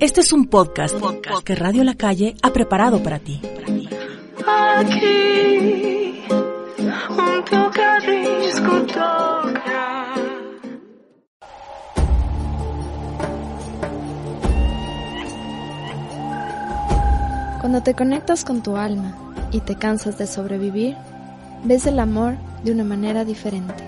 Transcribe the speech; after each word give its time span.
Este 0.00 0.20
es 0.20 0.32
un 0.32 0.46
podcast, 0.46 0.94
que 1.44 1.56
Radio 1.56 1.82
La 1.82 1.96
Calle 1.96 2.36
ha 2.40 2.52
preparado 2.52 3.02
para 3.02 3.18
ti. 3.18 3.42
Aquí, 4.46 6.22
junto 7.08 7.70
Cuando 17.60 17.82
te 17.82 17.94
conectas 17.94 18.44
con 18.44 18.62
tu 18.62 18.76
alma 18.76 19.16
y 19.50 19.58
te 19.60 19.74
cansas 19.74 20.16
de 20.16 20.28
sobrevivir, 20.28 20.96
ves 21.64 21.86
el 21.86 21.98
amor 21.98 22.36
de 22.62 22.70
una 22.70 22.84
manera 22.84 23.24
diferente. 23.24 23.82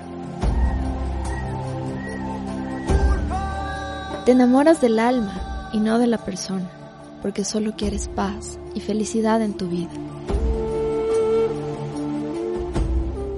Te 4.25 4.33
enamoras 4.33 4.81
del 4.81 4.99
alma 4.99 5.50
y 5.73 5.79
no 5.79 5.99
de 5.99 6.07
la 6.07 6.19
persona, 6.19 6.71
porque 7.23 7.45
solo 7.45 7.75
quieres 7.77 8.09
paz 8.09 8.59
y 8.75 8.81
felicidad 8.81 9.43
en 9.43 9.55
tu 9.55 9.69
vida. 9.69 9.91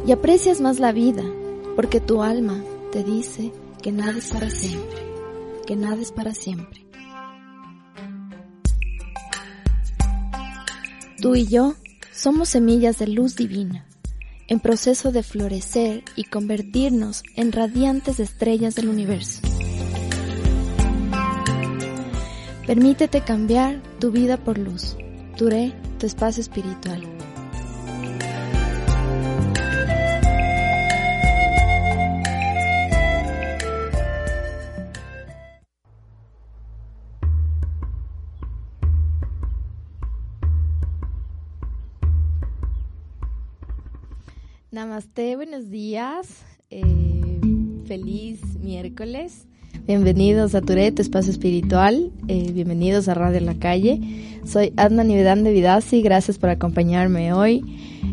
Y 0.07 0.13
aprecias 0.13 0.61
más 0.61 0.81
la 0.81 0.93
vida, 0.93 1.23
porque 1.77 2.01
tu 2.01 2.23
alma 2.23 2.63
te 2.91 3.05
dice 3.05 3.53
que 3.83 3.93
nada 3.93 4.19
es 4.19 4.31
para 4.31 4.51
siempre, 4.51 4.99
que 5.67 5.77
nada 5.77 6.01
es 6.01 6.13
para 6.13 6.35
siempre. 6.35 6.87
Tú 11.21 11.37
y 11.37 11.47
yo 11.47 11.75
somos 12.13 12.49
semillas 12.49 12.99
de 12.99 13.07
luz 13.07 13.37
divina, 13.37 13.87
en 14.49 14.59
proceso 14.59 15.13
de 15.13 15.23
florecer 15.23 16.03
y 16.17 16.25
convertirnos 16.25 17.23
en 17.37 17.53
radiantes 17.53 18.19
estrellas 18.19 18.75
del 18.75 18.89
universo. 18.89 19.52
Permítete 22.67 23.23
cambiar 23.23 23.83
tu 23.99 24.13
vida 24.13 24.37
por 24.37 24.57
luz. 24.57 24.97
Turé, 25.37 25.73
tu 25.99 26.07
espacio 26.07 26.41
espiritual. 26.41 27.03
Namaste, 44.71 45.35
buenos 45.35 45.69
días. 45.69 46.45
Eh, 46.71 47.41
feliz 47.87 48.41
miércoles. 48.61 49.49
Bienvenidos 49.85 50.55
a 50.55 50.61
Turet, 50.61 51.01
espacio 51.01 51.33
espiritual. 51.33 52.13
Eh, 52.29 52.53
bienvenidos 52.53 53.09
a 53.09 53.15
Radio 53.15 53.41
La 53.41 53.57
Calle. 53.57 54.01
Soy 54.47 54.73
Adna 54.77 55.03
Nivedán 55.03 55.43
de 55.43 55.53
Vidasi. 55.53 56.03
Gracias 56.03 56.39
por 56.39 56.51
acompañarme 56.51 57.33
hoy. 57.33 57.65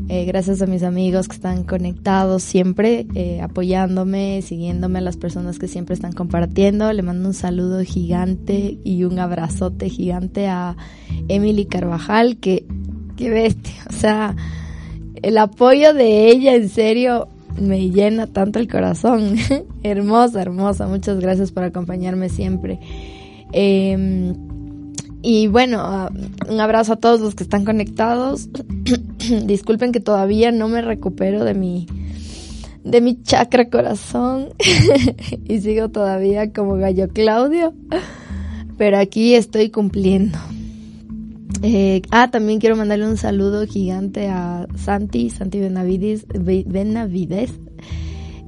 Eh, 0.09 0.25
gracias 0.25 0.63
a 0.63 0.65
mis 0.65 0.81
amigos 0.81 1.27
que 1.27 1.35
están 1.35 1.63
conectados 1.63 2.41
siempre, 2.41 3.05
apoyándome, 3.43 4.41
siguiéndome, 4.41 4.97
a 4.97 5.03
las 5.03 5.17
personas 5.17 5.59
que 5.59 5.67
siempre 5.67 5.93
están 5.93 6.11
compartiendo. 6.11 6.91
Le 6.91 7.03
mando 7.03 7.29
un 7.29 7.35
saludo 7.35 7.83
gigante 7.83 8.79
y 8.83 9.03
un 9.03 9.19
abrazote 9.19 9.89
gigante 9.89 10.47
a 10.47 10.75
Emily 11.27 11.65
Carvajal, 11.65 12.37
que, 12.37 12.65
qué 13.15 13.29
bestia. 13.29 13.85
O 13.87 13.93
sea, 13.93 14.35
el 15.21 15.37
apoyo 15.37 15.93
de 15.93 16.31
ella, 16.31 16.55
en 16.55 16.67
serio, 16.67 17.27
me 17.61 17.91
llena 17.91 18.25
tanto 18.25 18.57
el 18.57 18.67
corazón. 18.67 19.35
hermosa, 19.83 20.41
hermosa. 20.41 20.87
Muchas 20.87 21.19
gracias 21.19 21.51
por 21.51 21.63
acompañarme 21.63 22.29
siempre. 22.29 22.79
Em, 23.51 24.33
y 25.21 25.47
bueno, 25.47 25.79
ah, 25.81 26.11
un 26.49 26.59
abrazo 26.59 26.93
a 26.93 26.95
todos 26.97 27.19
los 27.19 27.35
que 27.35 27.43
están 27.43 27.65
conectados. 27.65 28.49
Disculpen 29.45 29.91
que 29.91 29.99
todavía 29.99 30.51
no 30.51 30.67
me 30.67 30.81
recupero 30.81 31.43
de 31.43 31.53
mi 31.53 31.87
de 32.83 33.01
mi 33.01 33.21
chakra 33.21 33.69
corazón 33.69 34.49
y 35.47 35.59
sigo 35.59 35.89
todavía 35.89 36.53
como 36.53 36.75
gallo 36.75 37.09
Claudio, 37.09 37.73
pero 38.77 38.97
aquí 38.97 39.35
estoy 39.35 39.69
cumpliendo. 39.69 40.37
Eh, 41.61 42.01
ah, 42.11 42.31
también 42.31 42.59
quiero 42.59 42.77
mandarle 42.77 43.05
un 43.05 43.17
saludo 43.17 43.67
gigante 43.67 44.29
a 44.29 44.65
Santi, 44.75 45.29
Santi 45.29 45.59
Benavides, 45.59 46.25
Benavides 46.27 47.51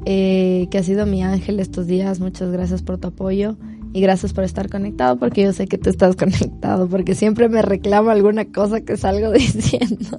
eh, 0.06 0.68
que 0.72 0.78
ha 0.78 0.84
sido 0.84 1.06
mi 1.06 1.24
ángel 1.24 1.60
estos 1.60 1.88
días. 1.88 2.20
Muchas 2.20 2.52
gracias 2.52 2.82
por 2.82 2.98
tu 2.98 3.10
apoyo 3.10 3.58
y 3.94 4.02
gracias 4.02 4.34
por 4.34 4.44
estar 4.44 4.70
conectado 4.70 5.18
porque 5.18 5.44
yo 5.44 5.54
sé 5.54 5.68
que 5.68 5.78
tú 5.78 5.90
estás 5.90 6.16
conectado 6.18 6.88
porque 6.88 7.16
siempre 7.16 7.50
me 7.50 7.62
reclama 7.62 8.12
alguna 8.12 8.46
cosa 8.46 8.82
que 8.82 8.98
salgo 8.98 9.32
diciendo. 9.32 10.18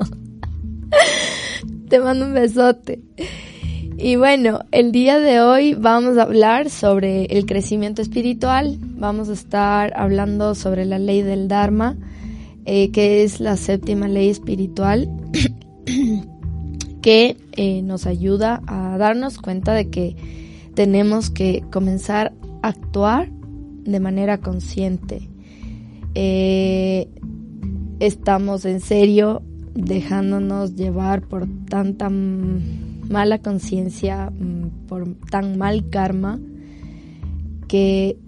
Te 1.89 2.01
mando 2.01 2.27
un 2.27 2.35
besote. 2.35 3.01
Y 3.99 4.17
bueno, 4.17 4.61
el 4.73 4.91
día 4.91 5.19
de 5.19 5.41
hoy 5.41 5.75
vamos 5.75 6.17
a 6.17 6.23
hablar 6.23 6.71
sobre 6.71 7.27
el 7.27 7.47
crecimiento 7.47 8.03
espiritual. 8.03 8.79
Vamos 8.81 9.29
a 9.29 9.35
estar 9.35 9.93
hablando 9.95 10.55
sobre 10.55 10.85
la 10.87 10.99
ley 10.99 11.23
del 11.23 11.47
Dharma 11.47 11.97
eh, 12.65 12.93
que 12.93 13.25
es 13.25 13.41
la 13.41 13.57
séptima 13.57 14.07
ley 14.07 14.29
espiritual, 14.29 15.11
que 17.03 17.37
eh, 17.53 17.83
nos 17.83 18.07
ayuda 18.07 18.63
a 18.67 18.97
darnos 18.97 19.39
cuenta 19.39 19.75
de 19.75 19.91
que 19.91 20.17
tenemos 20.75 21.31
que 21.31 21.63
comenzar 21.71 22.33
a 22.63 22.69
actuar 22.69 23.29
de 23.31 24.01
manera 24.01 24.39
consciente. 24.39 25.29
Eh, 26.15 27.09
estamos 27.99 28.65
en 28.65 28.81
serio 28.81 29.43
dejándonos 29.75 30.77
llevar 30.77 31.23
por 31.23 31.47
tanta 31.69 32.09
mala 32.09 33.39
conciencia, 33.39 34.33
por 34.89 35.15
tan 35.31 35.59
mal 35.59 35.89
karma, 35.91 36.39
que 37.69 38.19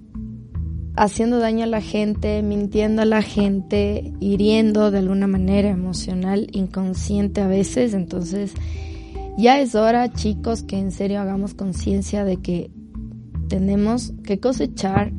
haciendo 0.97 1.38
daño 1.38 1.65
a 1.65 1.69
la 1.69 1.81
gente, 1.81 2.43
mintiendo 2.43 3.03
a 3.03 3.05
la 3.05 3.22
gente, 3.22 4.12
hiriendo 4.21 4.91
de 4.91 4.99
alguna 4.99 5.27
manera 5.27 5.71
emocional, 5.71 6.49
inconsciente 6.53 7.41
a 7.41 7.49
veces. 7.49 7.94
Entonces, 7.94 8.53
ya 9.37 9.60
es 9.60 9.75
hora, 9.75 10.12
chicos, 10.12 10.62
que 10.62 10.78
en 10.78 10.93
serio 10.93 11.21
hagamos 11.21 11.55
conciencia 11.55 12.25
de 12.25 12.37
que 12.37 12.71
tenemos 13.49 14.12
que 14.22 14.38
cosechar 14.38 15.12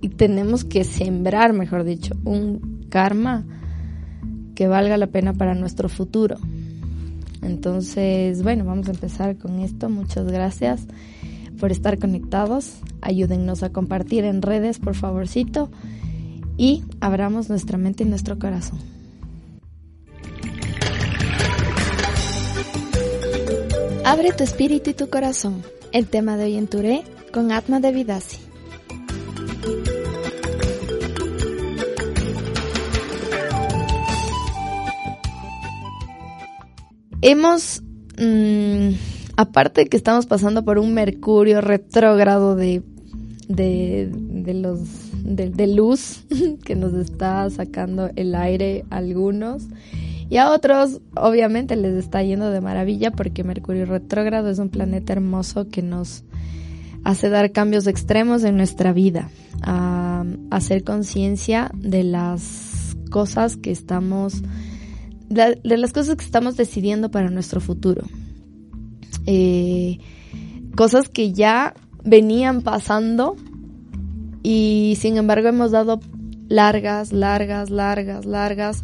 y 0.00 0.08
tenemos 0.08 0.64
que 0.64 0.84
sembrar, 0.84 1.52
mejor 1.52 1.84
dicho, 1.84 2.14
un 2.24 2.86
karma 2.88 3.46
que 4.54 4.66
valga 4.66 4.96
la 4.96 5.06
pena 5.06 5.32
para 5.32 5.54
nuestro 5.54 5.88
futuro. 5.88 6.36
Entonces, 7.40 8.42
bueno, 8.42 8.64
vamos 8.64 8.88
a 8.88 8.92
empezar 8.92 9.36
con 9.36 9.60
esto. 9.60 9.88
Muchas 9.88 10.26
gracias 10.26 10.86
por 11.62 11.70
estar 11.70 12.00
conectados. 12.00 12.72
Ayúdennos 13.02 13.62
a 13.62 13.70
compartir 13.70 14.24
en 14.24 14.42
redes, 14.42 14.80
por 14.80 14.96
favorcito. 14.96 15.70
Y 16.56 16.82
abramos 17.00 17.48
nuestra 17.48 17.78
mente 17.78 18.02
y 18.02 18.08
nuestro 18.08 18.36
corazón. 18.36 18.80
Abre 24.04 24.32
tu 24.32 24.42
espíritu 24.42 24.90
y 24.90 24.94
tu 24.94 25.08
corazón. 25.08 25.62
El 25.92 26.08
tema 26.08 26.36
de 26.36 26.46
hoy 26.46 26.56
en 26.56 26.66
Touré 26.66 27.04
con 27.32 27.52
Atma 27.52 27.78
de 27.78 27.92
Vidasi. 27.92 28.38
Hemos 37.20 37.84
mmm, 38.18 38.94
aparte 39.36 39.82
de 39.82 39.88
que 39.88 39.96
estamos 39.96 40.26
pasando 40.26 40.64
por 40.64 40.78
un 40.78 40.94
mercurio 40.94 41.60
retrógrado 41.60 42.54
de, 42.56 42.82
de, 43.48 44.10
de 44.12 44.54
los 44.54 44.80
de, 45.24 45.66
luz 45.66 46.24
que 46.64 46.74
nos 46.74 46.94
está 46.94 47.48
sacando 47.50 48.10
el 48.16 48.34
aire 48.34 48.84
a 48.90 48.96
algunos 48.96 49.64
y 50.28 50.38
a 50.38 50.50
otros 50.50 51.00
obviamente 51.14 51.76
les 51.76 51.94
está 51.94 52.22
yendo 52.22 52.50
de 52.50 52.60
maravilla 52.60 53.10
porque 53.10 53.44
Mercurio 53.44 53.86
retrógrado 53.86 54.50
es 54.50 54.58
un 54.58 54.68
planeta 54.68 55.12
hermoso 55.12 55.68
que 55.68 55.82
nos 55.82 56.24
hace 57.04 57.28
dar 57.28 57.52
cambios 57.52 57.86
extremos 57.86 58.44
en 58.44 58.56
nuestra 58.56 58.92
vida, 58.92 59.28
a 59.62 60.24
hacer 60.50 60.84
conciencia 60.84 61.70
de 61.74 62.04
las 62.04 62.96
cosas 63.10 63.56
que 63.56 63.72
estamos, 63.72 64.42
de 65.28 65.58
las 65.64 65.92
cosas 65.92 66.16
que 66.16 66.24
estamos 66.24 66.56
decidiendo 66.56 67.10
para 67.10 67.28
nuestro 67.28 67.60
futuro 67.60 68.04
eh, 69.26 69.98
cosas 70.76 71.08
que 71.08 71.32
ya 71.32 71.74
venían 72.04 72.62
pasando 72.62 73.36
y 74.42 74.96
sin 74.98 75.16
embargo 75.16 75.48
hemos 75.48 75.70
dado 75.70 76.00
largas, 76.48 77.12
largas, 77.12 77.70
largas, 77.70 78.26
largas 78.26 78.82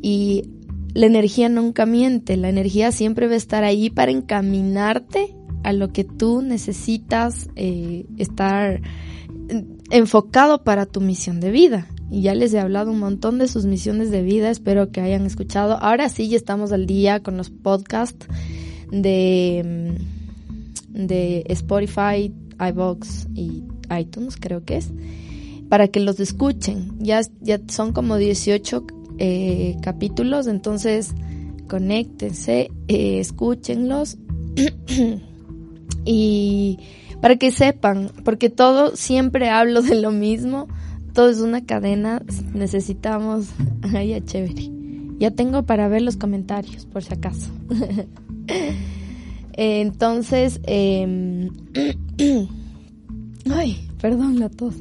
y 0.00 0.50
la 0.94 1.06
energía 1.06 1.48
nunca 1.48 1.86
miente, 1.86 2.36
la 2.36 2.48
energía 2.48 2.92
siempre 2.92 3.26
va 3.26 3.34
a 3.34 3.36
estar 3.36 3.64
ahí 3.64 3.90
para 3.90 4.10
encaminarte 4.10 5.34
a 5.62 5.72
lo 5.72 5.92
que 5.92 6.04
tú 6.04 6.42
necesitas 6.42 7.48
eh, 7.56 8.06
estar 8.16 8.80
enfocado 9.90 10.62
para 10.64 10.86
tu 10.86 11.00
misión 11.00 11.40
de 11.40 11.50
vida. 11.50 11.86
Y 12.10 12.22
ya 12.22 12.34
les 12.34 12.54
he 12.54 12.60
hablado 12.60 12.90
un 12.90 13.00
montón 13.00 13.38
de 13.38 13.48
sus 13.48 13.66
misiones 13.66 14.10
de 14.10 14.22
vida, 14.22 14.50
espero 14.50 14.90
que 14.90 15.00
hayan 15.00 15.26
escuchado. 15.26 15.76
Ahora 15.78 16.08
sí, 16.08 16.28
ya 16.28 16.36
estamos 16.36 16.72
al 16.72 16.86
día 16.86 17.22
con 17.22 17.36
los 17.36 17.50
podcasts 17.50 18.26
de, 18.90 19.96
mm, 20.94 21.06
de 21.06 21.44
Spotify, 21.48 22.32
iVoox 22.58 23.26
y 23.34 23.64
iTunes, 23.98 24.36
creo 24.36 24.64
que 24.64 24.76
es, 24.78 24.90
para 25.68 25.88
que 25.88 26.00
los 26.00 26.20
escuchen. 26.20 26.92
Ya, 26.98 27.20
ya 27.40 27.60
son 27.68 27.92
como 27.92 28.16
18 28.16 28.84
eh, 29.18 29.76
capítulos, 29.82 30.46
entonces 30.46 31.14
conéctense, 31.68 32.70
eh, 32.88 33.18
escúchenlos 33.18 34.16
y 36.04 36.78
para 37.20 37.36
que 37.36 37.50
sepan, 37.50 38.10
porque 38.24 38.48
todo 38.48 38.96
siempre 38.96 39.50
hablo 39.50 39.82
de 39.82 39.96
lo 39.96 40.10
mismo, 40.10 40.68
todo 41.12 41.30
es 41.30 41.40
una 41.40 41.64
cadena, 41.64 42.22
necesitamos, 42.54 43.48
ay, 43.94 44.08
ya. 44.10 44.20
Ya 45.18 45.32
tengo 45.32 45.64
para 45.64 45.88
ver 45.88 46.02
los 46.02 46.16
comentarios, 46.16 46.86
por 46.86 47.02
si 47.02 47.12
acaso. 47.12 47.50
Entonces, 49.52 50.60
eh, 50.64 51.48
ay, 53.50 53.88
perdón 54.00 54.38
la 54.38 54.48
tos. 54.48 54.74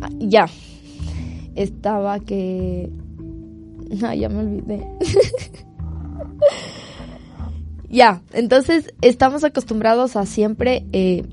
Ah, 0.00 0.10
ya, 0.18 0.46
estaba 1.54 2.20
que... 2.20 2.90
Ay, 4.02 4.20
ya 4.20 4.28
me 4.28 4.38
olvidé. 4.40 4.86
ya, 7.88 8.22
entonces 8.32 8.94
estamos 9.00 9.44
acostumbrados 9.44 10.16
a 10.16 10.26
siempre... 10.26 10.86
Eh, 10.92 11.24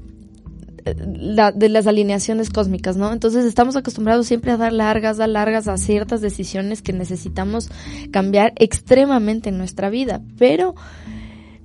de 0.86 1.70
las 1.70 1.88
alineaciones 1.88 2.52
cósmicas, 2.52 2.96
¿no? 2.96 3.12
Entonces 3.12 3.44
estamos 3.46 3.76
acostumbrados 3.76 4.28
siempre 4.28 4.52
a 4.52 4.58
dar 4.58 4.72
largas, 4.72 5.18
dar 5.18 5.30
largas 5.30 5.68
a 5.68 5.78
ciertas 5.78 6.22
decisiones 6.22 6.84
que 6.84 6.94
necesitamos 6.94 7.70
cambiar 8.12 8.54
extremadamente 8.58 9.50
en 9.50 9.58
nuestra 9.58 9.90
vida, 9.90 10.22
pero 10.38 10.76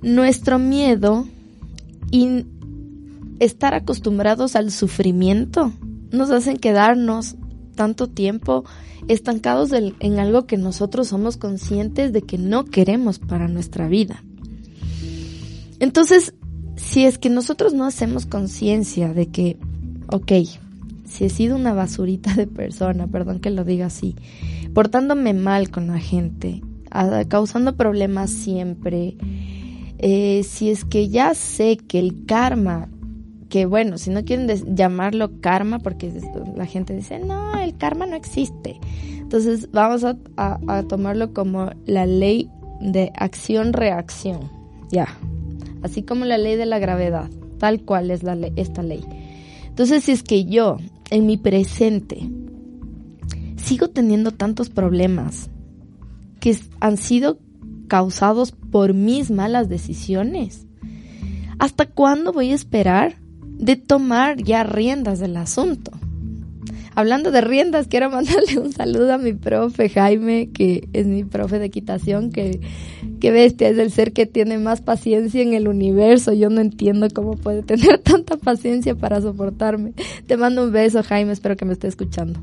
nuestro 0.01 0.57
miedo 0.57 1.27
y 2.09 2.45
estar 3.39 3.75
acostumbrados 3.75 4.55
al 4.55 4.71
sufrimiento 4.71 5.71
nos 6.11 6.31
hacen 6.31 6.57
quedarnos 6.57 7.35
tanto 7.75 8.07
tiempo 8.07 8.65
estancados 9.07 9.71
en 9.71 10.19
algo 10.19 10.45
que 10.45 10.57
nosotros 10.57 11.07
somos 11.07 11.37
conscientes 11.37 12.11
de 12.11 12.23
que 12.23 12.37
no 12.37 12.65
queremos 12.65 13.19
para 13.19 13.47
nuestra 13.47 13.87
vida. 13.87 14.23
Entonces, 15.79 16.33
si 16.91 17.05
es 17.05 17.17
que 17.17 17.29
nosotros 17.29 17.73
no 17.73 17.85
hacemos 17.85 18.25
conciencia 18.25 19.13
de 19.13 19.27
que, 19.27 19.55
ok, 20.09 20.33
si 21.05 21.23
he 21.23 21.29
sido 21.29 21.55
una 21.55 21.73
basurita 21.73 22.33
de 22.33 22.47
persona, 22.47 23.07
perdón 23.07 23.39
que 23.39 23.49
lo 23.49 23.63
diga 23.63 23.85
así, 23.85 24.17
portándome 24.73 25.33
mal 25.33 25.71
con 25.71 25.87
la 25.87 25.99
gente, 25.99 26.61
causando 27.29 27.77
problemas 27.77 28.29
siempre, 28.29 29.15
eh, 29.99 30.43
si 30.43 30.69
es 30.69 30.83
que 30.83 31.07
ya 31.07 31.33
sé 31.33 31.77
que 31.77 31.97
el 31.97 32.25
karma, 32.25 32.89
que 33.47 33.65
bueno, 33.65 33.97
si 33.97 34.09
no 34.09 34.25
quieren 34.25 34.49
llamarlo 34.75 35.39
karma, 35.39 35.79
porque 35.79 36.11
la 36.57 36.65
gente 36.65 36.93
dice, 36.93 37.19
no, 37.19 37.57
el 37.57 37.77
karma 37.77 38.05
no 38.05 38.17
existe. 38.17 38.81
Entonces 39.17 39.69
vamos 39.71 40.03
a, 40.03 40.17
a 40.35 40.83
tomarlo 40.83 41.33
como 41.33 41.71
la 41.85 42.05
ley 42.05 42.49
de 42.81 43.13
acción-reacción. 43.15 44.51
Ya, 44.91 45.07
así 45.83 46.03
como 46.03 46.25
la 46.25 46.37
ley 46.37 46.55
de 46.55 46.65
la 46.65 46.79
gravedad, 46.79 47.29
tal 47.57 47.81
cual 47.81 48.11
es 48.11 48.23
la 48.23 48.37
esta 48.55 48.83
ley. 48.83 49.01
Entonces, 49.67 50.03
si 50.03 50.11
es 50.11 50.23
que 50.23 50.45
yo, 50.45 50.77
en 51.09 51.25
mi 51.25 51.37
presente, 51.37 52.29
sigo 53.57 53.89
teniendo 53.89 54.31
tantos 54.31 54.69
problemas 54.69 55.49
que 56.39 56.57
han 56.79 56.97
sido 56.97 57.39
causados 57.87 58.51
por 58.51 58.93
mis 58.93 59.31
malas 59.31 59.69
decisiones, 59.69 60.65
¿hasta 61.59 61.85
cuándo 61.85 62.33
voy 62.33 62.51
a 62.51 62.55
esperar 62.55 63.17
de 63.43 63.75
tomar 63.75 64.41
ya 64.41 64.63
riendas 64.63 65.19
del 65.19 65.37
asunto? 65.37 65.91
Hablando 66.93 67.31
de 67.31 67.39
riendas, 67.39 67.87
quiero 67.87 68.09
mandarle 68.09 68.59
un 68.59 68.73
saludo 68.73 69.13
a 69.13 69.17
mi 69.17 69.33
profe 69.33 69.89
Jaime, 69.89 70.49
que 70.51 70.89
es 70.91 71.07
mi 71.07 71.23
profe 71.23 71.57
de 71.57 71.65
equitación, 71.65 72.31
que, 72.31 72.59
que 73.19 73.31
bestia, 73.31 73.69
es 73.69 73.77
el 73.77 73.91
ser 73.91 74.11
que 74.11 74.25
tiene 74.25 74.57
más 74.57 74.81
paciencia 74.81 75.41
en 75.41 75.53
el 75.53 75.67
universo. 75.67 76.33
Yo 76.33 76.49
no 76.49 76.59
entiendo 76.59 77.07
cómo 77.13 77.35
puede 77.37 77.63
tener 77.63 77.97
tanta 78.03 78.37
paciencia 78.37 78.95
para 78.95 79.21
soportarme. 79.21 79.93
Te 80.27 80.35
mando 80.35 80.65
un 80.65 80.71
beso, 80.71 81.01
Jaime, 81.01 81.31
espero 81.31 81.55
que 81.55 81.65
me 81.65 81.73
esté 81.73 81.87
escuchando. 81.87 82.41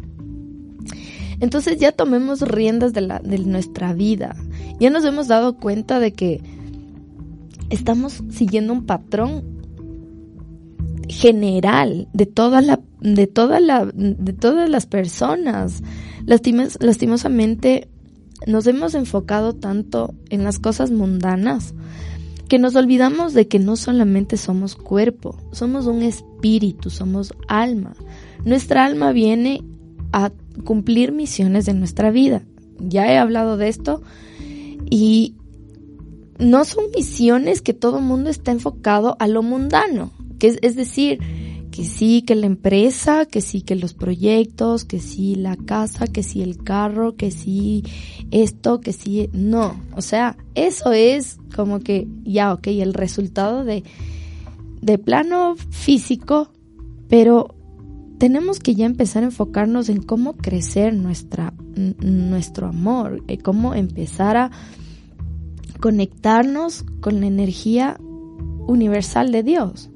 Entonces 1.41 1.79
ya 1.79 1.93
tomemos 1.93 2.41
riendas 2.41 2.93
de, 2.93 3.03
la, 3.03 3.21
de 3.21 3.39
nuestra 3.39 3.93
vida. 3.93 4.35
Ya 4.81 4.91
nos 4.91 5.05
hemos 5.05 5.29
dado 5.29 5.57
cuenta 5.57 6.01
de 6.01 6.13
que 6.13 6.41
estamos 7.71 8.23
siguiendo 8.31 8.73
un 8.73 8.87
patrón 8.87 9.58
general 11.09 12.09
de 12.13 12.27
toda 12.27 12.61
la 12.61 12.81
de 13.01 13.27
toda 13.27 13.61
la 13.61 13.85
de 13.87 14.33
todas 14.33 14.69
las 14.69 14.87
personas 14.87 15.83
lastimosamente 16.27 17.89
nos 18.47 18.67
hemos 18.67 18.95
enfocado 18.95 19.55
tanto 19.55 20.15
en 20.31 20.45
las 20.45 20.59
cosas 20.59 20.91
mundanas 20.91 21.75
que 22.49 22.59
nos 22.59 22.77
olvidamos 22.77 23.35
de 23.35 23.47
que 23.47 23.59
no 23.59 23.77
solamente 23.77 24.37
somos 24.39 24.75
cuerpo, 24.75 25.37
somos 25.53 25.87
un 25.87 26.03
espíritu, 26.03 26.89
somos 26.89 27.35
alma. 27.47 27.95
Nuestra 28.45 28.87
alma 28.87 29.13
viene 29.13 29.63
a 30.13 30.33
cumplir 30.65 31.13
misiones 31.13 31.67
de 31.67 31.75
nuestra 31.75 32.11
vida. 32.11 32.43
Ya 32.79 33.13
he 33.13 33.19
hablado 33.19 33.59
de 33.59 33.69
esto 33.69 34.03
y 34.89 35.35
no 36.39 36.65
son 36.65 36.85
misiones 36.95 37.61
que 37.61 37.75
todo 37.75 38.01
mundo 38.01 38.31
está 38.31 38.51
enfocado 38.51 39.17
a 39.19 39.29
lo 39.29 39.43
mundano. 39.43 40.11
Que 40.39 40.59
es, 40.61 40.77
decir, 40.77 41.19
que 41.71 41.85
sí, 41.85 42.23
que 42.23 42.35
la 42.35 42.47
empresa, 42.47 43.27
que 43.27 43.41
sí, 43.41 43.63
que 43.63 43.77
los 43.77 43.95
proyectos, 43.95 44.85
que 44.85 45.01
sí 45.01 45.35
la 45.35 45.57
casa, 45.57 46.07
que 46.07 46.23
sí 46.23 46.43
el 46.43 46.59
carro, 46.59 47.17
que 47.17 47.31
sí 47.31 47.85
esto, 48.31 48.81
que 48.81 48.93
sí, 48.93 49.29
no. 49.33 49.81
O 49.95 50.03
sea, 50.03 50.37
eso 50.55 50.93
es 50.93 51.39
como 51.55 51.81
que 51.81 52.09
ya, 52.25 52.53
ok, 52.53 52.69
el 52.69 52.95
resultado 52.95 53.65
de, 53.65 53.85
de 54.81 54.99
plano 54.99 55.57
físico, 55.71 56.51
pero 57.09 57.55
tenemos 58.19 58.59
que 58.59 58.75
ya 58.75 58.87
empezar 58.87 59.23
a 59.23 59.27
enfocarnos 59.27 59.89
en 59.89 60.03
cómo 60.03 60.37
crecer 60.37 60.95
nuestra, 60.95 61.55
nuestro 62.01 62.67
amor, 62.67 63.23
y 63.29 63.39
cómo 63.39 63.75
empezar 63.75 64.37
a 64.37 64.51
conectarnos 65.81 66.85
con 67.01 67.21
la 67.21 67.27
energía 67.27 67.97
universal 68.67 69.31
de 69.31 69.43
Dios 69.45 69.91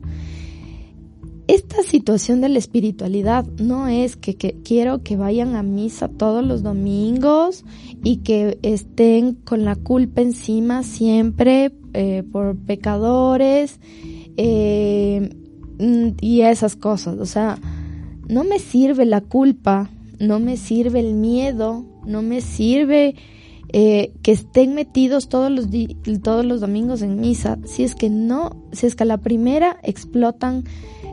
esta 1.49 1.83
situación 1.83 2.41
de 2.41 2.49
la 2.49 2.59
espiritualidad 2.59 3.45
no 3.59 3.89
es 3.89 4.17
que, 4.17 4.37
quiero 4.37 5.03
que 5.03 5.17
vayan 5.17 5.57
a 5.57 5.63
misa 5.63 6.09
todos 6.09 6.45
los 6.45 6.63
domingos 6.63 7.65
y 8.05 8.19
que 8.19 8.59
estén 8.63 9.35
con 9.35 9.65
la 9.65 9.75
culpa 9.75 10.21
encima 10.21 10.83
siempre 10.83 11.73
eh, 11.95 12.23
por 12.31 12.57
pecadores 12.57 13.81
eh, 14.37 15.31
y 16.21 16.41
esas 16.43 16.77
cosas. 16.77 17.19
O 17.19 17.27
sea, 17.27 17.59
no 18.29 18.45
me 18.45 18.59
sirve 18.59 19.05
la 19.05 19.21
culpa, 19.21 19.91
no 20.21 20.39
me 20.39 20.57
sirve 20.57 21.01
el 21.01 21.15
miedo, 21.15 21.85
no 22.07 22.23
me 22.23 22.41
sirve 22.41 23.17
eh, 23.75 24.13
que 24.23 24.33
estén 24.33 24.75
metidos 24.75 25.29
todos 25.29 25.51
los, 25.51 25.69
todos 26.23 26.45
los 26.45 26.61
domingos 26.61 27.01
en 27.01 27.19
misa 27.19 27.59
si 27.65 27.85
es 27.85 27.95
que 27.95 28.11
no, 28.11 28.65
si 28.73 28.87
es 28.87 28.95
que 28.95 29.05
a 29.05 29.07
la 29.07 29.19
primera 29.19 29.79
explotan 29.83 30.65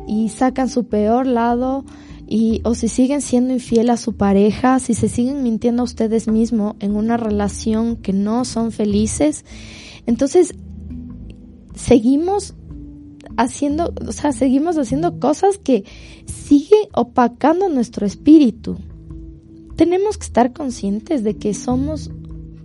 y 0.09 0.29
sacan 0.29 0.69
su 0.69 0.85
peor 0.85 1.27
lado 1.27 1.85
y 2.27 2.61
o 2.63 2.73
si 2.73 2.87
siguen 2.87 3.21
siendo 3.21 3.53
infiel 3.53 3.91
a 3.91 3.97
su 3.97 4.17
pareja, 4.17 4.79
si 4.79 4.95
se 4.95 5.07
siguen 5.07 5.43
mintiendo 5.43 5.83
a 5.83 5.85
ustedes 5.85 6.27
mismos 6.27 6.75
en 6.79 6.95
una 6.95 7.15
relación 7.15 7.95
que 7.95 8.11
no 8.11 8.43
son 8.43 8.71
felices, 8.71 9.45
entonces 10.07 10.55
seguimos 11.75 12.55
haciendo, 13.37 13.93
o 14.07 14.11
sea, 14.11 14.31
seguimos 14.31 14.79
haciendo 14.79 15.19
cosas 15.19 15.59
que 15.59 15.85
siguen 16.25 16.89
opacando 16.93 17.69
nuestro 17.69 18.07
espíritu. 18.07 18.77
Tenemos 19.75 20.17
que 20.17 20.25
estar 20.25 20.53
conscientes 20.53 21.23
de 21.23 21.37
que 21.37 21.53
somos 21.53 22.09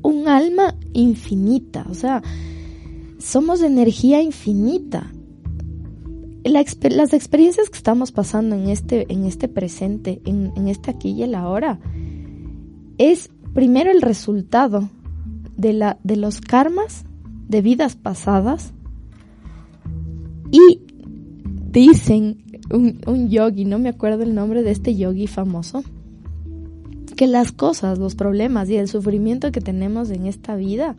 un 0.03 0.29
alma 0.29 0.77
infinita, 0.95 1.87
o 1.91 1.95
sea, 1.95 2.23
somos 3.19 3.61
energía 3.61 4.23
infinita 4.23 5.13
las 6.45 7.13
experiencias 7.13 7.71
que 7.71 7.77
estamos 7.77 8.13
pasando 8.13 8.55
en 8.55 8.69
este, 8.69 9.11
en 9.13 9.25
este 9.25 9.49
presente, 9.49 10.21
en, 10.25 10.53
en 10.57 10.69
este 10.69 10.91
aquí 10.91 11.11
y 11.11 11.23
el 11.23 11.35
ahora, 11.35 11.81
es 12.99 13.31
primero 13.55 13.91
el 13.91 14.03
resultado 14.03 14.91
de, 15.57 15.73
la, 15.73 15.99
de 16.03 16.17
los 16.17 16.41
karmas 16.41 17.05
de 17.49 17.63
vidas 17.63 17.97
pasadas 17.97 18.73
y 20.51 20.81
dicen 21.71 22.45
un, 22.71 23.01
un 23.07 23.29
yogi, 23.31 23.65
no 23.65 23.79
me 23.79 23.89
acuerdo 23.89 24.23
el 24.23 24.35
nombre 24.35 24.63
de 24.63 24.71
este 24.71 24.95
yogi 24.95 25.27
famoso, 25.27 25.83
que 27.17 27.27
las 27.27 27.53
cosas, 27.53 27.99
los 27.99 28.15
problemas 28.15 28.69
y 28.69 28.77
el 28.77 28.89
sufrimiento 28.89 29.53
que 29.53 29.61
tenemos 29.61 30.11
en 30.11 30.27
esta 30.27 30.57
vida 30.57 30.97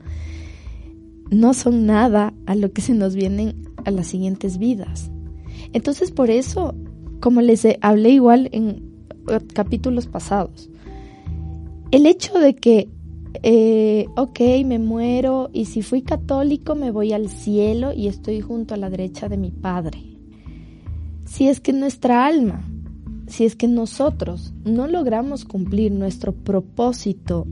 no 1.30 1.54
son 1.54 1.86
nada 1.86 2.34
a 2.46 2.56
lo 2.56 2.72
que 2.72 2.82
se 2.82 2.94
nos 2.94 3.16
vienen 3.16 3.70
a 3.84 3.92
las 3.92 4.08
siguientes 4.08 4.58
vidas. 4.58 5.12
Entonces 5.74 6.12
por 6.12 6.30
eso, 6.30 6.76
como 7.20 7.42
les 7.42 7.68
hablé 7.82 8.12
igual 8.12 8.50
en 8.52 8.84
capítulos 9.54 10.08
pasados, 10.08 10.70
el 11.92 12.06
hecho 12.06 12.38
de 12.40 12.56
que, 12.56 12.90
eh, 13.44 14.08
ok, 14.16 14.40
me 14.66 14.80
muero 14.80 15.50
y 15.54 15.66
si 15.66 15.82
fui 15.82 16.02
católico 16.02 16.76
me 16.76 16.92
voy 16.92 17.14
al 17.14 17.30
cielo 17.30 17.94
y 17.94 18.08
estoy 18.08 18.42
junto 18.42 18.74
a 18.74 18.78
la 18.78 18.90
derecha 18.90 19.30
de 19.30 19.38
mi 19.38 19.52
Padre. 19.52 20.02
Si 21.26 21.48
es 21.48 21.60
que 21.60 21.74
nuestra 21.74 22.26
alma, 22.26 22.62
si 23.28 23.46
es 23.46 23.56
que 23.56 23.68
nosotros 23.68 24.54
no 24.64 24.88
logramos 24.88 25.46
cumplir 25.46 25.92
nuestro 25.92 26.34
propósito, 26.34 27.48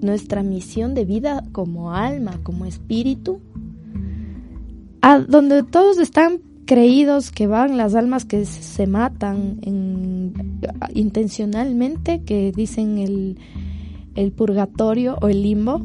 nuestra 0.00 0.42
misión 0.42 0.94
de 0.94 1.04
vida 1.04 1.44
como 1.52 1.92
alma, 1.92 2.40
como 2.42 2.66
espíritu, 2.66 3.40
a 5.00 5.18
donde 5.18 5.62
todos 5.62 5.98
están 5.98 6.40
creídos 6.66 7.30
que 7.30 7.46
van 7.46 7.76
las 7.76 7.94
almas 7.94 8.24
que 8.24 8.44
se 8.44 8.86
matan 8.86 9.60
intencionalmente, 10.94 12.22
que 12.22 12.52
dicen 12.52 12.98
el, 12.98 13.38
el 14.14 14.32
purgatorio 14.32 15.18
o 15.20 15.28
el 15.28 15.42
limbo. 15.42 15.82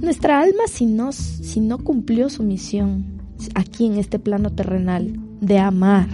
Nuestra 0.00 0.40
alma 0.40 0.64
si 0.68 0.86
no, 0.86 1.12
si 1.12 1.60
no 1.60 1.78
cumplió 1.78 2.28
su 2.28 2.42
misión 2.42 3.18
aquí 3.54 3.86
en 3.86 3.94
este 3.94 4.18
plano 4.18 4.50
terrenal 4.50 5.18
de 5.40 5.58
amar, 5.58 6.08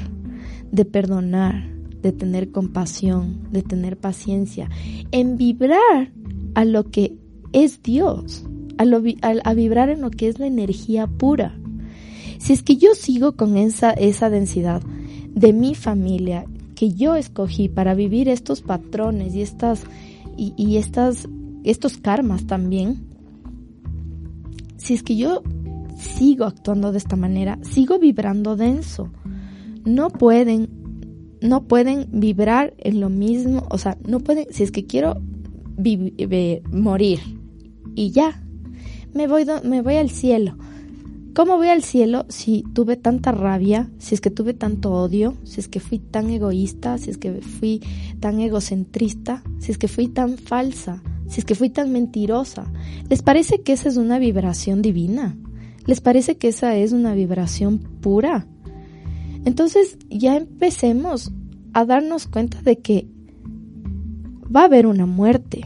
de 0.70 0.84
perdonar, 0.84 1.70
de 2.02 2.12
tener 2.12 2.50
compasión, 2.50 3.48
de 3.50 3.62
tener 3.62 3.96
paciencia, 3.96 4.68
en 5.10 5.36
vibrar 5.36 6.12
a 6.54 6.64
lo 6.64 6.90
que 6.90 7.16
es 7.52 7.82
Dios, 7.82 8.44
a, 8.78 8.84
a, 9.48 9.54
vibrar 9.54 9.88
en 9.88 10.00
lo 10.00 10.10
que 10.10 10.28
es 10.28 10.38
la 10.38 10.46
energía 10.46 11.06
pura. 11.06 11.58
Si 12.44 12.52
es 12.52 12.62
que 12.62 12.76
yo 12.76 12.94
sigo 12.94 13.36
con 13.36 13.56
esa, 13.56 13.92
esa 13.92 14.28
densidad 14.28 14.82
de 15.34 15.54
mi 15.54 15.74
familia 15.74 16.44
que 16.74 16.92
yo 16.92 17.16
escogí 17.16 17.70
para 17.70 17.94
vivir 17.94 18.28
estos 18.28 18.60
patrones 18.60 19.34
y 19.34 19.40
estas 19.40 19.84
y, 20.36 20.76
estas, 20.76 21.26
estos 21.62 21.96
karmas 21.96 22.46
también, 22.46 23.06
si 24.76 24.92
es 24.92 25.02
que 25.02 25.16
yo 25.16 25.42
sigo 25.96 26.44
actuando 26.44 26.92
de 26.92 26.98
esta 26.98 27.16
manera, 27.16 27.58
sigo 27.62 27.98
vibrando 27.98 28.56
denso, 28.56 29.10
no 29.86 30.10
pueden, 30.10 30.68
no 31.40 31.64
pueden 31.64 32.08
vibrar 32.12 32.74
en 32.76 33.00
lo 33.00 33.08
mismo, 33.08 33.66
o 33.70 33.78
sea, 33.78 33.96
no 34.06 34.20
pueden, 34.20 34.48
si 34.50 34.64
es 34.64 34.70
que 34.70 34.84
quiero 34.84 35.18
morir 36.70 37.20
y 37.94 38.10
ya, 38.10 38.44
me 39.14 39.28
voy, 39.28 39.46
me 39.64 39.80
voy 39.80 39.94
al 39.94 40.10
cielo. 40.10 40.58
¿Cómo 41.34 41.56
voy 41.56 41.66
al 41.66 41.82
cielo 41.82 42.26
si 42.28 42.62
tuve 42.74 42.96
tanta 42.96 43.32
rabia, 43.32 43.90
si 43.98 44.14
es 44.14 44.20
que 44.20 44.30
tuve 44.30 44.54
tanto 44.54 44.92
odio, 44.92 45.34
si 45.42 45.58
es 45.58 45.66
que 45.66 45.80
fui 45.80 45.98
tan 45.98 46.30
egoísta, 46.30 46.96
si 46.96 47.10
es 47.10 47.18
que 47.18 47.32
fui 47.40 47.82
tan 48.20 48.38
egocentrista, 48.38 49.42
si 49.58 49.72
es 49.72 49.78
que 49.78 49.88
fui 49.88 50.06
tan 50.06 50.38
falsa, 50.38 51.02
si 51.28 51.40
es 51.40 51.44
que 51.44 51.56
fui 51.56 51.70
tan 51.70 51.90
mentirosa? 51.90 52.70
¿Les 53.10 53.22
parece 53.22 53.62
que 53.62 53.72
esa 53.72 53.88
es 53.88 53.96
una 53.96 54.20
vibración 54.20 54.80
divina? 54.80 55.36
¿Les 55.86 56.00
parece 56.00 56.36
que 56.36 56.48
esa 56.48 56.76
es 56.76 56.92
una 56.92 57.14
vibración 57.14 57.78
pura? 57.78 58.46
Entonces 59.44 59.98
ya 60.08 60.36
empecemos 60.36 61.32
a 61.72 61.84
darnos 61.84 62.28
cuenta 62.28 62.62
de 62.62 62.78
que 62.78 63.08
va 64.54 64.60
a 64.60 64.66
haber 64.66 64.86
una 64.86 65.06
muerte. 65.06 65.62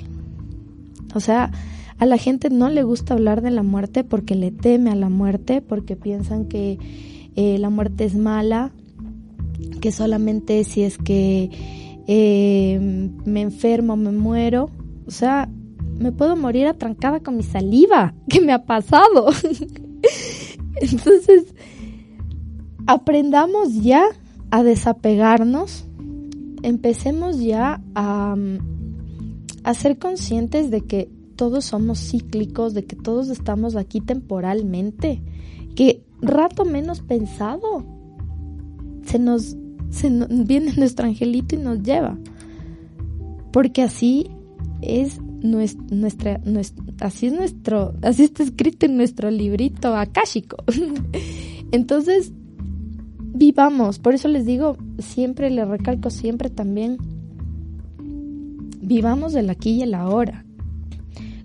O 1.15 1.21
sea, 1.21 1.53
a 1.99 2.07
la 2.07 2.17
gente 2.17 2.49
no 2.51 2.69
le 2.71 2.85
gusta 2.85 3.15
hablar 3.15 3.43
de 3.43 3.51
la 3.51 3.63
muerte 3.63 4.05
porque 4.05 4.35
le 4.35 4.53
teme 4.53 4.91
a 4.91 4.95
la 4.95 5.09
muerte, 5.09 5.61
porque 5.61 5.97
piensan 5.97 6.47
que 6.47 6.79
eh, 7.35 7.59
la 7.59 7.71
muerte 7.71 8.05
es 8.05 8.15
mala, 8.15 8.71
que 9.81 9.91
solamente 9.91 10.63
si 10.65 10.83
es 10.83 10.97
que 10.97 11.51
eh, 12.07 13.11
me 13.25 13.41
enfermo, 13.41 13.97
me 13.97 14.13
muero. 14.13 14.71
O 15.07 15.11
sea, 15.11 15.49
me 15.99 16.13
puedo 16.13 16.37
morir 16.37 16.69
atrancada 16.69 17.21
con 17.21 17.37
mi 17.37 17.43
saliva. 17.43 18.15
¿Qué 18.29 18.41
me 18.41 18.53
ha 18.53 18.65
pasado? 18.65 19.31
Entonces, 20.81 21.53
aprendamos 22.87 23.75
ya 23.75 24.05
a 24.53 24.63
desapegarnos. 24.63 25.87
Empecemos 26.63 27.41
ya 27.41 27.83
a, 27.97 28.37
a 29.65 29.75
ser 29.75 29.99
conscientes 29.99 30.71
de 30.71 30.81
que 30.83 31.18
todos 31.39 31.67
somos 31.67 32.01
cíclicos, 32.01 32.75
de 32.75 32.85
que 32.85 32.97
todos 32.97 33.29
estamos 33.29 33.77
aquí 33.77 34.01
temporalmente, 34.01 35.23
que 35.77 36.03
rato 36.21 36.65
menos 36.65 37.01
pensado 37.01 37.87
se 39.05 39.21
nos, 39.21 39.57
viene 40.45 40.73
nuestro 40.77 41.07
angelito 41.07 41.55
y 41.55 41.59
nos 41.59 41.81
lleva. 41.85 42.19
Porque 43.53 43.83
así 43.83 44.29
es 44.83 45.21
nuestra, 45.23 46.41
nuestra, 46.45 46.83
así 47.01 47.29
es 47.29 47.33
nuestro, 47.33 47.95
así 48.03 48.25
está 48.25 48.43
escrito 48.43 48.87
en 48.87 48.97
nuestro 48.97 49.31
librito 49.31 49.95
akáshico. 49.95 50.57
Entonces, 51.71 52.33
vivamos, 53.21 54.01
por 54.01 54.13
eso 54.13 54.27
les 54.27 54.45
digo, 54.45 54.77
siempre 54.99 55.51
les 55.51 55.69
recalco 55.69 56.11
siempre 56.11 56.51
también, 56.51 56.99
vivamos 58.83 59.37
el 59.37 59.51
aquí 59.51 59.71
y 59.71 59.83
el 59.83 59.95
ahora 59.95 60.45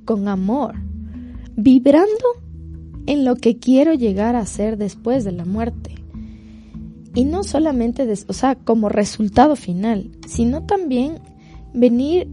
con 0.06 0.28
amor, 0.28 0.76
vibrando 1.56 2.44
en 3.06 3.26
lo 3.26 3.36
que 3.36 3.58
quiero 3.58 3.94
llegar 3.94 4.36
a 4.36 4.46
ser 4.46 4.78
después 4.78 5.24
de 5.24 5.32
la 5.32 5.46
muerte. 5.46 5.96
Y 7.16 7.26
no 7.26 7.44
solamente, 7.44 8.12
o 8.28 8.34
sea, 8.34 8.56
como 8.56 8.90
resultado 8.90 9.56
final, 9.56 10.10
sino 10.28 10.64
también 10.64 11.20
venir 11.74 12.28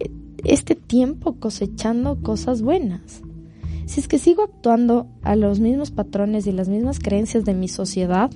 eh, 0.00 0.10
este 0.44 0.74
tiempo 0.74 1.36
cosechando 1.38 2.20
cosas 2.20 2.62
buenas. 2.62 3.22
Si 3.86 4.00
es 4.00 4.08
que 4.08 4.18
sigo 4.18 4.42
actuando 4.42 5.06
a 5.22 5.36
los 5.36 5.60
mismos 5.60 5.90
patrones 5.90 6.46
y 6.46 6.52
las 6.52 6.68
mismas 6.68 6.98
creencias 6.98 7.44
de 7.44 7.54
mi 7.54 7.68
sociedad, 7.68 8.30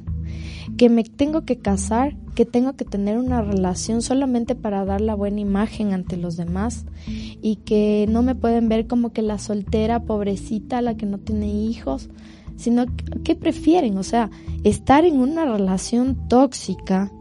que 0.77 0.89
me 0.89 1.05
tengo 1.05 1.45
que 1.45 1.59
casar, 1.59 2.17
que 2.35 2.45
tengo 2.45 2.75
que 2.75 2.85
tener 2.85 3.19
una 3.19 3.43
relación 3.43 4.03
solamente 4.03 4.55
para 4.55 4.85
dar 4.85 5.01
la 5.01 5.15
buena 5.15 5.41
imagen 5.41 5.93
ante 5.93 6.17
los 6.17 6.37
demás 6.37 6.85
y 7.07 7.57
que 7.57 8.07
no 8.09 8.23
me 8.23 8.35
pueden 8.35 8.69
ver 8.69 8.87
como 8.87 9.13
que 9.13 9.23
la 9.23 9.39
soltera 9.39 10.01
pobrecita, 10.01 10.83
la 10.83 10.97
que 10.97 11.07
no 11.07 11.19
tiene 11.19 11.49
hijos, 11.49 12.09
sino 12.57 12.87
que 13.23 13.35
prefieren, 13.35 13.99
o 13.99 14.03
sea, 14.03 14.31
estar 14.65 15.05
en 15.05 15.21
una 15.21 15.45
relación 15.45 16.29
tóxica 16.29 17.13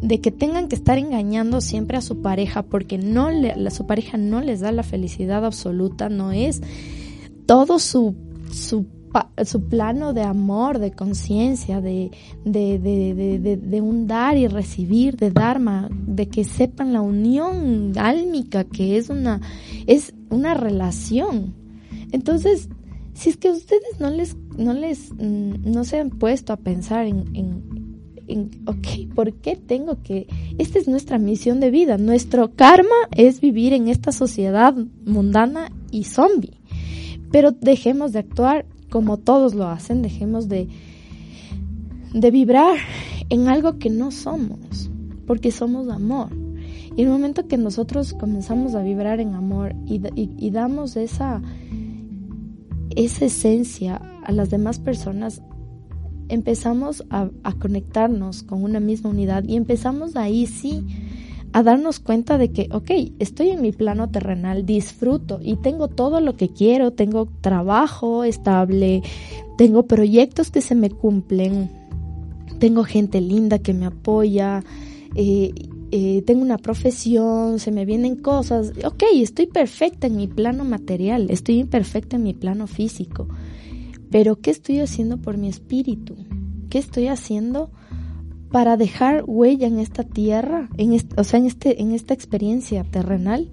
de 0.00 0.20
que 0.20 0.30
tengan 0.30 0.68
que 0.68 0.76
estar 0.76 0.98
engañando 0.98 1.60
siempre 1.60 1.98
a 1.98 2.00
su 2.00 2.22
pareja 2.22 2.62
porque 2.62 2.96
no 2.96 3.30
le, 3.30 3.70
su 3.70 3.86
pareja 3.86 4.16
no 4.16 4.40
les 4.40 4.60
da 4.60 4.72
la 4.72 4.82
felicidad 4.82 5.44
absoluta, 5.44 6.08
no 6.08 6.32
es 6.32 6.62
todo 7.46 7.78
su, 7.78 8.14
su 8.50 8.86
su 9.44 9.68
plano 9.68 10.12
de 10.12 10.22
amor, 10.22 10.78
de 10.78 10.92
conciencia, 10.92 11.80
de, 11.80 12.10
de, 12.44 12.78
de, 12.78 13.56
de, 13.56 13.80
un 13.80 14.06
dar 14.06 14.36
y 14.36 14.46
recibir, 14.46 15.16
de 15.16 15.30
Dharma, 15.30 15.88
de 15.90 16.28
que 16.28 16.44
sepan 16.44 16.92
la 16.92 17.00
unión 17.00 17.92
álmica 17.96 18.64
que 18.64 18.96
es 18.96 19.10
una, 19.10 19.40
es 19.86 20.14
una 20.28 20.54
relación. 20.54 21.54
Entonces, 22.12 22.68
si 23.14 23.30
es 23.30 23.36
que 23.36 23.50
ustedes 23.50 23.98
no 23.98 24.10
les, 24.10 24.36
no 24.56 24.72
les, 24.72 25.12
mm, 25.12 25.70
no 25.70 25.84
se 25.84 25.98
han 25.98 26.10
puesto 26.10 26.52
a 26.52 26.56
pensar 26.56 27.06
en, 27.06 27.24
en, 27.34 27.96
en, 28.28 28.50
ok, 28.66 29.14
¿por 29.14 29.32
qué 29.34 29.56
tengo 29.56 30.02
que, 30.02 30.26
esta 30.58 30.78
es 30.78 30.88
nuestra 30.88 31.18
misión 31.18 31.60
de 31.60 31.70
vida, 31.70 31.98
nuestro 31.98 32.54
karma 32.54 32.94
es 33.16 33.40
vivir 33.40 33.72
en 33.72 33.88
esta 33.88 34.12
sociedad 34.12 34.74
mundana 35.04 35.72
y 35.90 36.04
zombie. 36.04 36.60
Pero 37.32 37.52
dejemos 37.52 38.12
de 38.12 38.20
actuar 38.20 38.66
como 38.90 39.18
todos 39.18 39.54
lo 39.54 39.68
hacen, 39.68 40.02
dejemos 40.02 40.48
de, 40.48 40.68
de 42.12 42.30
vibrar 42.30 42.76
en 43.28 43.48
algo 43.48 43.78
que 43.78 43.88
no 43.90 44.10
somos, 44.10 44.90
porque 45.26 45.50
somos 45.50 45.88
amor. 45.88 46.28
Y 46.96 47.02
en 47.02 47.06
el 47.06 47.12
momento 47.12 47.46
que 47.46 47.56
nosotros 47.56 48.12
comenzamos 48.14 48.74
a 48.74 48.82
vibrar 48.82 49.20
en 49.20 49.34
amor 49.34 49.74
y, 49.86 50.50
damos 50.50 50.96
esa, 50.96 51.40
esa 52.90 53.24
esencia 53.24 54.02
a 54.24 54.32
las 54.32 54.50
demás 54.50 54.80
personas, 54.80 55.40
empezamos 56.28 57.04
a, 57.10 57.30
a, 57.44 57.52
conectarnos 57.54 58.42
con 58.42 58.62
una 58.64 58.80
misma 58.80 59.10
unidad 59.10 59.44
y 59.44 59.56
empezamos 59.56 60.16
ahí 60.16 60.46
sí 60.46 60.84
a 61.52 61.62
darnos 61.62 61.98
cuenta 61.98 62.38
de 62.38 62.52
que, 62.52 62.68
ok, 62.72 62.90
estoy 63.18 63.50
en 63.50 63.62
mi 63.62 63.72
plano 63.72 64.08
terrenal, 64.10 64.64
disfruto 64.64 65.40
y 65.42 65.56
tengo 65.56 65.88
todo 65.88 66.20
lo 66.20 66.36
que 66.36 66.48
quiero, 66.48 66.92
tengo 66.92 67.26
trabajo 67.40 68.24
estable, 68.24 69.02
tengo 69.58 69.86
proyectos 69.86 70.50
que 70.50 70.60
se 70.60 70.74
me 70.74 70.90
cumplen, 70.90 71.70
tengo 72.58 72.84
gente 72.84 73.20
linda 73.20 73.58
que 73.58 73.74
me 73.74 73.86
apoya, 73.86 74.62
eh, 75.16 75.52
eh, 75.90 76.22
tengo 76.22 76.42
una 76.42 76.58
profesión, 76.58 77.58
se 77.58 77.72
me 77.72 77.84
vienen 77.84 78.14
cosas, 78.14 78.72
ok, 78.84 79.02
estoy 79.14 79.46
perfecta 79.46 80.06
en 80.06 80.16
mi 80.16 80.28
plano 80.28 80.64
material, 80.64 81.30
estoy 81.30 81.58
imperfecta 81.58 82.14
en 82.14 82.22
mi 82.22 82.34
plano 82.34 82.68
físico, 82.68 83.26
pero 84.08 84.36
¿qué 84.40 84.52
estoy 84.52 84.78
haciendo 84.78 85.16
por 85.16 85.36
mi 85.36 85.48
espíritu? 85.48 86.14
¿Qué 86.68 86.78
estoy 86.78 87.08
haciendo 87.08 87.72
para 88.50 88.76
dejar 88.76 89.24
huella 89.26 89.66
en 89.66 89.78
esta 89.78 90.02
tierra, 90.02 90.68
en 90.76 90.96
o 91.16 91.24
sea, 91.24 91.38
en, 91.38 91.46
este, 91.46 91.80
en 91.80 91.92
esta 91.92 92.14
experiencia 92.14 92.84
terrenal? 92.84 93.50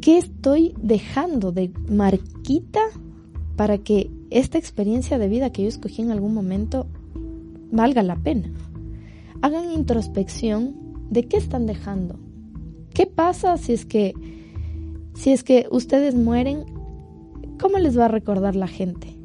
¿Qué 0.00 0.18
estoy 0.18 0.74
dejando 0.82 1.52
de 1.52 1.72
marquita 1.88 2.80
para 3.56 3.78
que 3.78 4.10
esta 4.30 4.58
experiencia 4.58 5.18
de 5.18 5.28
vida 5.28 5.50
que 5.50 5.62
yo 5.62 5.68
escogí 5.68 6.02
en 6.02 6.10
algún 6.10 6.34
momento 6.34 6.86
valga 7.70 8.02
la 8.02 8.16
pena? 8.16 8.50
Hagan 9.40 9.72
introspección 9.72 10.74
de 11.10 11.26
qué 11.26 11.36
están 11.36 11.66
dejando. 11.66 12.18
¿Qué 12.92 13.06
pasa 13.06 13.56
si 13.56 13.72
es 13.72 13.86
que 13.86 14.14
si 15.14 15.30
es 15.30 15.44
que 15.44 15.68
ustedes 15.70 16.14
mueren? 16.14 16.64
¿Cómo 17.60 17.78
les 17.78 17.96
va 17.96 18.06
a 18.06 18.08
recordar 18.08 18.56
la 18.56 18.66
gente? 18.66 19.16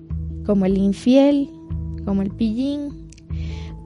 Como 0.46 0.66
el 0.66 0.78
infiel, 0.78 1.50
como 2.06 2.22
el 2.22 2.30
pillín, 2.30 3.09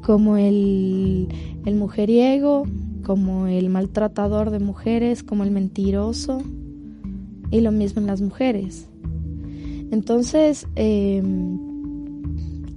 como 0.06 0.38
el, 0.38 1.30
el 1.66 1.76
mujeriego, 1.76 2.66
como 3.04 3.48
el 3.48 3.70
maltratador 3.70 4.50
de 4.50 4.60
mujeres, 4.60 5.24
como 5.24 5.44
el 5.44 5.52
mentiroso, 5.52 6.42
y 7.52 7.62
lo 7.62 7.72
mismo 7.72 8.02
en 8.02 8.08
las 8.08 8.22
mujeres. 8.22 8.90
Entonces, 9.92 10.68
em, 10.76 11.60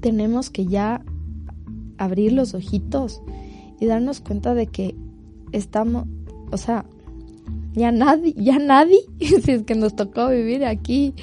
tenemos 0.01 0.51
que 0.51 0.67
ya 0.67 1.03
abrir 1.99 2.33
los 2.33 2.55
ojitos 2.55 3.23
y 3.81 3.87
darnos 3.87 4.21
cuenta 4.21 4.55
de 4.55 4.67
que 4.67 4.95
estamos, 5.53 6.07
o 6.51 6.59
sea, 6.59 6.85
ya 7.73 7.91
nadie, 7.91 8.35
ya 8.37 8.59
nadie, 8.59 8.99
si 9.19 9.51
es 9.51 9.63
que 9.63 9.75
nos 9.75 9.97
tocó 9.97 10.29
vivir 10.29 10.65
aquí 10.65 11.15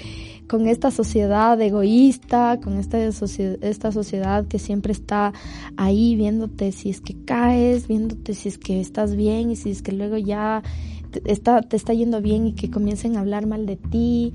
con 0.48 0.68
esta 0.68 0.92
sociedad 0.92 1.60
egoísta, 1.60 2.60
con 2.62 2.78
esta, 2.78 2.98
esta 3.04 3.92
sociedad 3.92 4.48
que 4.48 4.60
siempre 4.60 4.94
está 4.94 5.34
ahí 5.78 6.16
viéndote 6.16 6.72
si 6.72 6.90
es 6.90 7.02
que 7.02 7.16
caes, 7.26 7.88
viéndote 7.88 8.34
si 8.34 8.50
es 8.50 8.58
que 8.58 8.80
estás 8.80 9.16
bien 9.16 9.52
y 9.52 9.56
si 9.56 9.72
es 9.72 9.82
que 9.82 9.92
luego 9.92 10.18
ya 10.18 10.64
te 11.12 11.32
está, 11.32 11.62
te 11.62 11.76
está 11.76 11.94
yendo 11.94 12.22
bien 12.22 12.48
y 12.48 12.54
que 12.54 12.70
comiencen 12.70 13.18
a 13.18 13.22
hablar 13.22 13.46
mal 13.46 13.66
de 13.66 13.78
ti. 13.78 14.34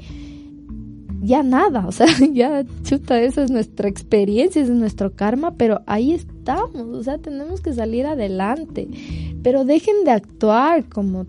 Ya 1.20 1.42
nada, 1.42 1.86
o 1.86 1.92
sea, 1.92 2.06
ya 2.32 2.64
chuta, 2.84 3.20
esa 3.20 3.42
es 3.42 3.50
nuestra 3.50 3.88
experiencia, 3.88 4.62
es 4.62 4.70
nuestro 4.70 5.12
karma, 5.14 5.54
pero 5.56 5.82
ahí 5.86 6.12
estamos, 6.12 6.82
o 6.82 7.02
sea, 7.02 7.18
tenemos 7.18 7.60
que 7.60 7.72
salir 7.72 8.06
adelante. 8.06 8.88
Pero 9.42 9.64
dejen 9.64 10.04
de 10.04 10.12
actuar 10.12 10.88
como 10.88 11.26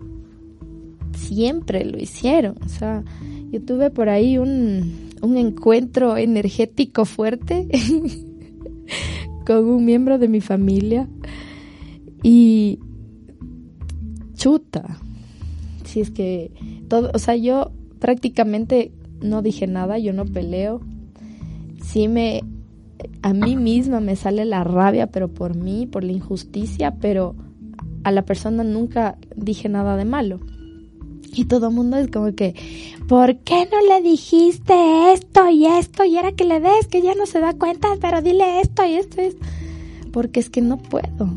siempre 1.16 1.84
lo 1.84 1.98
hicieron, 1.98 2.56
o 2.64 2.68
sea, 2.68 3.04
yo 3.50 3.62
tuve 3.62 3.90
por 3.90 4.08
ahí 4.08 4.38
un, 4.38 5.10
un 5.22 5.36
encuentro 5.36 6.16
energético 6.16 7.04
fuerte 7.04 7.68
con 9.46 9.64
un 9.64 9.84
miembro 9.84 10.18
de 10.18 10.28
mi 10.28 10.40
familia 10.40 11.08
y 12.22 12.78
chuta. 14.34 14.98
Si 15.84 16.00
es 16.00 16.10
que 16.10 16.52
todo, 16.88 17.10
o 17.14 17.18
sea, 17.18 17.36
yo 17.36 17.72
prácticamente 17.98 18.92
no 19.20 19.42
dije 19.42 19.66
nada, 19.66 19.98
yo 19.98 20.12
no 20.12 20.24
peleo. 20.24 20.80
Sí 21.82 22.08
me 22.08 22.42
a 23.22 23.32
mí 23.32 23.56
misma 23.56 24.00
me 24.00 24.16
sale 24.16 24.44
la 24.44 24.64
rabia, 24.64 25.06
pero 25.06 25.28
por 25.28 25.56
mí, 25.56 25.86
por 25.86 26.04
la 26.04 26.12
injusticia, 26.12 26.96
pero 27.00 27.34
a 28.04 28.10
la 28.10 28.24
persona 28.24 28.64
nunca 28.64 29.16
dije 29.36 29.68
nada 29.68 29.96
de 29.96 30.04
malo. 30.04 30.40
Y 31.34 31.44
todo 31.44 31.68
el 31.68 31.74
mundo 31.74 31.96
es 31.96 32.10
como 32.10 32.34
que, 32.34 32.54
¿por 33.08 33.36
qué 33.38 33.68
no 33.70 33.80
le 33.88 34.02
dijiste 34.02 35.12
esto 35.12 35.48
y 35.48 35.66
esto? 35.66 36.04
Y 36.04 36.16
era 36.16 36.32
que 36.32 36.44
le 36.44 36.60
des, 36.60 36.86
que 36.88 37.02
ya 37.02 37.14
no 37.14 37.26
se 37.26 37.40
da 37.40 37.54
cuenta, 37.54 37.88
pero 38.00 38.22
dile 38.22 38.60
esto 38.60 38.84
y 38.84 38.94
esto 38.94 39.22
y 39.22 39.26
esto. 39.26 39.46
Porque 40.12 40.40
es 40.40 40.50
que 40.50 40.60
no 40.60 40.78
puedo, 40.78 41.30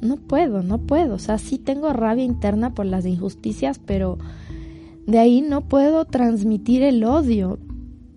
no 0.00 0.16
puedo, 0.16 0.62
no 0.62 0.78
puedo. 0.78 1.14
O 1.14 1.18
sea, 1.18 1.38
sí 1.38 1.58
tengo 1.58 1.92
rabia 1.92 2.24
interna 2.24 2.74
por 2.74 2.86
las 2.86 3.06
injusticias, 3.06 3.78
pero 3.78 4.18
de 5.06 5.18
ahí 5.18 5.40
no 5.40 5.62
puedo 5.62 6.04
transmitir 6.04 6.82
el 6.82 7.04
odio. 7.04 7.58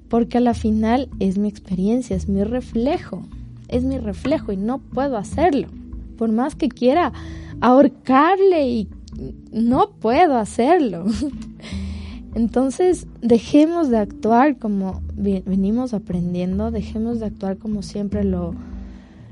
Porque 0.09 0.39
a 0.39 0.41
la 0.41 0.53
final 0.53 1.07
es 1.19 1.37
mi 1.37 1.47
experiencia, 1.47 2.15
es 2.15 2.27
mi 2.27 2.43
reflejo. 2.43 3.23
Es 3.69 3.83
mi 3.83 3.97
reflejo 3.97 4.51
y 4.51 4.57
no 4.57 4.79
puedo 4.79 5.15
hacerlo. 5.17 5.67
Por 6.17 6.31
más 6.31 6.55
que 6.55 6.67
quiera 6.67 7.13
ahorcarle 7.61 8.67
y 8.67 8.89
no 9.51 9.91
puedo 9.99 10.37
hacerlo. 10.37 11.05
Entonces, 12.35 13.07
dejemos 13.21 13.89
de 13.89 13.97
actuar 13.97 14.57
como 14.57 15.01
venimos 15.15 15.93
aprendiendo, 15.93 16.71
dejemos 16.71 17.19
de 17.19 17.25
actuar 17.25 17.57
como 17.57 17.81
siempre 17.81 18.23
lo 18.23 18.55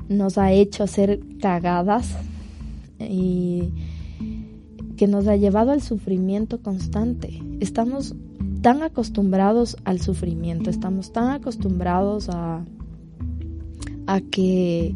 nos 0.10 0.38
ha 0.40 0.52
hecho 0.52 0.84
hacer 0.84 1.20
cagadas 1.40 2.18
y 3.00 3.70
que 4.98 5.08
nos 5.08 5.28
ha 5.28 5.38
llevado 5.38 5.72
al 5.72 5.82
sufrimiento 5.82 6.62
constante. 6.62 7.42
Estamos 7.62 8.16
tan 8.62 8.82
acostumbrados 8.82 9.78
al 9.86 10.02
sufrimiento, 10.02 10.70
estamos 10.70 11.14
tan 11.14 11.30
acostumbrados 11.30 12.28
a, 12.30 12.66
a 14.08 14.20
que 14.20 14.94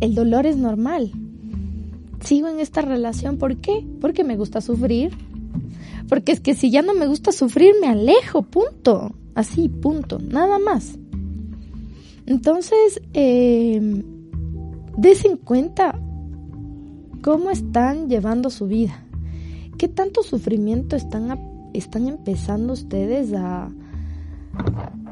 el 0.00 0.14
dolor 0.14 0.44
es 0.44 0.56
normal, 0.56 1.12
sigo 2.22 2.48
en 2.48 2.60
esta 2.60 2.82
relación. 2.82 3.38
¿Por 3.38 3.56
qué? 3.56 3.86
Porque 4.00 4.24
me 4.24 4.36
gusta 4.36 4.60
sufrir. 4.60 5.12
Porque 6.08 6.32
es 6.32 6.40
que 6.40 6.54
si 6.54 6.70
ya 6.70 6.82
no 6.82 6.94
me 6.94 7.06
gusta 7.06 7.32
sufrir, 7.32 7.74
me 7.80 7.88
alejo, 7.88 8.42
punto. 8.42 9.14
Así, 9.34 9.68
punto. 9.68 10.18
Nada 10.18 10.58
más. 10.58 10.98
Entonces, 12.26 13.00
eh, 13.14 13.76
en 15.24 15.36
cuenta 15.36 15.98
cómo 17.22 17.50
están 17.50 18.08
llevando 18.08 18.50
su 18.50 18.66
vida. 18.66 19.04
¿Qué 19.78 19.88
tanto 19.88 20.22
sufrimiento 20.22 20.96
están, 20.96 21.38
están 21.72 22.06
empezando 22.06 22.72
ustedes 22.72 23.32
a, 23.32 23.70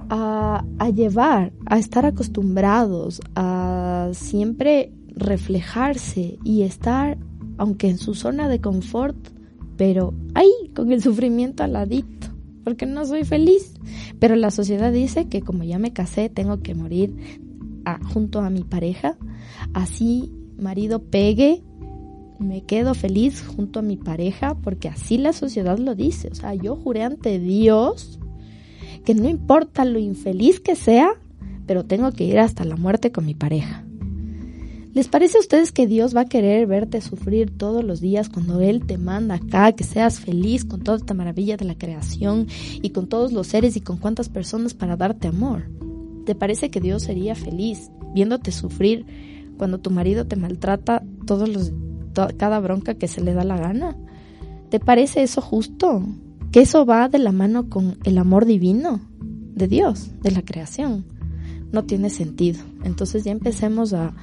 a 0.09 0.91
llevar, 0.91 1.53
a 1.67 1.79
estar 1.79 2.05
acostumbrados, 2.05 3.21
a 3.35 4.11
siempre 4.13 4.93
reflejarse 5.17 6.39
y 6.45 6.63
estar, 6.63 7.19
aunque 7.59 7.89
en 7.89 7.99
su 7.99 8.15
zona 8.15 8.49
de 8.49 8.61
confort, 8.61 9.17
pero 9.77 10.15
ahí, 10.35 10.53
con 10.75 10.93
el 10.93 11.03
sufrimiento 11.03 11.63
al 11.63 11.73
ladito, 11.73 12.29
porque 12.65 12.87
no 12.87 13.05
soy 13.07 13.25
feliz. 13.25 13.75
Pero 14.19 14.37
la 14.37 14.51
sociedad 14.51 14.93
dice 14.93 15.29
que 15.29 15.41
como 15.41 15.65
ya 15.65 15.79
me 15.79 15.93
casé, 15.93 16.29
tengo 16.29 16.61
que 16.61 16.75
morir 16.75 17.17
junto 18.13 18.41
a 18.41 18.51
mi 18.51 18.63
pareja. 18.63 19.17
Así, 19.73 20.31
marido 20.59 21.03
pegue, 21.03 21.63
me 22.39 22.63
quedo 22.63 22.95
feliz 22.95 23.43
junto 23.43 23.81
a 23.81 23.83
mi 23.83 23.97
pareja, 23.97 24.55
porque 24.55 24.89
así 24.89 25.19
la 25.19 25.33
sociedad 25.33 25.79
lo 25.79 25.95
dice. 25.95 26.29
O 26.29 26.35
sea, 26.35 26.55
yo 26.55 26.77
juré 26.77 27.03
ante 27.03 27.39
Dios 27.39 28.19
que 29.05 29.15
no 29.15 29.29
importa 29.29 29.85
lo 29.85 29.99
infeliz 29.99 30.61
que 30.61 30.77
sea, 30.77 31.11
pero 31.67 31.85
tengo 31.85 32.13
que 32.13 32.25
ir 32.25 32.39
hasta 32.39 32.65
la 32.65 32.77
muerte 32.77 33.13
con 33.13 33.25
mi 33.25 33.35
pareja. 33.35 33.87
¿Les 34.93 35.07
parece 35.07 35.37
a 35.39 35.41
ustedes 35.41 35.71
que 35.71 35.87
Dios 35.87 36.17
va 36.17 36.23
a 36.23 36.29
querer 36.29 36.67
verte 36.67 37.01
sufrir 37.01 37.57
todos 37.57 37.85
los 37.85 38.01
días 38.01 38.29
cuando 38.29 38.61
Él 38.61 38.85
te 38.85 38.99
manda 38.99 39.37
acá, 39.37 39.71
que 39.71 39.85
seas 39.85 40.19
feliz 40.19 40.65
con 40.65 40.83
toda 40.83 40.97
esta 40.97 41.15
maravilla 41.15 41.57
de 41.57 41.65
la 41.65 41.77
creación 41.77 42.49
y 42.83 42.91
con 42.91 43.07
todos 43.07 43.33
los 43.33 43.47
seres 43.47 43.77
y 43.77 43.81
con 43.81 43.99
cuántas 43.99 44.29
personas 44.29 44.75
para 44.75 44.97
darte 44.97 45.29
amor? 45.29 45.71
¿Te 46.27 46.35
parece 46.35 46.71
que 46.71 46.81
Dios 46.81 47.05
sería 47.05 47.37
feliz 47.37 47.93
viéndote 48.15 48.51
sufrir 48.51 49.07
cuando 49.57 49.79
tu 49.79 49.91
marido 49.91 50.27
te 50.27 50.35
maltrata 50.35 51.05
todos 51.25 51.49
los, 51.49 51.73
cada 52.37 52.59
bronca 52.59 52.95
que 52.95 53.07
se 53.07 53.21
le 53.21 53.33
da 53.33 53.45
la 53.45 53.59
gana? 53.59 53.97
¿Te 54.71 54.81
parece 54.81 55.23
eso 55.23 55.41
justo? 55.41 56.03
¿Que 56.51 56.63
eso 56.63 56.85
va 56.85 57.09
de 57.09 57.21
la 57.21 57.31
mano 57.31 57.69
con 57.69 57.97
el 58.03 58.19
amor 58.19 58.45
divino 58.45 59.01
de 59.55 59.69
Dios, 59.69 60.11
de 60.21 60.33
la 60.33 60.43
creación? 60.43 61.05
No 61.71 61.85
tiene 61.85 62.11
sentido. 62.11 62.59
Entonces 62.83 63.23
ya 63.23 63.31
empecemos 63.31 63.93
a 63.93 64.15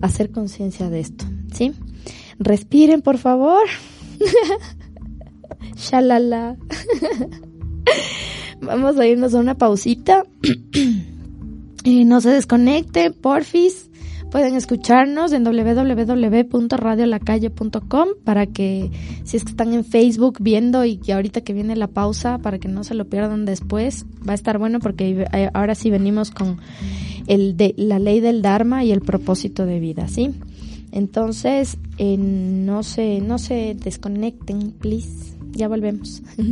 hacer 0.00 0.30
conciencia 0.30 0.90
de 0.90 1.00
esto, 1.00 1.24
¿sí? 1.52 1.72
Respiren, 2.38 3.02
por 3.02 3.18
favor. 3.18 3.66
Shalala. 5.76 6.56
Vamos 8.60 8.98
a 8.98 9.06
irnos 9.06 9.34
a 9.34 9.38
una 9.38 9.56
pausita. 9.56 10.24
eh, 11.84 12.04
no 12.04 12.20
se 12.20 12.30
desconecte, 12.30 13.10
porfis. 13.10 13.90
Pueden 14.30 14.54
escucharnos 14.54 15.32
en 15.32 15.42
www.radiolacalle.com 15.42 18.08
para 18.22 18.46
que 18.46 18.92
si 19.24 19.36
es 19.36 19.42
que 19.42 19.50
están 19.50 19.74
en 19.74 19.84
Facebook 19.84 20.36
viendo 20.40 20.84
y 20.84 20.98
que 20.98 21.14
ahorita 21.14 21.40
que 21.40 21.52
viene 21.52 21.74
la 21.74 21.88
pausa 21.88 22.38
para 22.38 22.60
que 22.60 22.68
no 22.68 22.84
se 22.84 22.94
lo 22.94 23.06
pierdan 23.06 23.44
después, 23.44 24.06
va 24.26 24.30
a 24.32 24.36
estar 24.36 24.58
bueno 24.58 24.78
porque 24.78 25.26
ahora 25.52 25.74
sí 25.74 25.90
venimos 25.90 26.30
con 26.30 26.58
el 27.30 27.56
de, 27.56 27.74
la 27.76 27.98
ley 28.00 28.18
del 28.18 28.42
Dharma 28.42 28.84
y 28.84 28.90
el 28.90 29.02
propósito 29.02 29.64
de 29.64 29.78
vida, 29.78 30.08
¿sí? 30.08 30.34
Entonces, 30.90 31.78
eh, 31.96 32.16
no 32.18 32.82
se, 32.82 33.20
no 33.20 33.38
se 33.38 33.76
desconecten, 33.76 34.72
please. 34.72 35.36
Ya 35.52 35.68
volvemos. 35.68 36.22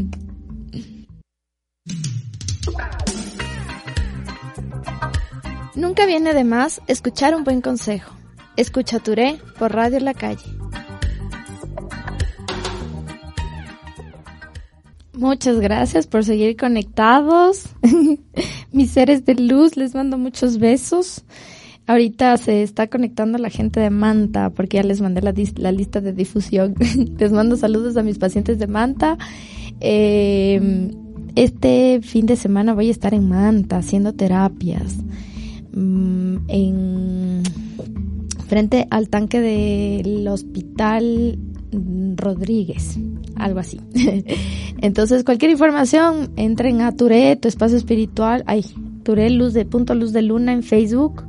Nunca 5.74 6.06
viene 6.06 6.32
de 6.32 6.44
más 6.44 6.80
escuchar 6.86 7.34
un 7.34 7.42
buen 7.42 7.60
consejo. 7.60 8.14
Escucha 8.56 9.00
Touré 9.00 9.40
por 9.58 9.74
Radio 9.74 9.98
La 9.98 10.14
Calle. 10.14 10.44
Muchas 15.12 15.58
gracias 15.58 16.06
por 16.06 16.24
seguir 16.24 16.56
conectados. 16.56 17.64
Mis 18.72 18.90
seres 18.90 19.24
de 19.24 19.34
luz, 19.34 19.76
les 19.76 19.94
mando 19.94 20.18
muchos 20.18 20.58
besos. 20.58 21.24
Ahorita 21.86 22.36
se 22.36 22.62
está 22.62 22.88
conectando 22.88 23.38
la 23.38 23.48
gente 23.48 23.80
de 23.80 23.88
Manta 23.88 24.50
porque 24.50 24.76
ya 24.76 24.82
les 24.82 25.00
mandé 25.00 25.22
la, 25.22 25.72
lista 25.72 26.00
de 26.00 26.12
difusión. 26.12 26.74
les 27.18 27.32
mando 27.32 27.56
saludos 27.56 27.96
a 27.96 28.02
mis 28.02 28.18
pacientes 28.18 28.58
de 28.58 28.66
Manta. 28.66 29.16
Em, 29.80 30.90
este 31.34 32.00
fin 32.02 32.26
de 32.26 32.36
semana 32.36 32.74
voy 32.74 32.88
a 32.88 32.90
estar 32.90 33.14
en 33.14 33.28
Manta 33.28 33.78
haciendo 33.78 34.12
terapias. 34.12 34.96
Mm, 35.72 36.36
en 36.48 37.42
frente 38.48 38.86
al 38.90 39.08
tanque 39.08 39.40
del 39.40 40.26
hospital 40.28 41.38
Rodríguez, 42.16 42.98
algo 43.38 43.60
así. 43.60 43.80
Entonces, 44.80 45.24
cualquier 45.24 45.50
información, 45.50 46.30
entren 46.36 46.80
a 46.82 46.92
Touré, 46.92 47.36
tu 47.36 47.48
espacio 47.48 47.76
espiritual, 47.76 48.44
ay, 48.46 48.64
Touré 49.02 49.30
Luz 49.30 49.54
de 49.54 49.64
Punto 49.64 49.94
Luz 49.94 50.12
de 50.12 50.22
Luna 50.22 50.52
en 50.52 50.62
Facebook 50.62 51.24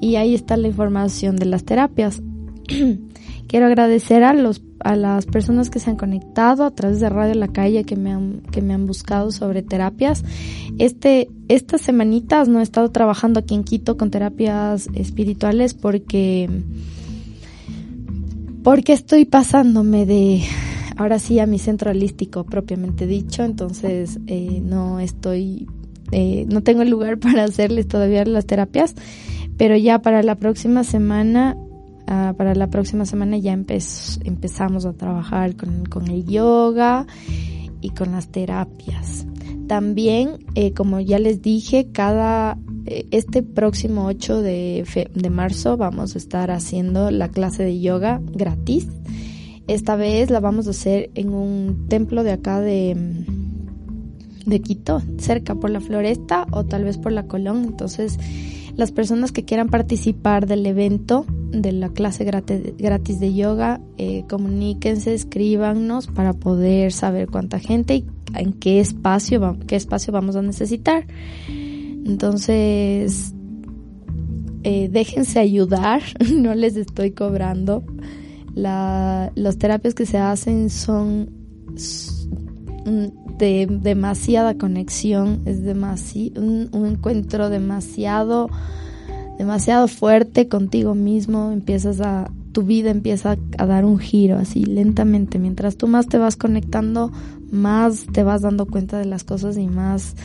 y 0.00 0.16
ahí 0.16 0.34
está 0.34 0.56
la 0.56 0.68
información 0.68 1.36
de 1.36 1.46
las 1.46 1.64
terapias. 1.64 2.22
Quiero 3.46 3.66
agradecer 3.66 4.24
a 4.24 4.32
los 4.32 4.62
a 4.82 4.96
las 4.96 5.26
personas 5.26 5.68
que 5.68 5.78
se 5.78 5.90
han 5.90 5.96
conectado 5.96 6.64
a 6.64 6.70
través 6.70 7.00
de 7.00 7.10
Radio 7.10 7.34
La 7.34 7.48
Calle 7.48 7.84
que 7.84 7.96
me 7.96 8.12
han 8.12 8.40
que 8.50 8.62
me 8.62 8.72
han 8.72 8.86
buscado 8.86 9.30
sobre 9.30 9.62
terapias. 9.62 10.24
Este 10.78 11.28
estas 11.48 11.82
semanitas 11.82 12.48
no 12.48 12.60
he 12.60 12.62
estado 12.62 12.90
trabajando 12.90 13.40
aquí 13.40 13.54
en 13.54 13.64
Quito 13.64 13.96
con 13.96 14.10
terapias 14.10 14.88
espirituales 14.94 15.74
porque 15.74 16.48
porque 18.62 18.92
estoy 18.92 19.24
pasándome 19.24 20.06
de 20.06 20.42
ahora 21.00 21.18
sí 21.18 21.38
a 21.38 21.46
mi 21.46 21.58
centro 21.58 21.92
holístico 21.92 22.44
propiamente 22.44 23.06
dicho, 23.06 23.42
entonces 23.42 24.20
eh, 24.26 24.60
no 24.62 25.00
estoy, 25.00 25.66
eh, 26.12 26.44
no 26.46 26.62
tengo 26.62 26.84
lugar 26.84 27.18
para 27.20 27.44
hacerles 27.44 27.88
todavía 27.88 28.22
las 28.26 28.44
terapias, 28.44 28.94
pero 29.56 29.78
ya 29.78 30.02
para 30.02 30.22
la 30.22 30.34
próxima 30.34 30.84
semana, 30.84 31.56
uh, 31.56 32.36
para 32.36 32.54
la 32.54 32.68
próxima 32.68 33.06
semana 33.06 33.38
ya 33.38 33.54
empezamos 33.54 34.84
a 34.84 34.92
trabajar 34.92 35.56
con, 35.56 36.06
el 36.10 36.26
yoga 36.26 37.06
y 37.80 37.90
con 37.90 38.12
las 38.12 38.28
terapias. 38.28 39.26
También, 39.68 40.44
eh, 40.54 40.74
como 40.74 41.00
ya 41.00 41.18
les 41.18 41.40
dije, 41.40 41.88
cada 41.92 42.58
eh, 42.84 43.06
este 43.10 43.42
próximo 43.42 44.04
8 44.04 44.42
de, 44.42 45.08
de 45.14 45.30
marzo 45.30 45.78
vamos 45.78 46.14
a 46.14 46.18
estar 46.18 46.50
haciendo 46.50 47.10
la 47.10 47.28
clase 47.28 47.62
de 47.62 47.80
yoga 47.80 48.20
gratis. 48.34 48.86
Esta 49.70 49.94
vez 49.94 50.30
la 50.30 50.40
vamos 50.40 50.66
a 50.66 50.70
hacer 50.70 51.12
en 51.14 51.28
un 51.32 51.86
templo 51.88 52.24
de 52.24 52.32
acá 52.32 52.60
de, 52.60 52.96
de 54.44 54.60
Quito, 54.60 55.00
cerca 55.18 55.54
por 55.54 55.70
la 55.70 55.80
Floresta 55.80 56.48
o 56.50 56.64
tal 56.64 56.82
vez 56.82 56.98
por 56.98 57.12
la 57.12 57.28
Colón. 57.28 57.66
Entonces, 57.66 58.18
las 58.74 58.90
personas 58.90 59.30
que 59.30 59.44
quieran 59.44 59.68
participar 59.68 60.48
del 60.48 60.66
evento, 60.66 61.24
de 61.52 61.70
la 61.70 61.88
clase 61.90 62.24
gratis 62.24 63.20
de 63.20 63.32
yoga, 63.32 63.80
eh, 63.96 64.24
comuníquense, 64.28 65.14
escríbanos 65.14 66.08
para 66.08 66.32
poder 66.32 66.90
saber 66.90 67.28
cuánta 67.28 67.60
gente 67.60 67.94
y 67.94 68.06
en 68.34 68.54
qué 68.54 68.80
espacio, 68.80 69.56
qué 69.68 69.76
espacio 69.76 70.12
vamos 70.12 70.34
a 70.34 70.42
necesitar. 70.42 71.06
Entonces, 71.48 73.34
eh, 74.64 74.88
déjense 74.90 75.38
ayudar, 75.38 76.02
no 76.34 76.56
les 76.56 76.74
estoy 76.74 77.12
cobrando. 77.12 77.84
La, 78.54 79.32
las 79.34 79.58
terapias 79.58 79.94
que 79.94 80.06
se 80.06 80.18
hacen 80.18 80.70
son 80.70 81.30
de 83.38 83.66
demasiada 83.66 84.54
conexión, 84.54 85.40
es 85.46 85.62
demasiado, 85.62 86.42
un, 86.42 86.68
un, 86.72 86.86
encuentro 86.86 87.48
demasiado, 87.48 88.48
demasiado 89.38 89.88
fuerte 89.88 90.48
contigo 90.48 90.94
mismo, 90.94 91.50
empiezas 91.52 92.00
a, 92.00 92.30
tu 92.52 92.64
vida 92.64 92.90
empieza 92.90 93.38
a 93.58 93.66
dar 93.66 93.84
un 93.84 93.98
giro 93.98 94.36
así 94.36 94.64
lentamente, 94.64 95.38
mientras 95.38 95.76
tú 95.76 95.86
más 95.86 96.06
te 96.06 96.18
vas 96.18 96.36
conectando, 96.36 97.12
más 97.50 98.06
te 98.12 98.22
vas 98.22 98.42
dando 98.42 98.66
cuenta 98.66 98.98
de 98.98 99.06
las 99.06 99.24
cosas 99.24 99.56
y 99.56 99.66
más 99.66 100.16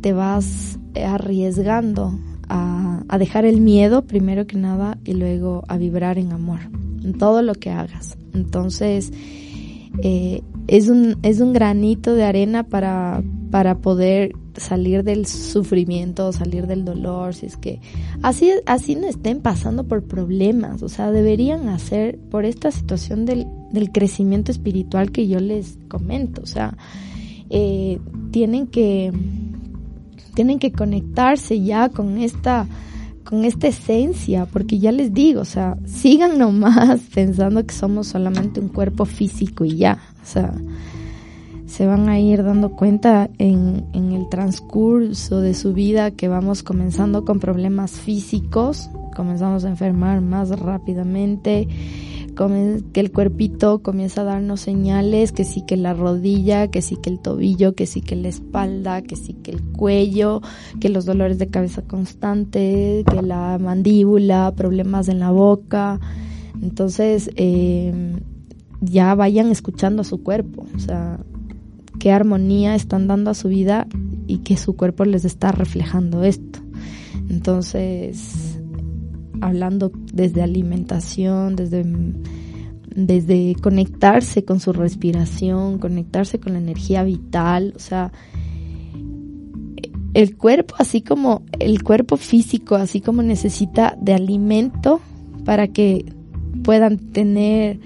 te 0.00 0.12
vas 0.12 0.78
arriesgando 0.94 2.18
a, 2.48 3.02
a, 3.08 3.18
dejar 3.18 3.44
el 3.44 3.60
miedo 3.60 4.02
primero 4.02 4.46
que 4.46 4.56
nada 4.56 4.98
y 5.04 5.14
luego 5.14 5.64
a 5.68 5.78
vibrar 5.78 6.18
en 6.18 6.32
amor 6.32 6.60
en 7.06 7.14
todo 7.16 7.42
lo 7.42 7.54
que 7.54 7.70
hagas. 7.70 8.18
Entonces, 8.34 9.12
eh, 10.02 10.42
es, 10.66 10.88
un, 10.88 11.16
es 11.22 11.40
un 11.40 11.52
granito 11.52 12.14
de 12.14 12.24
arena 12.24 12.64
para, 12.64 13.22
para 13.50 13.78
poder 13.78 14.32
salir 14.56 15.04
del 15.04 15.26
sufrimiento, 15.26 16.32
salir 16.32 16.66
del 16.66 16.84
dolor, 16.84 17.34
si 17.34 17.46
es 17.46 17.56
que 17.56 17.80
así, 18.22 18.50
así 18.66 18.96
no 18.96 19.06
estén 19.06 19.40
pasando 19.40 19.84
por 19.84 20.04
problemas, 20.04 20.82
o 20.82 20.88
sea, 20.88 21.10
deberían 21.10 21.68
hacer 21.68 22.18
por 22.30 22.44
esta 22.44 22.70
situación 22.70 23.26
del, 23.26 23.46
del 23.70 23.92
crecimiento 23.92 24.50
espiritual 24.50 25.12
que 25.12 25.28
yo 25.28 25.40
les 25.40 25.78
comento, 25.88 26.42
o 26.42 26.46
sea, 26.46 26.76
eh, 27.50 28.00
tienen 28.30 28.66
que 28.66 29.12
tienen 30.34 30.58
que 30.58 30.70
conectarse 30.70 31.62
ya 31.62 31.88
con 31.88 32.18
esta 32.18 32.66
con 33.28 33.44
esta 33.44 33.66
esencia, 33.66 34.46
porque 34.46 34.78
ya 34.78 34.92
les 34.92 35.12
digo, 35.12 35.40
o 35.40 35.44
sea, 35.44 35.76
sigan 35.84 36.38
nomás 36.38 37.00
pensando 37.14 37.66
que 37.66 37.74
somos 37.74 38.06
solamente 38.06 38.60
un 38.60 38.68
cuerpo 38.68 39.04
físico 39.04 39.64
y 39.64 39.76
ya, 39.76 39.98
o 40.22 40.26
sea, 40.26 40.54
se 41.66 41.86
van 41.86 42.08
a 42.08 42.20
ir 42.20 42.44
dando 42.44 42.70
cuenta 42.70 43.28
en, 43.38 43.84
en 43.92 44.12
el 44.12 44.28
transcurso 44.28 45.40
de 45.40 45.54
su 45.54 45.74
vida 45.74 46.12
que 46.12 46.28
vamos 46.28 46.62
comenzando 46.62 47.24
con 47.24 47.40
problemas 47.40 47.92
físicos, 47.92 48.88
comenzamos 49.14 49.64
a 49.64 49.70
enfermar 49.70 50.20
más 50.20 50.50
rápidamente, 50.58 51.66
que 52.92 53.00
el 53.00 53.12
cuerpito 53.12 53.82
comienza 53.82 54.20
a 54.20 54.24
darnos 54.24 54.60
señales, 54.60 55.32
que 55.32 55.44
sí 55.44 55.62
que 55.66 55.76
la 55.76 55.94
rodilla, 55.94 56.68
que 56.68 56.82
sí 56.82 56.96
que 56.96 57.08
el 57.08 57.18
tobillo, 57.18 57.74
que 57.74 57.86
sí 57.86 58.02
que 58.02 58.14
la 58.14 58.28
espalda, 58.28 59.00
que 59.02 59.16
sí 59.16 59.32
que 59.32 59.50
el 59.52 59.62
cuello, 59.62 60.42
que 60.78 60.90
los 60.90 61.06
dolores 61.06 61.38
de 61.38 61.48
cabeza 61.48 61.82
constante, 61.82 63.04
que 63.10 63.22
la 63.22 63.58
mandíbula, 63.58 64.52
problemas 64.54 65.08
en 65.08 65.18
la 65.18 65.30
boca. 65.30 65.98
Entonces, 66.62 67.30
eh, 67.36 68.20
ya 68.82 69.14
vayan 69.14 69.50
escuchando 69.50 70.02
a 70.02 70.04
su 70.04 70.22
cuerpo, 70.22 70.66
o 70.74 70.78
sea, 70.78 71.18
qué 71.98 72.12
armonía 72.12 72.74
están 72.74 73.06
dando 73.06 73.30
a 73.30 73.34
su 73.34 73.48
vida 73.48 73.86
y 74.26 74.38
que 74.38 74.58
su 74.58 74.76
cuerpo 74.76 75.06
les 75.06 75.24
está 75.24 75.52
reflejando 75.52 76.22
esto. 76.22 76.60
Entonces, 77.30 78.45
hablando 79.40 79.90
desde 80.12 80.42
alimentación, 80.42 81.56
desde, 81.56 81.84
desde 82.94 83.56
conectarse 83.60 84.44
con 84.44 84.60
su 84.60 84.72
respiración, 84.72 85.78
conectarse 85.78 86.38
con 86.38 86.54
la 86.54 86.58
energía 86.58 87.02
vital, 87.02 87.72
o 87.76 87.78
sea, 87.78 88.12
el 90.16 90.34
cuerpo, 90.34 90.74
así 90.78 91.02
como 91.02 91.42
el 91.58 91.82
cuerpo 91.82 92.16
físico, 92.16 92.76
así 92.76 93.02
como 93.02 93.22
necesita 93.22 93.98
de 94.00 94.14
alimento 94.14 95.00
para 95.44 95.68
que 95.68 96.06
puedan 96.64 96.96
tener, 96.96 97.80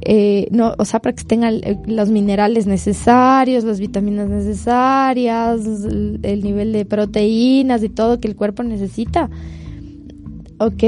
eh, 0.00 0.48
no, 0.50 0.74
o 0.78 0.86
sea, 0.86 1.00
para 1.00 1.14
que 1.14 1.24
tengan 1.24 1.60
los 1.86 2.08
minerales 2.08 2.66
necesarios, 2.66 3.64
las 3.64 3.80
vitaminas 3.80 4.30
necesarias, 4.30 5.60
el 6.22 6.40
nivel 6.42 6.72
de 6.72 6.86
proteínas 6.86 7.82
y 7.82 7.90
todo 7.90 8.18
que 8.18 8.28
el 8.28 8.34
cuerpo 8.34 8.62
necesita 8.62 9.28
ok, 10.58 10.84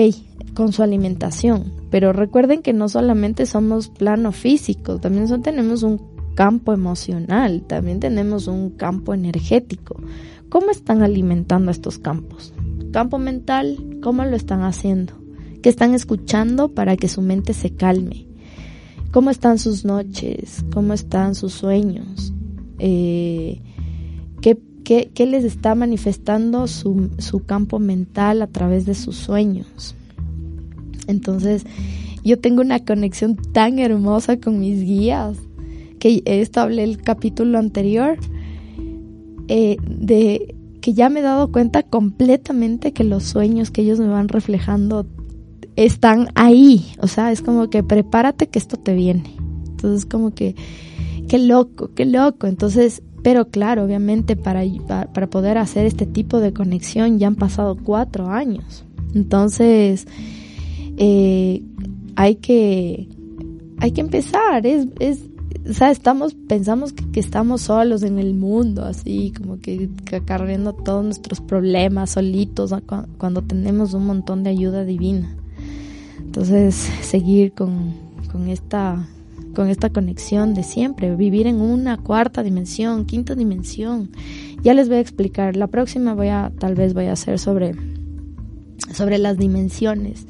con 0.54 0.72
su 0.72 0.82
alimentación, 0.82 1.72
pero 1.90 2.12
recuerden 2.12 2.62
que 2.62 2.72
no 2.72 2.88
solamente 2.88 3.46
somos 3.46 3.88
plano 3.88 4.32
físico, 4.32 4.98
también 4.98 5.42
tenemos 5.42 5.82
un 5.82 6.00
campo 6.34 6.72
emocional, 6.72 7.62
también 7.66 8.00
tenemos 8.00 8.46
un 8.46 8.70
campo 8.70 9.14
energético. 9.14 9.96
¿Cómo 10.48 10.70
están 10.70 11.02
alimentando 11.02 11.70
estos 11.70 11.98
campos? 11.98 12.52
Campo 12.92 13.18
mental, 13.18 13.98
¿cómo 14.02 14.24
lo 14.24 14.36
están 14.36 14.62
haciendo? 14.62 15.12
¿Qué 15.62 15.68
están 15.68 15.94
escuchando 15.94 16.74
para 16.74 16.96
que 16.96 17.08
su 17.08 17.22
mente 17.22 17.52
se 17.52 17.70
calme? 17.70 18.26
¿Cómo 19.12 19.30
están 19.30 19.58
sus 19.58 19.84
noches? 19.84 20.64
¿Cómo 20.72 20.92
están 20.94 21.34
sus 21.34 21.52
sueños? 21.52 22.32
Eh, 22.78 23.60
¿qué, 24.40 24.58
qué, 25.14 25.26
les 25.26 25.44
está 25.44 25.76
manifestando 25.76 26.66
su, 26.66 27.10
su 27.18 27.44
campo 27.44 27.78
mental 27.78 28.42
a 28.42 28.48
través 28.48 28.86
de 28.86 28.96
sus 28.96 29.14
sueños. 29.14 29.94
Entonces, 31.06 31.64
yo 32.24 32.40
tengo 32.40 32.60
una 32.60 32.84
conexión 32.84 33.36
tan 33.36 33.78
hermosa 33.78 34.40
con 34.40 34.58
mis 34.58 34.82
guías, 34.82 35.36
que 36.00 36.22
esto 36.24 36.60
hablé 36.60 36.82
el 36.82 37.00
capítulo 37.02 37.58
anterior, 37.58 38.18
eh, 39.46 39.76
de 39.86 40.56
que 40.80 40.92
ya 40.92 41.08
me 41.08 41.20
he 41.20 41.22
dado 41.22 41.52
cuenta 41.52 41.84
completamente 41.84 42.92
que 42.92 43.04
los 43.04 43.22
sueños 43.22 43.70
que 43.70 43.82
ellos 43.82 44.00
me 44.00 44.08
van 44.08 44.28
reflejando 44.28 45.06
están 45.76 46.28
ahí. 46.34 46.86
O 47.00 47.06
sea, 47.06 47.30
es 47.30 47.42
como 47.42 47.70
que 47.70 47.84
prepárate 47.84 48.48
que 48.48 48.58
esto 48.58 48.76
te 48.76 48.94
viene. 48.94 49.36
Entonces, 49.68 50.04
como 50.04 50.32
que, 50.32 50.56
qué 51.28 51.38
loco, 51.38 51.90
qué 51.94 52.06
loco. 52.06 52.46
Entonces, 52.46 53.02
pero 53.22 53.48
claro, 53.48 53.84
obviamente 53.84 54.36
para, 54.36 54.62
para 55.12 55.28
poder 55.28 55.58
hacer 55.58 55.86
este 55.86 56.06
tipo 56.06 56.40
de 56.40 56.52
conexión 56.52 57.18
ya 57.18 57.26
han 57.26 57.36
pasado 57.36 57.76
cuatro 57.76 58.28
años. 58.28 58.84
Entonces, 59.14 60.06
eh, 60.96 61.62
hay 62.16 62.36
que, 62.36 63.08
hay 63.78 63.92
que 63.92 64.00
empezar. 64.00 64.66
Es, 64.66 64.86
es, 64.98 65.20
o 65.68 65.72
sea, 65.72 65.90
estamos, 65.90 66.34
pensamos 66.34 66.92
que, 66.92 67.20
estamos 67.20 67.62
solos 67.62 68.02
en 68.02 68.18
el 68.18 68.34
mundo, 68.34 68.84
así 68.84 69.32
como 69.36 69.58
que, 69.58 69.90
cargando 70.24 70.72
todos 70.72 71.04
nuestros 71.04 71.40
problemas 71.40 72.10
solitos 72.10 72.72
cuando 73.18 73.42
tenemos 73.42 73.94
un 73.94 74.06
montón 74.06 74.42
de 74.42 74.50
ayuda 74.50 74.84
divina. 74.84 75.36
Entonces, 76.18 76.74
seguir 77.02 77.52
con, 77.52 77.92
con 78.30 78.48
esta 78.48 79.08
con 79.54 79.68
esta 79.68 79.90
conexión 79.90 80.54
de 80.54 80.62
siempre, 80.62 81.14
vivir 81.16 81.46
en 81.46 81.60
una 81.60 81.96
cuarta 81.96 82.42
dimensión, 82.42 83.04
quinta 83.04 83.34
dimensión. 83.34 84.10
Ya 84.62 84.74
les 84.74 84.88
voy 84.88 84.98
a 84.98 85.00
explicar. 85.00 85.56
La 85.56 85.66
próxima 85.66 86.14
voy 86.14 86.28
a, 86.28 86.52
tal 86.58 86.74
vez 86.74 86.94
voy 86.94 87.06
a 87.06 87.12
hacer 87.12 87.38
sobre, 87.38 87.74
sobre 88.92 89.18
las 89.18 89.38
dimensiones 89.38 90.26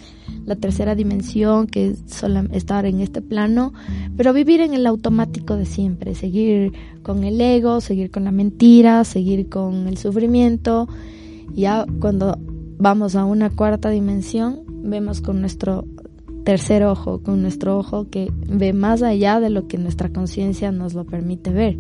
la 0.50 0.56
tercera 0.56 0.94
dimensión, 0.94 1.66
que 1.66 1.90
es 1.90 2.24
estar 2.52 2.86
en 2.86 3.00
este 3.00 3.22
plano, 3.22 3.72
pero 4.16 4.32
vivir 4.32 4.60
en 4.60 4.74
el 4.74 4.86
automático 4.86 5.56
de 5.56 5.66
siempre, 5.66 6.14
seguir 6.14 6.72
con 7.02 7.24
el 7.24 7.40
ego, 7.40 7.80
seguir 7.80 8.10
con 8.10 8.24
la 8.24 8.32
mentira, 8.32 9.04
seguir 9.04 9.48
con 9.48 9.86
el 9.86 9.96
sufrimiento. 9.96 10.88
Ya 11.54 11.86
cuando 12.00 12.36
vamos 12.78 13.14
a 13.14 13.24
una 13.24 13.50
cuarta 13.50 13.90
dimensión, 13.90 14.62
vemos 14.82 15.20
con 15.20 15.40
nuestro 15.40 15.84
tercer 16.44 16.84
ojo, 16.84 17.22
con 17.22 17.42
nuestro 17.42 17.78
ojo 17.78 18.08
que 18.10 18.32
ve 18.46 18.72
más 18.72 19.02
allá 19.02 19.40
de 19.40 19.50
lo 19.50 19.68
que 19.68 19.78
nuestra 19.78 20.10
conciencia 20.10 20.72
nos 20.72 20.94
lo 20.94 21.04
permite 21.04 21.50
ver. 21.50 21.78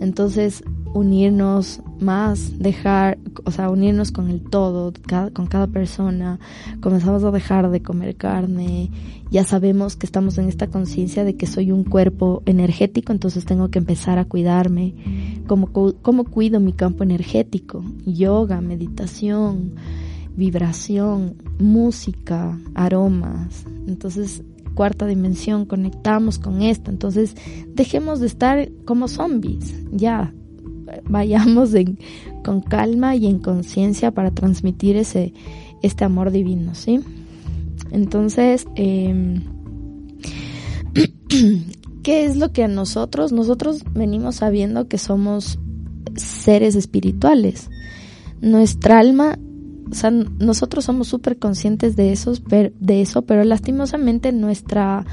Entonces, 0.00 0.62
unirnos 0.94 1.80
más, 2.00 2.58
dejar, 2.58 3.18
o 3.44 3.50
sea, 3.50 3.70
unirnos 3.70 4.12
con 4.12 4.30
el 4.30 4.40
todo, 4.40 4.92
con 5.32 5.46
cada 5.46 5.66
persona, 5.66 6.38
comenzamos 6.80 7.24
a 7.24 7.30
dejar 7.30 7.70
de 7.70 7.82
comer 7.82 8.16
carne, 8.16 8.90
ya 9.30 9.44
sabemos 9.44 9.96
que 9.96 10.06
estamos 10.06 10.38
en 10.38 10.48
esta 10.48 10.68
conciencia 10.68 11.24
de 11.24 11.36
que 11.36 11.46
soy 11.46 11.72
un 11.72 11.84
cuerpo 11.84 12.42
energético, 12.46 13.12
entonces 13.12 13.44
tengo 13.44 13.70
que 13.70 13.78
empezar 13.78 14.18
a 14.18 14.24
cuidarme, 14.24 14.94
¿Cómo, 15.48 15.70
cómo 16.02 16.24
cuido 16.24 16.60
mi 16.60 16.74
campo 16.74 17.04
energético? 17.04 17.82
Yoga, 18.04 18.60
meditación, 18.60 19.72
vibración, 20.38 21.34
música, 21.58 22.56
aromas, 22.74 23.64
entonces 23.88 24.44
cuarta 24.74 25.04
dimensión, 25.04 25.66
conectamos 25.66 26.38
con 26.38 26.62
esto, 26.62 26.92
entonces 26.92 27.34
dejemos 27.74 28.20
de 28.20 28.28
estar 28.28 28.70
como 28.84 29.08
zombies, 29.08 29.74
ya, 29.90 30.32
vayamos 31.04 31.72
con 32.44 32.60
calma 32.60 33.16
y 33.16 33.26
en 33.26 33.40
conciencia 33.40 34.12
para 34.12 34.30
transmitir 34.30 34.96
ese, 34.96 35.34
este 35.82 36.04
amor 36.04 36.30
divino, 36.30 36.76
¿sí? 36.76 37.00
Entonces, 37.90 38.68
em, 38.76 39.42
¿qué 42.04 42.24
es 42.24 42.36
lo 42.36 42.52
que 42.52 42.62
a 42.62 42.68
nosotros, 42.68 43.32
nosotros 43.32 43.82
venimos 43.92 44.36
sabiendo 44.36 44.86
que 44.86 44.98
somos 44.98 45.58
seres 46.14 46.76
espirituales? 46.76 47.70
Nuestra 48.40 49.00
alma, 49.00 49.36
o 49.90 49.94
sea, 49.94 50.10
nosotros 50.10 50.84
somos 50.84 51.08
súper 51.08 51.38
conscientes 51.38 51.96
de, 51.96 52.12
esos, 52.12 52.42
de 52.44 53.00
eso, 53.00 53.22
pero 53.22 53.44
lastimosamente 53.44 54.32
nuestra, 54.32 55.04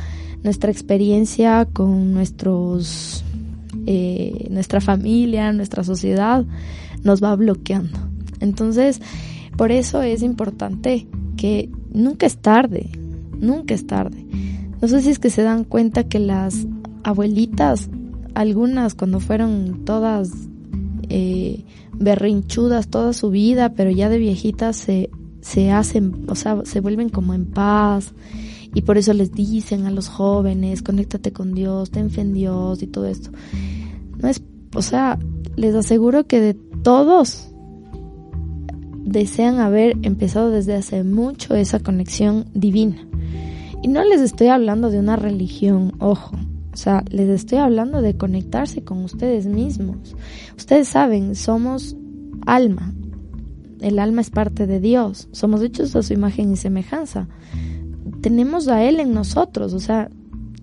nuestra 0.43 0.71
experiencia 0.71 1.65
con 1.65 2.13
nuestros 2.13 3.23
eh, 3.87 4.47
nuestra 4.49 4.81
familia, 4.81 5.53
nuestra 5.53 5.83
sociedad, 5.83 6.43
nos 7.03 7.23
va 7.23 7.35
bloqueando. 7.35 7.99
Entonces, 8.39 8.99
por 9.57 9.71
eso 9.71 10.01
es 10.01 10.23
importante 10.23 11.07
que 11.37 11.69
nunca 11.93 12.25
es 12.25 12.37
tarde, 12.37 12.89
nunca 13.39 13.75
es 13.75 13.85
tarde. 13.85 14.25
No 14.81 14.87
sé 14.87 15.01
si 15.01 15.09
es 15.09 15.19
que 15.19 15.29
se 15.29 15.43
dan 15.43 15.65
cuenta 15.65 16.03
que 16.03 16.19
las 16.19 16.65
abuelitas, 17.03 17.89
algunas 18.33 18.95
cuando 18.95 19.19
fueron 19.19 19.85
todas 19.85 20.31
eh, 21.09 21.63
berrinchudas 21.99 22.87
toda 22.87 23.13
su 23.13 23.29
vida, 23.29 23.73
pero 23.73 23.89
ya 23.91 24.09
de 24.09 24.17
viejitas 24.17 24.75
se, 24.75 25.09
se 25.41 25.71
hacen, 25.71 26.25
o 26.27 26.35
sea, 26.35 26.61
se 26.65 26.79
vuelven 26.79 27.09
como 27.09 27.33
en 27.33 27.45
paz. 27.45 28.13
Y 28.73 28.81
por 28.81 28.97
eso 28.97 29.13
les 29.13 29.31
dicen 29.31 29.85
a 29.85 29.91
los 29.91 30.09
jóvenes, 30.09 30.81
conéctate 30.81 31.31
con 31.31 31.53
Dios, 31.53 31.91
ten 31.91 32.09
fe 32.09 32.21
en 32.21 32.33
Dios 32.33 32.81
y 32.83 32.87
todo 32.87 33.05
esto. 33.05 33.31
No 34.21 34.27
es, 34.27 34.41
o 34.75 34.81
sea, 34.81 35.17
les 35.55 35.75
aseguro 35.75 36.27
que 36.27 36.41
de 36.41 36.53
todos 36.83 37.49
desean 39.05 39.59
haber 39.59 39.95
empezado 40.01 40.49
desde 40.49 40.75
hace 40.75 41.03
mucho 41.03 41.55
esa 41.55 41.79
conexión 41.79 42.45
divina. 42.53 43.07
Y 43.81 43.87
no 43.87 44.03
les 44.03 44.19
estoy 44.19 44.47
hablando 44.47 44.89
de 44.89 44.99
una 44.99 45.15
religión, 45.15 45.93
ojo. 45.99 46.35
O 46.75 46.77
sea, 46.77 47.05
les 47.09 47.29
estoy 47.29 47.59
hablando 47.59 48.01
de 48.01 48.17
conectarse 48.17 48.83
con 48.83 49.05
ustedes 49.05 49.45
mismos. 49.45 50.13
Ustedes 50.57 50.89
saben, 50.89 51.33
somos 51.33 51.95
alma. 52.45 52.93
El 53.79 53.97
alma 53.97 54.19
es 54.19 54.29
parte 54.29 54.67
de 54.67 54.81
Dios. 54.81 55.29
Somos 55.31 55.61
hechos 55.61 55.95
a 55.95 56.03
su 56.03 56.11
imagen 56.11 56.51
y 56.51 56.57
semejanza. 56.57 57.29
Tenemos 58.19 58.67
a 58.67 58.83
Él 58.83 58.99
en 58.99 59.13
nosotros. 59.13 59.71
O 59.71 59.79
sea, 59.79 60.09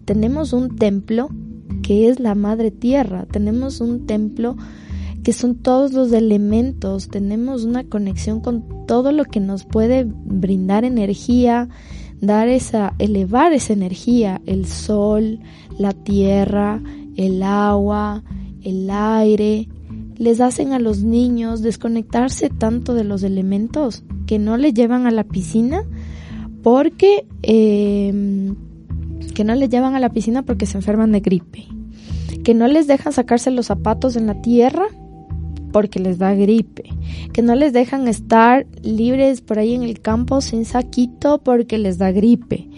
tenemos 0.04 0.52
un 0.52 0.76
templo 0.76 1.30
que 1.82 2.10
es 2.10 2.20
la 2.20 2.34
madre 2.34 2.70
tierra. 2.70 3.24
Tenemos 3.24 3.80
un 3.80 4.04
templo 4.04 4.58
que 5.22 5.32
son 5.32 5.54
todos 5.54 5.94
los 5.94 6.12
elementos, 6.12 7.08
tenemos 7.08 7.64
una 7.64 7.84
conexión 7.84 8.40
con 8.40 8.86
todo 8.86 9.12
lo 9.12 9.24
que 9.24 9.40
nos 9.40 9.64
puede 9.64 10.04
brindar 10.04 10.84
energía, 10.84 11.70
dar 12.22 12.48
esa, 12.48 12.94
elevar 12.98 13.52
esa 13.52 13.74
energía, 13.74 14.40
el 14.46 14.64
sol, 14.66 15.40
la 15.76 15.92
tierra, 15.92 16.80
el 17.16 17.42
agua, 17.42 18.22
el 18.62 18.88
aire, 18.90 19.68
les 20.16 20.40
hacen 20.40 20.72
a 20.72 20.78
los 20.78 21.02
niños 21.02 21.62
desconectarse 21.62 22.48
tanto 22.48 22.94
de 22.94 23.04
los 23.04 23.24
elementos 23.24 24.04
que 24.26 24.38
no 24.38 24.56
les 24.56 24.72
llevan 24.72 25.06
a 25.06 25.10
la 25.10 25.24
piscina 25.24 25.82
porque 26.62 27.26
eh, 27.42 28.54
que 29.34 29.44
no 29.44 29.56
les 29.56 29.68
llevan 29.68 29.96
a 29.96 30.00
la 30.00 30.10
piscina 30.10 30.42
porque 30.42 30.66
se 30.66 30.78
enferman 30.78 31.10
de 31.10 31.20
gripe, 31.20 31.66
que 32.44 32.54
no 32.54 32.68
les 32.68 32.86
dejan 32.86 33.12
sacarse 33.12 33.50
los 33.50 33.66
zapatos 33.66 34.14
en 34.14 34.28
la 34.28 34.40
tierra 34.42 34.86
porque 35.72 35.98
les 35.98 36.18
da 36.18 36.34
gripe, 36.34 36.84
que 37.32 37.42
no 37.42 37.54
les 37.54 37.72
dejan 37.72 38.08
estar 38.08 38.66
libres 38.82 39.40
por 39.40 39.58
ahí 39.58 39.74
en 39.74 39.82
el 39.82 40.00
campo 40.00 40.40
sin 40.40 40.64
saquito 40.64 41.42
porque 41.42 41.78
les 41.78 41.98
da 41.98 42.12
gripe. 42.12 42.68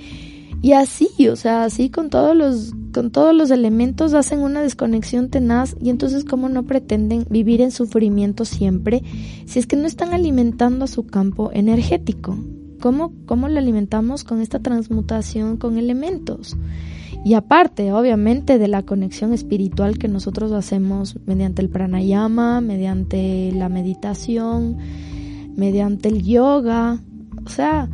Y 0.62 0.72
así, 0.72 1.28
o 1.28 1.36
sea, 1.36 1.64
así 1.64 1.90
con 1.90 2.08
todos 2.08 2.34
los 2.34 2.72
con 2.94 3.10
todos 3.10 3.34
los 3.34 3.50
elementos 3.50 4.14
hacen 4.14 4.38
una 4.40 4.62
desconexión 4.62 5.28
tenaz 5.28 5.76
y 5.80 5.90
entonces 5.90 6.24
cómo 6.24 6.48
no 6.48 6.62
pretenden 6.62 7.26
vivir 7.28 7.60
en 7.60 7.72
sufrimiento 7.72 8.44
siempre 8.44 9.02
si 9.46 9.58
es 9.58 9.66
que 9.66 9.76
no 9.76 9.86
están 9.86 10.14
alimentando 10.14 10.84
a 10.84 10.88
su 10.88 11.04
campo 11.04 11.50
energético. 11.52 12.38
¿Cómo, 12.80 13.12
cómo 13.26 13.48
lo 13.48 13.58
alimentamos 13.58 14.24
con 14.24 14.40
esta 14.40 14.60
transmutación 14.60 15.56
con 15.56 15.76
elementos? 15.76 16.56
Y 17.24 17.32
aparte, 17.32 17.90
obviamente, 17.92 18.58
de 18.58 18.68
la 18.68 18.82
conexión 18.82 19.32
espiritual 19.32 19.96
que 19.96 20.08
nosotros 20.08 20.52
hacemos 20.52 21.18
mediante 21.24 21.62
el 21.62 21.70
pranayama, 21.70 22.60
mediante 22.60 23.50
la 23.52 23.70
meditación, 23.70 24.76
mediante 25.56 26.10
el 26.10 26.22
yoga. 26.22 27.00
O 27.46 27.48
sea, 27.48 27.88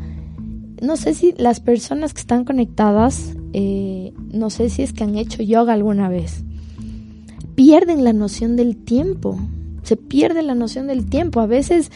no 0.82 0.96
sé 0.96 1.14
si 1.14 1.32
las 1.38 1.60
personas 1.60 2.12
que 2.12 2.20
están 2.20 2.44
conectadas, 2.44 3.36
eh, 3.52 4.12
no 4.32 4.50
sé 4.50 4.68
si 4.68 4.82
es 4.82 4.92
que 4.92 5.04
han 5.04 5.16
hecho 5.16 5.44
yoga 5.44 5.74
alguna 5.74 6.08
vez, 6.08 6.42
pierden 7.54 8.02
la 8.02 8.12
noción 8.12 8.56
del 8.56 8.76
tiempo. 8.76 9.38
Se 9.84 9.96
pierde 9.96 10.42
la 10.42 10.56
noción 10.56 10.88
del 10.88 11.06
tiempo. 11.06 11.40
A 11.40 11.46
veces 11.46 11.92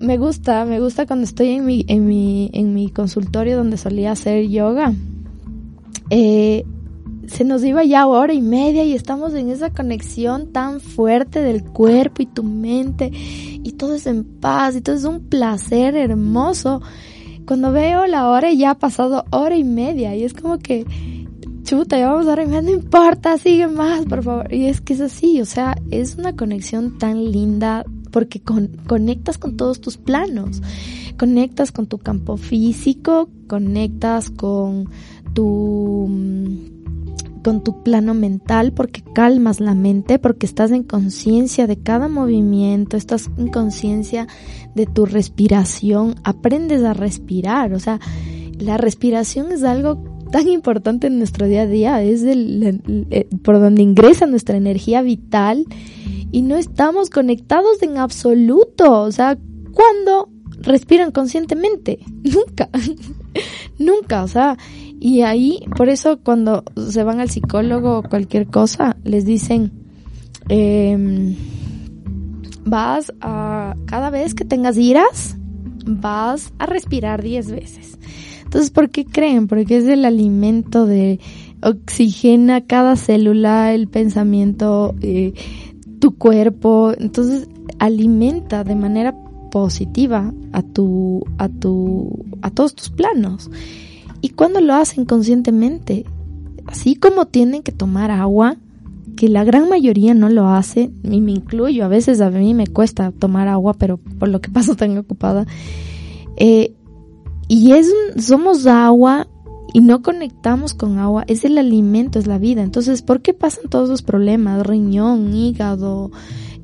me 0.00 0.16
gusta, 0.16 0.64
me 0.64 0.78
gusta 0.78 1.06
cuando 1.06 1.24
estoy 1.24 1.48
en 1.48 1.66
mi, 1.66 1.84
en 1.88 2.06
mi, 2.06 2.50
en 2.52 2.72
mi 2.72 2.90
consultorio 2.90 3.56
donde 3.56 3.78
solía 3.78 4.12
hacer 4.12 4.46
yoga. 4.46 4.94
Eh, 6.10 6.64
se 7.26 7.44
nos 7.44 7.62
iba 7.62 7.84
ya 7.84 8.06
hora 8.06 8.32
y 8.32 8.40
media 8.40 8.84
y 8.84 8.94
estamos 8.94 9.34
en 9.34 9.50
esa 9.50 9.70
conexión 9.70 10.50
tan 10.52 10.80
fuerte 10.80 11.42
del 11.42 11.62
cuerpo 11.62 12.22
y 12.22 12.26
tu 12.26 12.42
mente 12.42 13.10
y 13.12 13.72
todo 13.72 13.94
es 13.94 14.06
en 14.06 14.24
paz 14.24 14.76
y 14.76 14.80
todo 14.80 14.96
es 14.96 15.04
un 15.04 15.28
placer 15.28 15.94
hermoso. 15.94 16.80
Cuando 17.46 17.70
veo 17.72 18.06
la 18.06 18.28
hora 18.28 18.52
ya 18.52 18.70
ha 18.70 18.78
pasado 18.78 19.24
hora 19.30 19.56
y 19.56 19.64
media 19.64 20.14
y 20.16 20.24
es 20.24 20.32
como 20.32 20.58
que 20.58 20.86
chuta, 21.64 21.98
ya 21.98 22.10
vamos 22.10 22.26
a 22.26 22.32
hora 22.32 22.44
y 22.44 22.46
media, 22.46 22.62
no 22.62 22.70
importa, 22.70 23.36
sigue 23.36 23.68
más, 23.68 24.06
por 24.06 24.22
favor. 24.22 24.52
Y 24.52 24.64
es 24.64 24.80
que 24.80 24.94
es 24.94 25.00
así, 25.00 25.40
o 25.40 25.44
sea, 25.44 25.76
es 25.90 26.16
una 26.16 26.34
conexión 26.34 26.96
tan 26.98 27.30
linda 27.30 27.84
porque 28.10 28.40
conectas 28.40 29.38
con 29.38 29.56
todos 29.56 29.80
tus 29.80 29.96
planos. 29.96 30.62
Conectas 31.18 31.72
con 31.72 31.88
tu 31.88 31.98
campo 31.98 32.36
físico, 32.36 33.28
conectas 33.48 34.30
con 34.30 34.88
tu 35.38 36.10
con 37.44 37.62
tu 37.62 37.84
plano 37.84 38.12
mental 38.12 38.72
porque 38.72 39.04
calmas 39.14 39.60
la 39.60 39.74
mente, 39.74 40.18
porque 40.18 40.46
estás 40.46 40.72
en 40.72 40.82
conciencia 40.82 41.68
de 41.68 41.76
cada 41.76 42.08
movimiento, 42.08 42.96
estás 42.96 43.30
en 43.38 43.46
conciencia 43.46 44.26
de 44.74 44.86
tu 44.86 45.06
respiración, 45.06 46.16
aprendes 46.24 46.82
a 46.82 46.92
respirar, 46.92 47.72
o 47.72 47.78
sea, 47.78 48.00
la 48.58 48.78
respiración 48.78 49.52
es 49.52 49.62
algo 49.62 50.02
tan 50.32 50.48
importante 50.48 51.06
en 51.06 51.18
nuestro 51.18 51.46
día 51.46 51.62
a 51.62 51.66
día, 51.66 52.02
es 52.02 52.24
el, 52.24 52.82
por 53.44 53.60
donde 53.60 53.82
ingresa 53.82 54.26
nuestra 54.26 54.56
energía 54.56 55.02
vital 55.02 55.64
y 56.32 56.42
no 56.42 56.56
estamos 56.56 57.10
conectados 57.10 57.80
en 57.82 57.96
absoluto, 57.96 59.02
o 59.02 59.12
sea, 59.12 59.38
¿cuándo 59.72 60.28
respiran 60.60 61.12
conscientemente? 61.12 62.00
Nunca, 62.24 62.68
nunca, 63.78 64.24
o 64.24 64.28
sea, 64.28 64.58
y 65.00 65.22
ahí, 65.22 65.60
por 65.76 65.88
eso 65.88 66.18
cuando 66.22 66.64
se 66.90 67.04
van 67.04 67.20
al 67.20 67.30
psicólogo 67.30 67.98
o 67.98 68.02
cualquier 68.02 68.46
cosa, 68.46 68.96
les 69.04 69.24
dicen, 69.24 69.72
eh, 70.48 71.36
vas 72.64 73.12
a, 73.20 73.74
cada 73.86 74.10
vez 74.10 74.34
que 74.34 74.44
tengas 74.44 74.76
iras, 74.76 75.36
vas 75.86 76.52
a 76.58 76.66
respirar 76.66 77.22
10 77.22 77.50
veces. 77.50 77.98
Entonces, 78.44 78.70
¿por 78.70 78.90
qué 78.90 79.04
creen? 79.04 79.46
Porque 79.46 79.78
es 79.78 79.86
el 79.86 80.04
alimento 80.04 80.86
de 80.86 81.20
oxigena 81.62 82.62
cada 82.62 82.96
célula, 82.96 83.74
el 83.74 83.88
pensamiento, 83.88 84.94
eh, 85.00 85.34
tu 85.98 86.16
cuerpo. 86.16 86.92
Entonces, 86.98 87.48
alimenta 87.78 88.64
de 88.64 88.74
manera 88.74 89.14
positiva 89.50 90.32
a 90.52 90.62
tu, 90.62 91.24
a 91.38 91.48
tu, 91.48 92.24
a 92.42 92.50
todos 92.50 92.74
tus 92.74 92.90
planos. 92.90 93.50
¿Y 94.20 94.30
cuando 94.30 94.60
lo 94.60 94.74
hacen 94.74 95.04
conscientemente? 95.04 96.04
Así 96.66 96.96
como 96.96 97.26
tienen 97.26 97.62
que 97.62 97.72
tomar 97.72 98.10
agua, 98.10 98.56
que 99.16 99.28
la 99.28 99.44
gran 99.44 99.68
mayoría 99.68 100.14
no 100.14 100.28
lo 100.28 100.48
hace, 100.48 100.90
y 101.02 101.20
me 101.20 101.32
incluyo, 101.32 101.84
a 101.84 101.88
veces 101.88 102.20
a 102.20 102.30
mí 102.30 102.54
me 102.54 102.66
cuesta 102.66 103.10
tomar 103.12 103.48
agua, 103.48 103.74
pero 103.74 103.96
por 103.96 104.28
lo 104.28 104.40
que 104.40 104.50
paso 104.52 104.76
tan 104.76 104.96
ocupada. 104.98 105.46
Eh, 106.36 106.74
y 107.48 107.72
es 107.72 107.92
somos 108.18 108.66
agua 108.66 109.26
y 109.72 109.80
no 109.80 110.02
conectamos 110.02 110.74
con 110.74 110.98
agua, 110.98 111.24
es 111.26 111.44
el 111.44 111.58
alimento, 111.58 112.18
es 112.18 112.26
la 112.26 112.38
vida. 112.38 112.62
Entonces, 112.62 113.02
¿por 113.02 113.22
qué 113.22 113.34
pasan 113.34 113.68
todos 113.68 113.88
los 113.88 114.02
problemas? 114.02 114.66
Riñón, 114.66 115.34
hígado, 115.34 116.10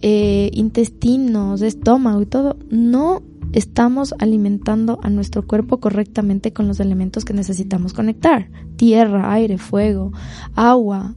eh, 0.01 0.51
intestinos, 0.53 1.63
estómago 1.63 2.23
y 2.23 2.27
todo. 2.27 2.57
No 2.71 3.23
estamos 3.55 4.15
alimentando 4.19 4.99
a 5.03 5.11
nuestro 5.11 5.47
cuerpo 5.47 5.79
correctamente 5.79 6.53
con 6.53 6.67
los 6.67 6.81
elementos 6.81 7.25
que 7.25 7.33
necesitamos 7.33 7.93
conectar. 7.93 8.49
Tierra, 8.77 9.33
aire, 9.33 9.59
fuego, 9.59 10.13
agua, 10.57 11.15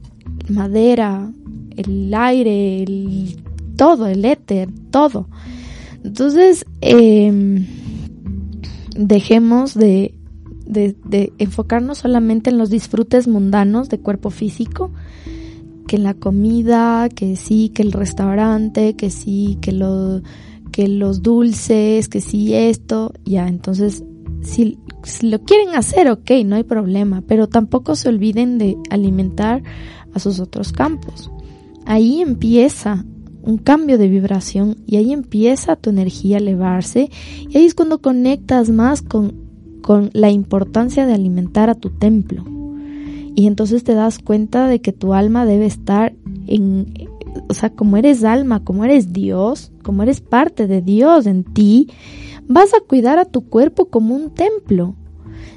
madera, 0.48 1.32
el 1.76 2.14
aire, 2.14 2.82
el, 2.84 3.42
todo, 3.76 4.06
el 4.06 4.24
éter, 4.24 4.70
todo. 4.92 5.28
Entonces, 6.04 6.64
em, 6.80 7.66
dejemos 8.96 9.74
de, 9.74 10.14
de, 10.64 10.94
de, 11.04 11.32
enfocarnos 11.38 11.98
solamente 11.98 12.50
en 12.50 12.58
los 12.58 12.70
disfrutes 12.70 13.26
mundanos 13.26 13.88
de 13.88 13.98
cuerpo 13.98 14.30
físico, 14.30 14.92
que 15.88 15.98
la 15.98 16.14
comida, 16.14 17.08
que 17.08 17.34
sí, 17.34 17.70
que 17.74 17.82
el 17.82 17.90
restaurante, 17.90 18.94
que 18.94 19.10
sí, 19.10 19.58
que 19.60 19.72
lo 19.72 20.22
que 20.78 20.86
los 20.86 21.24
dulces, 21.24 22.08
que 22.08 22.20
si 22.20 22.54
esto, 22.54 23.12
ya, 23.24 23.48
entonces, 23.48 24.04
si, 24.42 24.78
lo 25.22 25.42
quieren 25.42 25.74
hacer, 25.74 26.08
ok, 26.08 26.30
no 26.44 26.54
hay 26.54 26.62
problema, 26.62 27.20
pero 27.26 27.48
tampoco 27.48 27.96
se 27.96 28.08
olviden 28.08 28.58
de 28.58 28.76
alimentar 28.88 29.60
a 30.14 30.20
sus 30.20 30.38
otros 30.38 30.70
campos. 30.70 31.32
Ahí 31.84 32.22
empieza 32.22 33.04
un 33.42 33.58
cambio 33.58 33.98
de 33.98 34.06
vibración 34.06 34.76
y 34.86 34.98
ahí 34.98 35.12
empieza 35.12 35.74
tu 35.74 35.90
energía 35.90 36.36
a 36.36 36.40
elevarse 36.40 37.10
y 37.48 37.58
ahí 37.58 37.64
es 37.64 37.74
cuando 37.74 38.00
conectas 38.00 38.70
más 38.70 39.02
con, 39.02 39.34
con 39.82 40.10
la 40.12 40.30
importancia 40.30 41.06
de 41.06 41.14
alimentar 41.14 41.70
a 41.70 41.74
tu 41.74 41.90
templo. 41.90 42.44
Y 43.34 43.48
entonces 43.48 43.82
te 43.82 43.94
das 43.94 44.20
cuenta 44.20 44.68
de 44.68 44.80
que 44.80 44.92
tu 44.92 45.12
alma 45.12 45.44
debe 45.44 45.66
estar 45.66 46.14
en, 46.46 47.07
o 47.48 47.54
sea, 47.54 47.70
como 47.70 47.96
eres 47.96 48.24
alma, 48.24 48.64
como 48.64 48.84
eres 48.84 49.12
Dios, 49.12 49.72
como 49.82 50.02
eres 50.02 50.20
parte 50.20 50.66
de 50.66 50.82
Dios 50.82 51.26
en 51.26 51.44
ti, 51.44 51.88
vas 52.46 52.74
a 52.74 52.80
cuidar 52.80 53.18
a 53.18 53.24
tu 53.24 53.48
cuerpo 53.48 53.86
como 53.86 54.14
un 54.14 54.30
templo. 54.30 54.94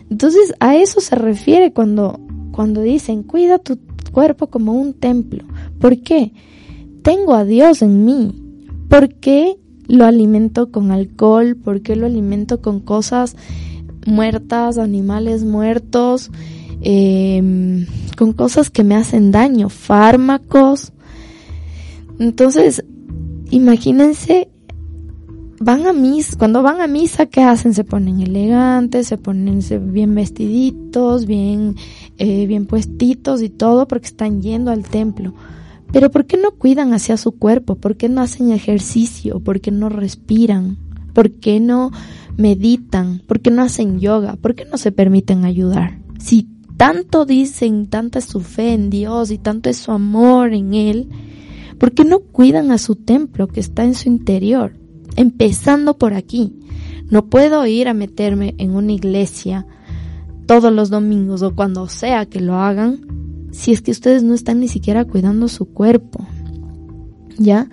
Entonces 0.09 0.53
a 0.59 0.75
eso 0.75 1.01
se 1.01 1.15
refiere 1.15 1.71
cuando, 1.71 2.19
cuando 2.51 2.81
dicen 2.81 3.23
cuida 3.23 3.59
tu 3.59 3.79
cuerpo 4.11 4.47
como 4.47 4.73
un 4.73 4.93
templo. 4.93 5.45
¿Por 5.79 6.01
qué? 6.01 6.33
Tengo 7.01 7.33
a 7.33 7.45
Dios 7.45 7.81
en 7.81 8.05
mí. 8.05 8.35
¿Por 8.89 9.13
qué 9.15 9.57
lo 9.87 10.05
alimento 10.05 10.71
con 10.71 10.91
alcohol? 10.91 11.55
¿Por 11.55 11.81
qué 11.81 11.95
lo 11.95 12.05
alimento 12.05 12.61
con 12.61 12.79
cosas 12.79 13.35
muertas, 14.05 14.77
animales 14.77 15.43
muertos? 15.43 16.29
Em, 16.81 17.85
con 18.17 18.33
cosas 18.33 18.69
que 18.69 18.83
me 18.83 18.95
hacen 18.95 19.31
daño, 19.31 19.69
fármacos, 19.69 20.93
entonces, 22.21 22.85
imagínense, 23.49 24.47
van 25.59 25.87
a 25.87 25.93
misa, 25.93 26.37
cuando 26.37 26.61
van 26.61 26.79
a 26.79 26.85
misa, 26.85 27.25
¿qué 27.25 27.41
hacen? 27.41 27.73
Se 27.73 27.83
ponen 27.83 28.21
elegantes, 28.21 29.07
se 29.07 29.17
ponen 29.17 29.61
bien 29.91 30.13
vestiditos, 30.13 31.25
bien, 31.25 31.75
eh, 32.19 32.45
bien 32.45 32.67
puestitos 32.67 33.41
y 33.41 33.49
todo 33.49 33.87
porque 33.87 34.05
están 34.05 34.39
yendo 34.43 34.69
al 34.69 34.83
templo. 34.83 35.33
Pero 35.91 36.11
¿por 36.11 36.25
qué 36.25 36.37
no 36.37 36.51
cuidan 36.51 36.93
hacia 36.93 37.17
su 37.17 37.31
cuerpo? 37.31 37.73
¿Por 37.73 37.97
qué 37.97 38.07
no 38.07 38.21
hacen 38.21 38.51
ejercicio? 38.51 39.39
¿Por 39.39 39.59
qué 39.59 39.71
no 39.71 39.89
respiran? 39.89 40.77
¿Por 41.13 41.31
qué 41.31 41.59
no 41.59 41.89
meditan? 42.37 43.23
¿Por 43.25 43.41
qué 43.41 43.49
no 43.49 43.63
hacen 43.63 43.99
yoga? 43.99 44.35
¿Por 44.35 44.53
qué 44.53 44.65
no 44.65 44.77
se 44.77 44.91
permiten 44.91 45.43
ayudar? 45.43 45.97
Si 46.19 46.47
tanto 46.77 47.25
dicen, 47.25 47.87
tanta 47.87 48.19
es 48.19 48.25
su 48.25 48.41
fe 48.41 48.73
en 48.73 48.91
Dios 48.91 49.31
y 49.31 49.39
tanto 49.39 49.71
es 49.71 49.77
su 49.77 49.91
amor 49.91 50.53
en 50.53 50.75
Él, 50.75 51.09
¿Por 51.81 51.93
qué 51.93 52.05
no 52.05 52.19
cuidan 52.19 52.69
a 52.69 52.77
su 52.77 52.95
templo 52.95 53.47
que 53.47 53.59
está 53.59 53.83
en 53.83 53.95
su 53.95 54.07
interior? 54.07 54.77
Empezando 55.15 55.97
por 55.97 56.13
aquí. 56.13 56.53
No 57.09 57.25
puedo 57.25 57.65
ir 57.65 57.87
a 57.87 57.95
meterme 57.95 58.53
en 58.59 58.75
una 58.75 58.91
iglesia 58.91 59.65
todos 60.45 60.71
los 60.71 60.91
domingos 60.91 61.41
o 61.41 61.55
cuando 61.55 61.87
sea 61.87 62.27
que 62.27 62.39
lo 62.39 62.57
hagan 62.57 63.49
si 63.51 63.71
es 63.71 63.81
que 63.81 63.89
ustedes 63.89 64.21
no 64.21 64.35
están 64.35 64.59
ni 64.59 64.67
siquiera 64.67 65.05
cuidando 65.05 65.47
su 65.47 65.73
cuerpo. 65.73 66.23
¿Ya? 67.39 67.67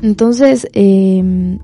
Entonces, 0.00 0.66
eh, 0.72 1.58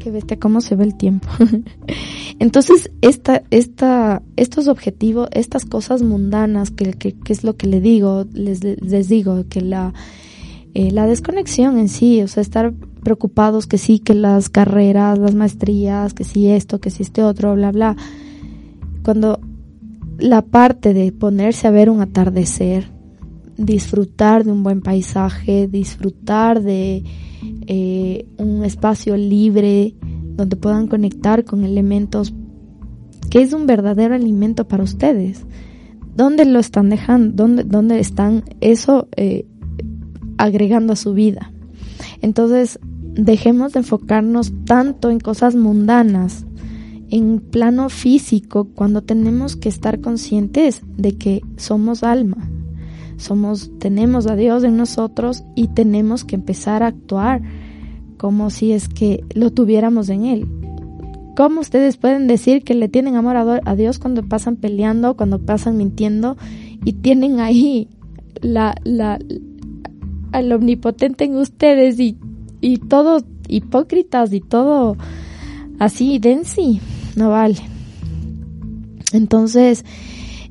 que 0.00 0.10
bestia 0.10 0.40
cómo 0.40 0.60
se 0.60 0.74
ve 0.74 0.82
el 0.82 0.96
tiempo. 0.96 1.28
Entonces, 2.40 2.90
esta, 3.02 3.44
esta, 3.52 4.20
estos 4.34 4.66
objetivos, 4.66 5.28
estas 5.30 5.64
cosas 5.64 6.02
mundanas, 6.02 6.72
que, 6.72 6.92
que, 6.94 7.12
que 7.12 7.32
es 7.32 7.44
lo 7.44 7.56
que 7.56 7.68
le 7.68 7.80
digo, 7.80 8.26
les, 8.32 8.64
les 8.64 9.08
digo, 9.08 9.44
que 9.48 9.60
la, 9.60 9.94
eh, 10.74 10.90
la 10.90 11.06
desconexión 11.06 11.78
en 11.78 11.88
sí, 11.88 12.20
o 12.22 12.28
sea, 12.28 12.40
estar 12.40 12.74
preocupados 13.02 13.66
que 13.66 13.78
sí, 13.78 14.00
que 14.00 14.14
las 14.14 14.48
carreras, 14.48 15.18
las 15.18 15.34
maestrías, 15.34 16.14
que 16.14 16.24
sí 16.24 16.48
esto, 16.48 16.80
que 16.80 16.90
sí 16.90 17.02
este 17.02 17.22
otro, 17.22 17.54
bla, 17.54 17.70
bla. 17.70 17.96
Cuando 19.04 19.40
la 20.18 20.42
parte 20.42 20.94
de 20.94 21.12
ponerse 21.12 21.68
a 21.68 21.70
ver 21.70 21.90
un 21.90 22.00
atardecer, 22.00 22.90
disfrutar 23.56 24.44
de 24.44 24.52
un 24.52 24.62
buen 24.62 24.80
paisaje, 24.80 25.68
disfrutar 25.68 26.62
de 26.62 27.04
eh, 27.66 28.26
un 28.38 28.64
espacio 28.64 29.16
libre 29.16 29.94
donde 30.36 30.56
puedan 30.56 30.88
conectar 30.88 31.44
con 31.44 31.64
elementos 31.64 32.34
que 33.30 33.42
es 33.42 33.52
un 33.52 33.66
verdadero 33.66 34.14
alimento 34.14 34.66
para 34.66 34.82
ustedes. 34.82 35.44
¿Dónde 36.16 36.44
lo 36.44 36.60
están 36.60 36.90
dejando? 36.90 37.34
¿Dónde, 37.34 37.64
dónde 37.64 37.98
están 37.98 38.44
eso 38.60 39.08
eh, 39.16 39.46
agregando 40.38 40.92
a 40.92 40.96
su 40.96 41.14
vida. 41.14 41.52
Entonces, 42.22 42.78
dejemos 43.14 43.72
de 43.72 43.80
enfocarnos 43.80 44.52
tanto 44.64 45.10
en 45.10 45.20
cosas 45.20 45.54
mundanas 45.54 46.46
en 47.10 47.38
plano 47.38 47.90
físico 47.90 48.68
cuando 48.74 49.02
tenemos 49.02 49.56
que 49.56 49.68
estar 49.68 50.00
conscientes 50.00 50.82
de 50.96 51.12
que 51.16 51.42
somos 51.56 52.02
alma. 52.02 52.50
Somos, 53.16 53.70
tenemos 53.78 54.26
a 54.26 54.34
Dios 54.34 54.64
en 54.64 54.76
nosotros 54.76 55.44
y 55.54 55.68
tenemos 55.68 56.24
que 56.24 56.34
empezar 56.34 56.82
a 56.82 56.88
actuar 56.88 57.42
como 58.16 58.50
si 58.50 58.72
es 58.72 58.88
que 58.88 59.22
lo 59.34 59.52
tuviéramos 59.52 60.08
en 60.08 60.24
Él. 60.24 60.48
¿Cómo 61.36 61.60
ustedes 61.60 61.96
pueden 61.96 62.26
decir 62.26 62.62
que 62.62 62.74
le 62.74 62.88
tienen 62.88 63.16
amor 63.16 63.36
a 63.36 63.76
Dios 63.76 63.98
cuando 63.98 64.22
pasan 64.22 64.56
peleando, 64.56 65.16
cuando 65.16 65.40
pasan 65.40 65.76
mintiendo 65.76 66.36
y 66.84 66.94
tienen 66.94 67.40
ahí 67.40 67.88
la, 68.40 68.74
la, 68.84 69.18
al 70.34 70.52
omnipotente 70.52 71.24
en 71.24 71.36
ustedes 71.36 72.00
y, 72.00 72.16
y 72.60 72.78
todos 72.78 73.24
hipócritas 73.48 74.32
y 74.32 74.40
todo 74.40 74.96
así, 75.78 76.18
densi? 76.18 76.80
No 77.14 77.30
vale. 77.30 77.56
Entonces, 79.12 79.84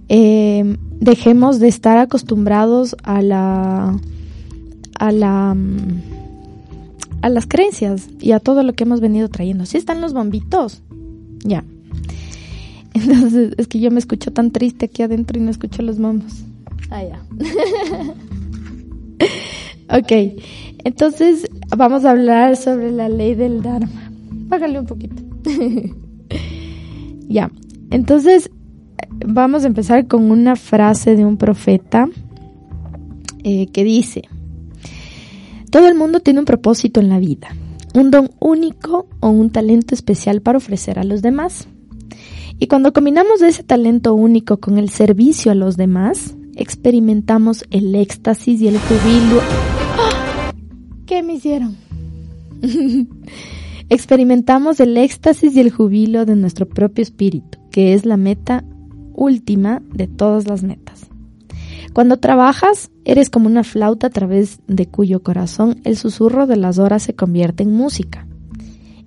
eh, 0.08 0.78
dejemos 1.02 1.60
de 1.60 1.68
estar 1.68 1.98
acostumbrados 1.98 2.96
a 3.04 3.22
la, 3.22 4.00
a 5.00 5.12
la, 5.12 5.56
a 7.22 7.30
las 7.30 7.46
creencias 7.46 8.08
y 8.22 8.32
a 8.32 8.40
todo 8.40 8.64
lo 8.64 8.74
que 8.74 8.86
hemos 8.86 9.02
venido 9.02 9.28
trayendo. 9.28 9.66
Si 9.66 9.78
están 9.78 10.00
los 10.00 10.14
bombitos, 10.14 10.82
ya. 11.44 11.66
Entonces, 12.94 13.54
es 13.58 13.68
que 13.68 13.82
yo 13.82 13.92
me 13.92 14.00
escucho 14.00 14.32
tan 14.32 14.52
triste 14.52 14.86
aquí 14.86 15.04
adentro 15.04 15.38
y 15.38 15.44
no 15.44 15.52
escucho 15.52 15.82
los 15.82 16.00
bombos. 16.00 16.44
Ah, 16.90 17.04
ya. 17.04 17.22
ok, 19.94 20.12
entonces 20.84 21.48
vamos 21.76 22.04
a 22.06 22.12
hablar 22.12 22.58
sobre 22.58 22.92
la 22.92 23.10
ley 23.10 23.36
del 23.36 23.62
Dharma. 23.62 24.12
Bájale 24.48 24.80
un 24.80 24.86
poquito. 24.86 25.22
ya, 27.28 27.52
entonces 27.92 28.50
vamos 29.26 29.64
a 29.64 29.68
empezar 29.68 30.08
con 30.08 30.32
una 30.32 30.56
frase 30.56 31.16
de 31.16 31.26
un 31.26 31.38
profeta 31.38 32.10
eh, 33.44 33.68
que 33.68 33.84
dice, 33.84 34.24
todo 35.70 35.88
el 35.88 35.96
mundo 35.96 36.20
tiene 36.20 36.40
un 36.40 36.46
propósito 36.46 37.00
en 37.00 37.10
la 37.10 37.20
vida, 37.20 37.50
un 37.94 38.10
don 38.10 38.32
único 38.40 39.08
o 39.20 39.30
un 39.30 39.50
talento 39.50 39.94
especial 39.96 40.42
para 40.42 40.58
ofrecer 40.58 41.00
a 41.00 41.04
los 41.04 41.22
demás. 41.22 41.68
Y 42.60 42.68
cuando 42.68 42.94
combinamos 42.94 43.42
ese 43.42 43.64
talento 43.64 44.14
único 44.14 44.58
con 44.58 44.78
el 44.78 44.90
servicio 44.90 45.52
a 45.52 45.56
los 45.56 45.76
demás, 45.76 46.36
experimentamos 46.56 47.66
el 47.72 47.96
éxtasis 47.96 48.62
y 48.62 48.68
el 48.68 48.78
jubilo. 48.78 49.83
¿Qué 51.14 51.22
me 51.22 51.36
hicieron? 51.36 51.78
experimentamos 53.90 54.80
el 54.80 54.98
éxtasis 54.98 55.56
y 55.56 55.60
el 55.60 55.70
jubilo 55.70 56.26
de 56.26 56.36
nuestro 56.36 56.68
propio 56.68 57.04
espíritu, 57.04 57.60
que 57.70 57.94
es 57.94 58.04
la 58.04 58.18
meta 58.18 58.64
última 59.14 59.84
de 59.94 60.08
todas 60.08 60.48
las 60.48 60.64
metas. 60.64 61.06
Cuando 61.94 62.18
trabajas, 62.18 62.90
eres 63.06 63.30
como 63.30 63.46
una 63.46 63.64
flauta 63.64 64.08
a 64.08 64.10
través 64.10 64.58
de 64.66 64.88
cuyo 64.88 65.22
corazón 65.22 65.82
el 65.84 65.98
susurro 65.98 66.48
de 66.48 66.58
las 66.58 66.80
horas 66.80 67.04
se 67.04 67.14
convierte 67.14 67.62
en 67.62 67.74
música. 67.74 68.26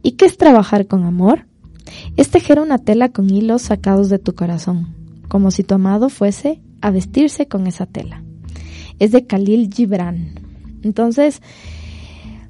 ¿Y 0.05 0.13
qué 0.13 0.27
es 0.27 0.39
trabajar 0.39 0.87
con 0.87 1.03
amor? 1.03 1.49
Es 2.17 2.31
tejer 2.31 2.61
una 2.61 2.79
tela 2.79 3.09
con 3.09 3.29
hilos 3.29 3.63
sacados 3.63 4.11
de 4.11 4.21
tu 4.21 4.37
corazón, 4.37 4.95
como 5.27 5.51
si 5.51 5.65
tu 5.65 5.75
amado 5.75 6.09
fuese 6.09 6.61
a 6.81 6.93
vestirse 6.93 7.49
con 7.49 7.67
esa 7.67 7.85
tela. 7.85 8.23
Es 9.01 9.11
de 9.11 9.27
Khalil 9.27 9.71
Gibran. 9.75 10.37
Entonces, 10.85 11.43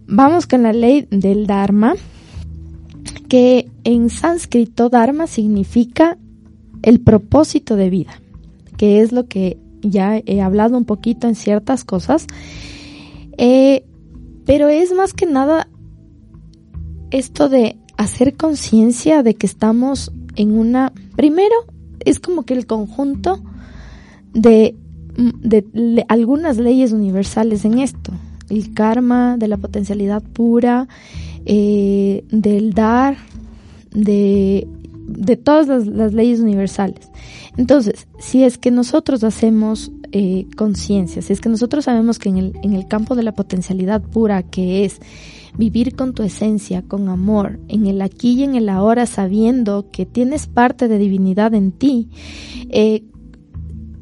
vamos 0.06 0.46
con 0.46 0.62
la 0.62 0.72
ley 0.72 1.06
del 1.10 1.46
Dharma, 1.46 1.94
que 3.28 3.68
en 3.84 4.10
sánscrito 4.10 4.88
Dharma 4.88 5.26
significa 5.26 6.16
el 6.82 7.00
propósito 7.00 7.76
de 7.76 7.90
vida, 7.90 8.20
que 8.76 9.00
es 9.00 9.12
lo 9.12 9.26
que 9.26 9.58
ya 9.82 10.20
he 10.24 10.40
hablado 10.40 10.76
un 10.76 10.84
poquito 10.84 11.28
en 11.28 11.34
ciertas 11.34 11.84
cosas, 11.84 12.26
eh, 13.38 13.84
pero 14.44 14.68
es 14.68 14.92
más 14.92 15.12
que 15.12 15.26
nada 15.26 15.68
esto 17.10 17.48
de 17.48 17.76
hacer 17.96 18.36
conciencia 18.36 19.22
de 19.22 19.34
que 19.34 19.46
estamos 19.46 20.12
en 20.36 20.56
una, 20.56 20.92
primero, 21.16 21.54
es 22.04 22.20
como 22.20 22.44
que 22.44 22.54
el 22.54 22.66
conjunto 22.66 23.42
de, 24.32 24.76
de, 25.16 26.04
algunas 26.08 26.58
leyes 26.58 26.92
universales 26.92 27.64
en 27.64 27.78
esto, 27.78 28.12
el 28.50 28.72
karma, 28.74 29.36
de 29.36 29.48
la 29.48 29.56
potencialidad 29.56 30.22
pura, 30.22 30.88
eh, 31.44 32.24
del 32.30 32.72
dar, 32.72 33.16
de 33.90 34.66
de 35.06 35.36
todas 35.36 35.86
las, 35.86 36.12
leyes 36.12 36.40
universales. 36.40 37.10
Entonces, 37.56 38.06
si 38.18 38.44
es 38.44 38.58
que 38.58 38.70
nosotros 38.70 39.24
hacemos 39.24 39.92
eh, 40.12 40.46
conciencia, 40.56 41.22
si 41.22 41.32
es 41.32 41.40
que 41.40 41.48
nosotros 41.48 41.84
sabemos 41.84 42.18
que 42.18 42.28
en 42.28 42.38
el, 42.38 42.52
en 42.62 42.72
el 42.72 42.86
campo 42.88 43.14
de 43.14 43.22
la 43.22 43.32
potencialidad 43.32 44.02
pura, 44.02 44.42
que 44.42 44.84
es 44.84 45.00
vivir 45.56 45.94
con 45.94 46.12
tu 46.12 46.22
esencia, 46.22 46.82
con 46.82 47.08
amor, 47.08 47.58
en 47.68 47.86
el 47.86 48.02
aquí 48.02 48.32
y 48.32 48.42
en 48.42 48.56
el 48.56 48.68
ahora, 48.68 49.06
sabiendo 49.06 49.90
que 49.90 50.06
tienes 50.06 50.48
parte 50.48 50.88
de 50.88 50.98
divinidad 50.98 51.54
en 51.54 51.72
ti, 51.72 52.08
eh, 52.68 53.04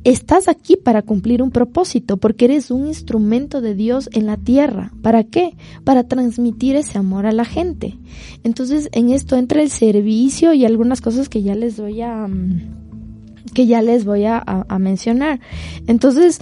estás 0.04 0.48
aquí 0.48 0.76
para 0.76 1.02
cumplir 1.02 1.42
un 1.42 1.50
propósito, 1.50 2.18
porque 2.18 2.44
eres 2.44 2.70
un 2.70 2.86
instrumento 2.86 3.60
de 3.60 3.74
Dios 3.74 4.08
en 4.12 4.26
la 4.26 4.36
tierra. 4.36 4.92
¿Para 5.02 5.24
qué? 5.24 5.56
Para 5.82 6.04
transmitir 6.04 6.76
ese 6.76 6.98
amor 6.98 7.26
a 7.26 7.32
la 7.32 7.44
gente. 7.44 7.98
Entonces, 8.44 8.88
en 8.92 9.10
esto 9.10 9.36
entra 9.36 9.62
el 9.62 9.70
servicio 9.70 10.52
y 10.52 10.64
algunas 10.64 11.00
cosas 11.00 11.28
que 11.28 11.42
ya 11.42 11.54
les 11.54 11.78
voy 11.80 12.02
a 12.02 12.26
mm, 12.28 12.84
que 13.54 13.66
ya 13.66 13.82
les 13.82 14.04
voy 14.04 14.24
a, 14.24 14.38
a 14.46 14.78
mencionar. 14.78 15.40
Entonces, 15.86 16.40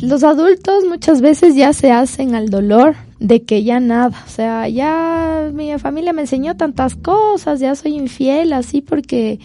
los 0.00 0.22
adultos 0.22 0.84
muchas 0.88 1.20
veces 1.20 1.56
ya 1.56 1.72
se 1.72 1.90
hacen 1.90 2.34
al 2.34 2.50
dolor 2.50 2.94
de 3.20 3.42
que 3.42 3.64
ya 3.64 3.80
nada, 3.80 4.22
o 4.26 4.30
sea, 4.30 4.68
ya 4.68 5.50
mi 5.52 5.76
familia 5.78 6.12
me 6.12 6.22
enseñó 6.22 6.56
tantas 6.56 6.94
cosas, 6.94 7.58
ya 7.58 7.74
soy 7.74 7.96
infiel 7.96 8.52
así 8.52 8.80
porque 8.80 9.40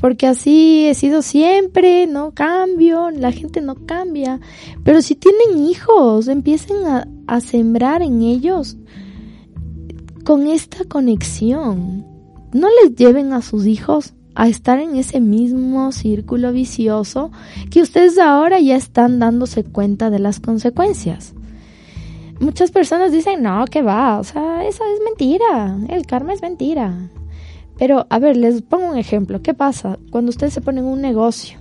porque 0.00 0.26
así 0.26 0.86
he 0.86 0.94
sido 0.94 1.22
siempre, 1.22 2.06
no 2.06 2.32
cambio, 2.32 3.10
la 3.10 3.32
gente 3.32 3.60
no 3.60 3.74
cambia. 3.74 4.40
Pero 4.84 5.02
si 5.02 5.14
tienen 5.14 5.66
hijos, 5.66 6.28
empiecen 6.28 6.76
a, 6.86 7.40
sembrar 7.40 8.02
en 8.02 8.22
ellos 8.22 8.76
con 10.24 10.46
esta 10.46 10.84
conexión. 10.84 12.06
No 12.52 12.68
les 12.82 12.94
lleven 12.94 13.32
a 13.32 13.42
sus 13.42 13.66
hijos 13.66 14.14
a 14.34 14.48
estar 14.48 14.78
en 14.78 14.96
ese 14.96 15.20
mismo 15.20 15.90
círculo 15.92 16.52
vicioso 16.52 17.30
que 17.70 17.82
ustedes 17.82 18.18
ahora 18.18 18.60
ya 18.60 18.76
están 18.76 19.18
dándose 19.18 19.64
cuenta 19.64 20.10
de 20.10 20.20
las 20.20 20.40
consecuencias. 20.40 21.34
Muchas 22.40 22.70
personas 22.70 23.10
dicen, 23.10 23.42
no, 23.42 23.64
que 23.64 23.82
va, 23.82 24.20
o 24.20 24.24
sea, 24.24 24.64
eso 24.64 24.84
es 24.94 25.00
mentira, 25.04 25.76
el 25.88 26.06
karma 26.06 26.32
es 26.32 26.40
mentira. 26.40 27.10
Pero, 27.78 28.06
a 28.10 28.18
ver, 28.18 28.36
les 28.36 28.62
pongo 28.62 28.90
un 28.90 28.98
ejemplo. 28.98 29.40
¿Qué 29.40 29.54
pasa 29.54 29.98
cuando 30.10 30.30
ustedes 30.30 30.52
se 30.52 30.60
ponen 30.60 30.84
un 30.84 31.00
negocio 31.00 31.58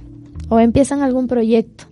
o 0.49 0.59
empiezan 0.59 1.01
algún 1.01 1.27
proyecto? 1.27 1.85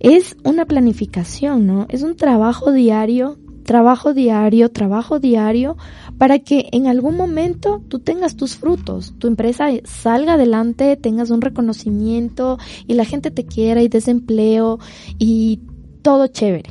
Es 0.00 0.36
una 0.44 0.64
planificación, 0.64 1.66
¿no? 1.66 1.86
Es 1.90 2.02
un 2.02 2.16
trabajo 2.16 2.72
diario, 2.72 3.38
trabajo 3.64 4.14
diario, 4.14 4.70
trabajo 4.70 5.20
diario, 5.20 5.76
para 6.18 6.38
que 6.38 6.68
en 6.72 6.86
algún 6.86 7.16
momento 7.16 7.82
tú 7.86 8.00
tengas 8.00 8.34
tus 8.34 8.56
frutos, 8.56 9.14
tu 9.18 9.28
empresa 9.28 9.68
salga 9.84 10.34
adelante, 10.34 10.96
tengas 10.96 11.30
un 11.30 11.40
reconocimiento 11.40 12.58
y 12.86 12.94
la 12.94 13.04
gente 13.04 13.30
te 13.30 13.44
quiera 13.44 13.82
y 13.82 13.88
desempleo 13.88 14.78
y 15.18 15.60
todo 16.02 16.26
chévere. 16.26 16.70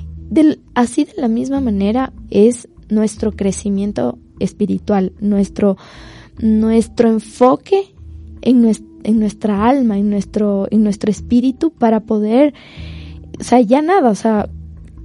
así 0.73 1.05
de 1.05 1.13
la 1.17 1.27
misma 1.27 1.61
manera 1.61 2.11
es 2.29 2.67
nuestro 2.89 3.31
crecimiento 3.31 4.17
espiritual, 4.39 5.13
nuestro 5.19 5.77
nuestro 6.39 7.09
enfoque 7.09 7.93
en, 8.41 8.61
nuestra, 8.61 9.67
alma, 9.67 9.97
en 9.97 10.09
nuestro, 10.09 10.67
en 10.71 10.83
nuestro 10.83 11.11
espíritu 11.11 11.71
para 11.71 12.01
poder, 12.01 12.53
o 13.39 13.43
sea, 13.43 13.59
ya 13.61 13.81
nada, 13.81 14.09
o 14.09 14.15
sea, 14.15 14.49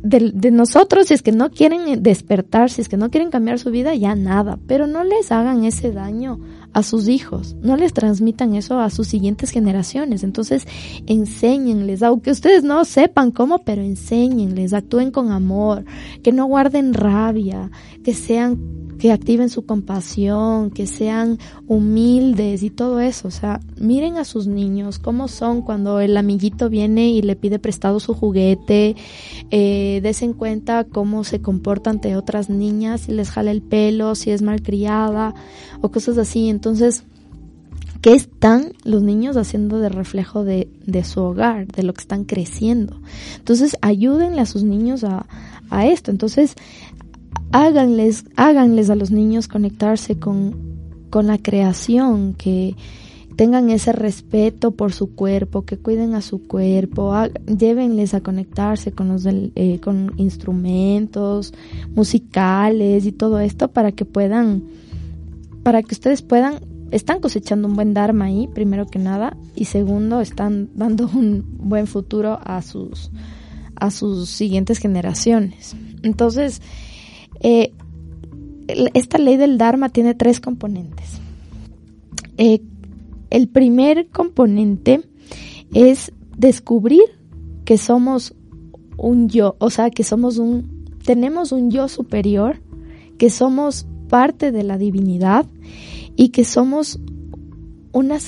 de, 0.03 0.32
de, 0.35 0.51
nosotros, 0.51 1.07
si 1.07 1.14
es 1.14 1.22
que 1.22 1.32
no 1.32 1.51
quieren 1.51 2.03
despertar, 2.03 2.70
si 2.70 2.82
es 2.82 2.89
que 2.89 2.99
no 2.99 3.11
quieren 3.11 3.30
cambiar 3.30 3.59
su 3.59 3.70
vida, 3.70 3.95
ya 3.95 4.14
nada, 4.14 4.59
pero 4.66 4.87
no 4.87 5.03
les 5.03 5.32
hagan 5.32 5.64
ese 5.64 5.93
daño 5.93 6.39
a 6.74 6.82
sus 6.82 7.09
hijos, 7.09 7.57
no 7.62 7.76
les 7.76 7.95
transmitan 7.95 8.55
eso 8.55 8.80
a 8.80 8.91
sus 8.91 9.07
siguientes 9.07 9.51
generaciones. 9.51 10.24
Entonces, 10.24 10.66
enséñenles, 11.07 12.03
aunque 12.03 12.32
ustedes 12.32 12.64
no 12.64 12.85
sepan 12.85 13.30
cómo, 13.30 13.61
pero 13.64 13.80
enséñenles, 13.80 14.74
actúen 14.74 15.11
con 15.11 15.30
amor, 15.30 15.85
que 16.22 16.32
no 16.32 16.47
guarden 16.47 16.93
rabia, 16.93 17.70
que 18.03 18.12
sean 18.12 18.84
que 18.99 19.12
activen 19.12 19.51
su 19.51 19.66
compasión, 19.66 20.70
que 20.70 20.86
sean 20.86 21.38
humildes 21.66 22.62
y 22.62 22.70
todo 22.70 23.01
eso. 23.01 23.28
O 23.28 23.30
sea, 23.30 23.61
miren 23.78 24.16
a 24.16 24.24
sus 24.24 24.47
niños 24.47 24.99
cómo 24.99 25.28
son 25.28 25.62
cuando 25.62 26.01
el 26.01 26.16
amiguito 26.16 26.68
viene 26.70 27.11
y 27.11 27.22
le 27.22 27.36
pide 27.36 27.59
prestado 27.59 28.01
su 28.01 28.14
juguete, 28.14 28.97
eh, 29.51 30.01
en 30.20 30.32
cuenta 30.32 30.84
cómo 30.84 31.24
se 31.24 31.40
comporta 31.40 31.90
ante 31.90 32.16
otras 32.16 32.49
niñas, 32.49 33.03
si 33.03 33.12
les 33.12 33.30
jala 33.30 33.51
el 33.51 33.62
pelo, 33.62 34.14
si 34.14 34.30
es 34.30 34.42
malcriada 34.42 35.34
o 35.80 35.90
cosas 35.90 36.18
así. 36.18 36.49
Entonces, 36.49 37.05
¿qué 38.01 38.12
están 38.12 38.72
los 38.84 39.03
niños 39.03 39.36
haciendo 39.36 39.78
de 39.78 39.88
reflejo 39.88 40.45
de, 40.45 40.68
de 40.86 41.05
su 41.05 41.20
hogar, 41.20 41.66
de 41.66 41.82
lo 41.82 41.95
que 41.95 42.03
están 42.03 42.24
creciendo? 42.24 43.01
Entonces, 43.36 43.76
ayúdenle 43.80 44.40
a 44.40 44.47
sus 44.47 44.62
niños 44.62 45.05
a, 45.05 45.26
a 45.70 45.86
esto. 45.86 46.11
Entonces, 46.11 46.55
háganles, 47.55 48.24
háganles 48.34 48.90
a 48.90 48.96
los 48.96 49.12
niños 49.12 49.46
conectarse 49.46 50.18
con, 50.18 50.57
con 51.09 51.28
la 51.28 51.38
creación, 51.38 52.34
que 52.34 52.74
tengan 53.36 53.70
ese 53.70 53.92
respeto 53.92 54.72
por 54.72 54.92
su 54.92 55.14
cuerpo, 55.14 55.62
que 55.62 55.78
cuiden 55.78 56.14
a 56.14 56.20
su 56.20 56.48
cuerpo, 56.48 57.14
llévenles 57.46 58.12
a 58.14 58.22
conectarse 58.22 58.90
con 58.90 59.07
los 59.07 59.24
eh, 59.26 59.78
con 59.80 60.14
instrumentos 60.16 61.55
musicales 61.94 63.07
y 63.07 63.12
todo 63.12 63.38
esto 63.38 63.68
para 63.68 63.92
que 63.92 64.05
puedan, 64.05 64.64
para 65.62 65.84
que 65.84 65.94
ustedes 65.94 66.22
puedan, 66.22 66.59
están 66.90 67.20
cosechando 67.20 67.68
un 67.68 67.76
buen 67.76 67.94
dharma 67.94 68.24
ahí, 68.24 68.48
primero 68.52 68.86
que 68.86 68.98
nada, 68.98 69.36
y 69.55 69.66
segundo, 69.66 70.20
están 70.20 70.70
dando 70.74 71.09
un 71.14 71.44
buen 71.57 71.86
futuro 71.86 72.40
a 72.42 72.62
sus, 72.62 73.12
a 73.76 73.92
sus 73.92 74.28
siguientes 74.28 74.78
generaciones. 74.78 75.76
Entonces, 76.02 76.61
eh, 77.41 77.72
esta 78.95 79.18
ley 79.18 79.37
del 79.37 79.59
Dharma 79.59 79.89
tiene 79.89 80.14
tres 80.14 80.41
componentes. 80.41 81.20
Eh, 82.37 82.62
el 83.30 83.49
primer 83.49 84.09
componente 84.09 85.03
es 85.72 86.12
descubrir 86.37 87.03
que 87.64 87.78
somos 87.78 88.35
un 88.97 89.28
yo, 89.28 89.57
o 89.59 89.70
sea, 89.70 89.91
que 89.91 90.05
somos 90.05 90.39
un, 90.39 90.85
tenemos 91.05 91.53
un 91.53 91.70
yo 91.70 91.89
superior, 91.89 92.61
que 93.18 93.30
somos 93.30 93.87
parte 94.09 94.53
de 94.53 94.62
la 94.62 94.78
divinidad 94.78 95.47
y 96.16 96.28
que 96.28 96.45
somos 96.45 97.01
una, 97.93 98.18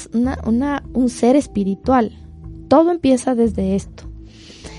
un 0.92 1.08
ser 1.08 1.36
espiritual. 1.36 2.12
Todo 2.68 2.90
empieza 2.90 3.34
desde 3.34 3.76
esto. 3.76 4.04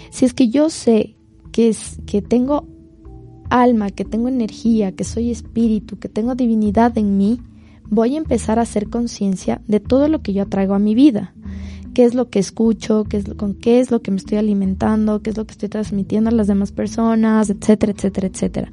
Si 0.09 0.25
es 0.25 0.33
que 0.33 0.49
yo 0.49 0.69
sé 0.69 1.15
que, 1.51 1.69
es, 1.69 1.99
que 2.05 2.21
tengo 2.21 2.67
alma, 3.49 3.89
que 3.89 4.05
tengo 4.05 4.27
energía, 4.27 4.91
que 4.91 5.03
soy 5.03 5.31
espíritu, 5.31 5.97
que 5.97 6.09
tengo 6.09 6.35
divinidad 6.35 6.97
en 6.97 7.17
mí, 7.17 7.39
voy 7.89 8.15
a 8.15 8.17
empezar 8.17 8.59
a 8.59 8.63
hacer 8.63 8.89
conciencia 8.89 9.61
de 9.67 9.79
todo 9.79 10.07
lo 10.07 10.21
que 10.21 10.33
yo 10.33 10.47
traigo 10.47 10.73
a 10.73 10.79
mi 10.79 10.95
vida. 10.95 11.33
¿Qué 11.93 12.05
es 12.05 12.13
lo 12.13 12.29
que 12.29 12.39
escucho? 12.39 13.05
¿Qué 13.05 13.17
es, 13.17 13.25
¿Con 13.35 13.55
qué 13.55 13.79
es 13.79 13.89
lo 13.89 14.01
que 14.01 14.11
me 14.11 14.17
estoy 14.17 14.37
alimentando? 14.37 15.21
¿Qué 15.21 15.31
es 15.31 15.37
lo 15.37 15.45
que 15.45 15.53
estoy 15.53 15.69
transmitiendo 15.69 16.29
a 16.29 16.33
las 16.33 16.47
demás 16.47 16.71
personas? 16.71 17.49
Etcétera, 17.49 17.93
etcétera, 17.93 18.27
etcétera. 18.27 18.71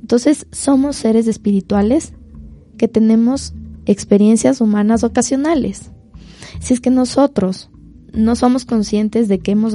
Entonces, 0.00 0.46
somos 0.50 0.96
seres 0.96 1.28
espirituales 1.28 2.12
que 2.76 2.88
tenemos 2.88 3.54
experiencias 3.86 4.60
humanas 4.60 5.04
ocasionales. 5.04 5.92
Si 6.60 6.74
es 6.74 6.80
que 6.80 6.90
nosotros 6.90 7.70
no 8.12 8.34
somos 8.34 8.64
conscientes 8.64 9.28
de 9.28 9.38
que 9.38 9.52
hemos 9.52 9.74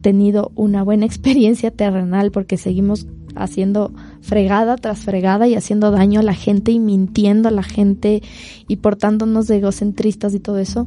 tenido 0.00 0.52
una 0.54 0.82
buena 0.82 1.06
experiencia 1.10 1.70
terrenal 1.70 2.30
porque 2.30 2.56
seguimos 2.56 3.06
haciendo 3.34 3.92
fregada 4.20 4.76
tras 4.76 5.00
fregada 5.00 5.48
y 5.48 5.54
haciendo 5.54 5.90
daño 5.90 6.20
a 6.20 6.22
la 6.22 6.34
gente 6.34 6.72
y 6.72 6.78
mintiendo 6.78 7.48
a 7.48 7.52
la 7.52 7.62
gente 7.62 8.22
y 8.68 8.76
portándonos 8.76 9.46
de 9.46 9.58
egocentristas 9.58 10.34
y 10.34 10.40
todo 10.40 10.58
eso. 10.58 10.86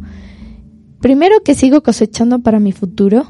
Primero 1.00 1.41
que 1.44 1.56
sigo 1.56 1.84
cosechando 1.84 2.39
para 2.39 2.60
mi 2.60 2.72
futuro 2.72 3.26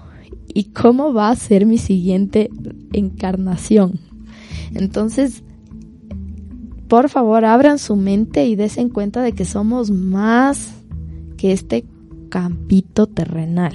y 0.48 0.66
cómo 0.66 1.14
va 1.14 1.30
a 1.30 1.36
ser 1.36 1.66
mi 1.66 1.78
siguiente 1.78 2.50
encarnación. 2.92 4.00
Entonces, 4.74 5.44
por 6.88 7.10
favor, 7.10 7.46
abran 7.46 7.80
su 7.80 7.96
mente 7.96 8.46
y 8.46 8.56
desen 8.56 8.90
cuenta 8.90 9.22
de 9.22 9.34
que 9.34 9.46
somos 9.46 9.90
más 9.90 10.74
que 11.38 11.52
este 11.52 11.86
campito 12.30 13.08
terrenal 13.08 13.74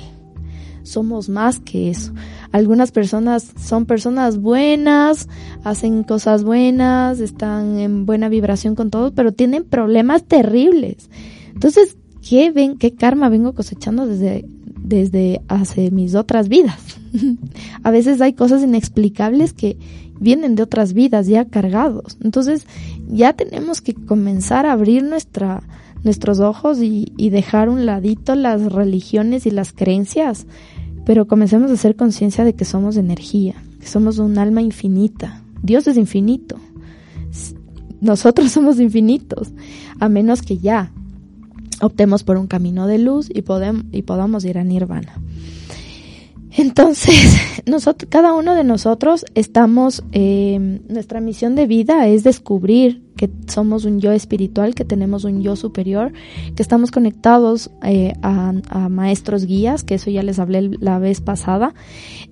somos 0.88 1.28
más 1.28 1.60
que 1.60 1.90
eso. 1.90 2.12
Algunas 2.50 2.92
personas 2.92 3.52
son 3.62 3.84
personas 3.84 4.38
buenas, 4.38 5.28
hacen 5.64 6.02
cosas 6.02 6.44
buenas, 6.44 7.20
están 7.20 7.78
en 7.78 8.06
buena 8.06 8.28
vibración 8.28 8.74
con 8.74 8.90
todos, 8.90 9.12
pero 9.14 9.32
tienen 9.32 9.64
problemas 9.64 10.24
terribles. 10.24 11.10
Entonces, 11.52 11.98
¿qué 12.26 12.50
ven, 12.50 12.78
qué 12.78 12.94
karma 12.94 13.28
vengo 13.28 13.54
cosechando 13.54 14.06
desde, 14.06 14.46
desde 14.80 15.42
hace 15.48 15.90
mis 15.90 16.14
otras 16.14 16.48
vidas? 16.48 16.98
A 17.82 17.90
veces 17.90 18.20
hay 18.22 18.32
cosas 18.32 18.62
inexplicables 18.62 19.52
que 19.52 19.76
vienen 20.18 20.54
de 20.54 20.62
otras 20.62 20.94
vidas 20.94 21.26
ya 21.26 21.44
cargados. 21.44 22.16
Entonces, 22.22 22.66
ya 23.08 23.34
tenemos 23.34 23.82
que 23.82 23.92
comenzar 23.92 24.64
a 24.64 24.72
abrir 24.72 25.02
nuestra, 25.02 25.62
nuestros 26.02 26.40
ojos 26.40 26.80
y, 26.80 27.12
y 27.18 27.28
dejar 27.28 27.68
un 27.68 27.84
ladito 27.84 28.34
las 28.34 28.72
religiones 28.72 29.44
y 29.44 29.50
las 29.50 29.72
creencias 29.72 30.46
pero 31.08 31.26
comencemos 31.26 31.70
a 31.70 31.72
hacer 31.72 31.96
conciencia 31.96 32.44
de 32.44 32.52
que 32.52 32.66
somos 32.66 32.98
energía, 32.98 33.54
que 33.80 33.86
somos 33.86 34.18
un 34.18 34.36
alma 34.36 34.60
infinita. 34.60 35.42
Dios 35.62 35.86
es 35.86 35.96
infinito. 35.96 36.56
Nosotros 38.02 38.52
somos 38.52 38.78
infinitos, 38.78 39.48
a 40.00 40.10
menos 40.10 40.42
que 40.42 40.58
ya 40.58 40.92
optemos 41.80 42.24
por 42.24 42.36
un 42.36 42.46
camino 42.46 42.86
de 42.86 42.98
luz 42.98 43.30
y, 43.30 43.42
y 43.92 44.02
podamos 44.02 44.44
ir 44.44 44.58
a 44.58 44.64
nirvana. 44.64 45.18
Entonces, 46.78 47.36
nosotros, 47.66 48.08
cada 48.08 48.32
uno 48.34 48.54
de 48.54 48.62
nosotros 48.62 49.24
estamos, 49.34 50.04
eh, 50.12 50.80
nuestra 50.88 51.20
misión 51.20 51.56
de 51.56 51.66
vida 51.66 52.06
es 52.06 52.22
descubrir 52.22 53.02
que 53.16 53.28
somos 53.48 53.84
un 53.84 54.00
yo 54.00 54.12
espiritual, 54.12 54.76
que 54.76 54.84
tenemos 54.84 55.24
un 55.24 55.42
yo 55.42 55.56
superior, 55.56 56.12
que 56.54 56.62
estamos 56.62 56.92
conectados 56.92 57.72
eh, 57.82 58.12
a, 58.22 58.52
maestros 58.88 59.44
guías, 59.44 59.82
que 59.82 59.96
eso 59.96 60.08
ya 60.08 60.22
les 60.22 60.38
hablé 60.38 60.70
la 60.78 61.00
vez 61.00 61.20
pasada. 61.20 61.74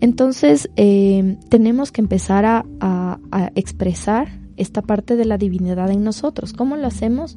Entonces, 0.01 0.70
eh, 0.76 1.38
tenemos 1.49 1.90
que 1.90 2.01
empezar 2.01 2.44
a, 2.44 2.64
a 2.80 3.51
expresar 3.57 4.28
esta 4.57 4.80
parte 4.80 5.16
de 5.16 5.24
la 5.24 5.38
divinidad 5.38 5.90
en 5.90 6.05
nosotros. 6.05 6.53
¿Cómo 6.53 6.76
lo 6.76 6.86
hacemos? 6.86 7.36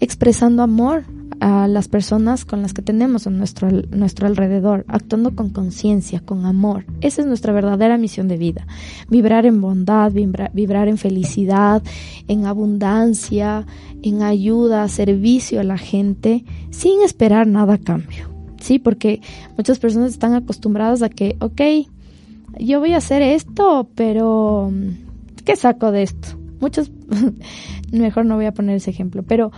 Expresando 0.00 0.62
amor 0.62 1.04
a 1.40 1.68
las 1.68 1.88
personas 1.88 2.44
con 2.44 2.60
las 2.60 2.74
que 2.74 2.82
tenemos 2.82 3.26
a 3.26 3.30
nuestro, 3.30 3.70
nuestro 3.70 4.26
alrededor, 4.26 4.84
actuando 4.88 5.34
con 5.34 5.50
conciencia, 5.50 6.20
con 6.20 6.44
amor. 6.44 6.84
Esa 7.00 7.22
es 7.22 7.26
nuestra 7.26 7.52
verdadera 7.52 7.96
misión 7.96 8.28
de 8.28 8.36
vida. 8.36 8.66
Vibrar 9.08 9.46
en 9.46 9.60
bondad, 9.60 10.12
vibrar 10.12 10.88
en 10.88 10.98
felicidad, 10.98 11.82
en 12.28 12.44
abundancia, 12.44 13.66
en 14.02 14.22
ayuda, 14.22 14.88
servicio 14.88 15.60
a 15.60 15.64
la 15.64 15.78
gente, 15.78 16.44
sin 16.70 17.02
esperar 17.02 17.46
nada 17.46 17.74
a 17.74 17.78
cambio. 17.78 18.28
Sí, 18.60 18.78
porque 18.78 19.22
muchas 19.56 19.78
personas 19.78 20.10
están 20.10 20.34
acostumbradas 20.34 21.00
a 21.02 21.08
que, 21.08 21.36
ok, 21.40 21.88
yo 22.58 22.80
voy 22.80 22.92
a 22.92 22.98
hacer 22.98 23.22
esto, 23.22 23.88
pero 23.94 24.70
¿qué 25.46 25.56
saco 25.56 25.90
de 25.90 26.02
esto? 26.02 26.39
Muchos, 26.60 26.90
mejor 27.92 28.26
no 28.26 28.36
voy 28.36 28.46
a 28.46 28.52
poner 28.52 28.76
ese 28.76 28.90
ejemplo, 28.90 29.22
pero 29.22 29.50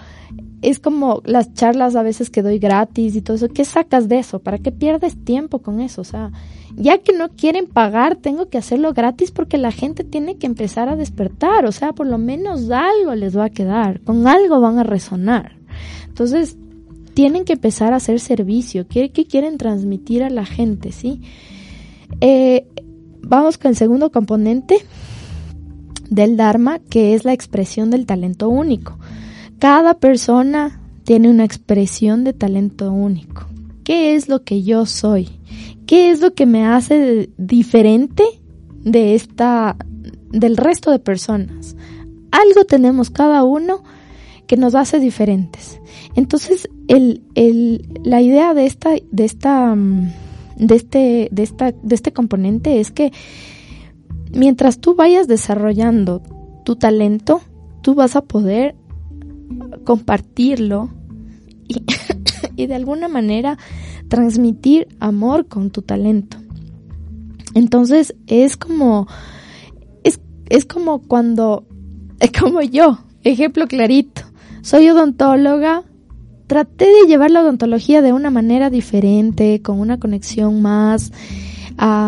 es 0.63 0.79
como 0.79 1.21
las 1.25 1.53
charlas 1.55 1.97
a 1.97 2.03
veces 2.03 2.31
que 2.31 2.43
doy 2.43 2.59
gratis 2.59 3.17
y 3.17 3.21
todo 3.21 3.37
eso. 3.37 3.49
¿Qué 3.49 3.65
sacas 3.65 4.09
de 4.09 4.21
eso? 4.21 4.39
¿Para 4.39 4.59
qué 4.59 4.71
pierdes 4.71 5.17
tiempo 5.25 5.59
con 5.59 5.81
eso? 5.81 6.01
O 6.01 6.05
sea, 6.05 6.31
ya 6.77 6.99
que 6.99 7.13
no 7.13 7.31
quieren 7.31 7.67
pagar, 7.67 8.17
tengo 8.17 8.49
que 8.49 8.59
hacerlo 8.59 8.95
gratis 8.95 9.33
porque 9.33 9.59
la 9.59 9.73
gente 9.73 10.05
tiene 10.05 10.37
que 10.37 10.47
empezar 10.47 10.89
a 10.89 10.97
despertar. 10.97 11.67
O 11.67 11.73
sea, 11.73 11.93
por 11.93 12.07
lo 12.07 12.17
menos 12.17 12.71
algo 12.71 13.15
les 13.17 13.37
va 13.37 13.47
a 13.47 13.51
quedar, 13.51 14.01
con 14.03 14.27
algo 14.29 14.61
van 14.61 14.79
a 14.79 14.85
resonar. 14.85 15.57
Entonces, 16.07 16.57
tienen 17.15 17.45
que 17.45 17.55
empezar 17.55 17.93
a 17.93 17.97
hacer 17.97 18.21
servicio. 18.21 18.87
¿Qué, 18.89 19.11
quieren 19.11 19.59
transmitir 19.59 20.23
a 20.23 20.31
la 20.31 20.47
gente? 20.47 20.93
¿Sí? 20.93 21.21
Eh, 22.21 22.67
vamos 23.23 23.59
con 23.59 23.71
el 23.71 23.77
segundo 23.77 24.13
componente 24.13 24.79
del 26.13 26.37
Dharma, 26.37 26.79
que 26.79 27.15
es 27.15 27.25
la 27.25 27.33
expresión 27.33 27.91
del 27.91 28.07
talento 28.07 28.49
único. 28.49 28.99
Cada 29.59 29.95
persona 29.95 30.81
tiene 31.05 31.31
una 31.31 31.45
expresión 31.45 32.23
de 32.25 32.33
talento 32.33 32.93
único. 32.93 33.47
¿Qué 33.83 34.15
es 34.15 34.29
lo 34.29 34.45
que 34.45 34.63
yo 34.63 34.87
soy? 34.87 35.29
¿Qué 35.87 36.11
es 36.11 36.21
lo 36.21 36.35
que 36.35 36.47
me 36.47 36.67
hace 36.67 37.31
diferente 37.39 38.25
de 38.85 39.15
esta 39.15 39.77
del 40.31 40.57
resto 40.57 40.91
de 40.91 40.99
personas? 40.99 41.77
Algo 42.31 42.65
tenemos 42.65 43.11
cada 43.11 43.43
uno 43.43 43.83
que 44.47 44.57
nos 44.57 44.75
hace 44.75 45.01
diferentes. 45.01 45.81
Entonces, 46.15 46.69
el, 46.89 47.23
el, 47.35 47.89
la 48.05 48.21
idea 48.21 48.53
de 48.53 48.67
esta, 48.67 48.91
de 49.11 49.25
esta, 49.25 49.75
de 50.57 50.75
este, 50.75 51.29
de 51.31 51.43
esta, 51.43 51.73
de 51.73 51.95
este 51.95 52.13
componente 52.13 52.81
es 52.81 52.91
que 52.91 53.13
mientras 54.35 54.79
tú 54.79 54.95
vayas 54.95 55.29
desarrollando 55.29 56.23
tu 56.65 56.77
talento, 56.77 57.41
tú 57.83 57.95
vas 57.95 58.17
a 58.17 58.23
poder 58.23 58.75
compartirlo 59.85 60.91
y, 61.69 61.83
y 62.57 62.67
de 62.67 62.75
alguna 62.75 63.09
manera 63.09 63.59
transmitir 64.09 64.89
amor 65.01 65.47
con 65.47 65.71
tu 65.71 65.83
talento. 65.83 66.37
Entonces 67.55 68.15
es 68.27 68.57
como, 68.57 69.07
es, 70.05 70.21
es 70.49 70.65
como 70.65 71.03
cuando, 71.03 71.67
es 72.21 72.33
como 72.33 72.63
yo, 72.63 72.99
ejemplo 73.25 73.67
clarito, 73.67 74.23
soy 74.63 74.89
odontóloga, 74.89 75.85
traté 76.47 76.87
de 76.87 77.09
llevar 77.09 77.31
la 77.31 77.43
odontología 77.43 78.03
de 78.03 78.13
una 78.13 78.31
manera 78.31 78.71
diferente, 78.71 79.61
con 79.63 79.81
una 79.81 79.99
conexión 79.99 80.63
más 80.63 81.13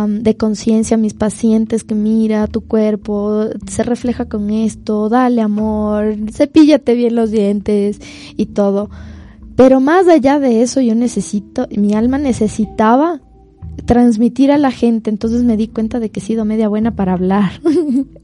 de 0.08 0.36
conciencia 0.36 0.96
a 0.96 1.00
mis 1.00 1.14
pacientes, 1.14 1.82
que 1.82 1.96
mira 1.96 2.46
tu 2.46 2.60
cuerpo, 2.60 3.46
se 3.66 3.82
refleja 3.82 4.26
con 4.26 4.50
esto, 4.50 5.08
dale 5.08 5.42
amor, 5.42 6.16
cepíllate 6.32 6.94
bien 6.94 7.16
los 7.16 7.32
dientes 7.32 7.98
y 8.36 8.46
todo. 8.46 8.88
Pero 9.56 9.80
más 9.80 10.06
allá 10.06 10.38
de 10.38 10.62
eso, 10.62 10.80
yo 10.80 10.94
necesito, 10.94 11.66
mi 11.76 11.94
alma 11.94 12.18
necesitaba 12.18 13.20
transmitir 13.84 14.52
a 14.52 14.58
la 14.58 14.70
gente, 14.70 15.10
entonces 15.10 15.42
me 15.42 15.56
di 15.56 15.66
cuenta 15.66 15.98
de 15.98 16.10
que 16.10 16.20
he 16.20 16.22
sido 16.22 16.44
media 16.44 16.68
buena 16.68 16.94
para 16.94 17.14
hablar 17.14 17.60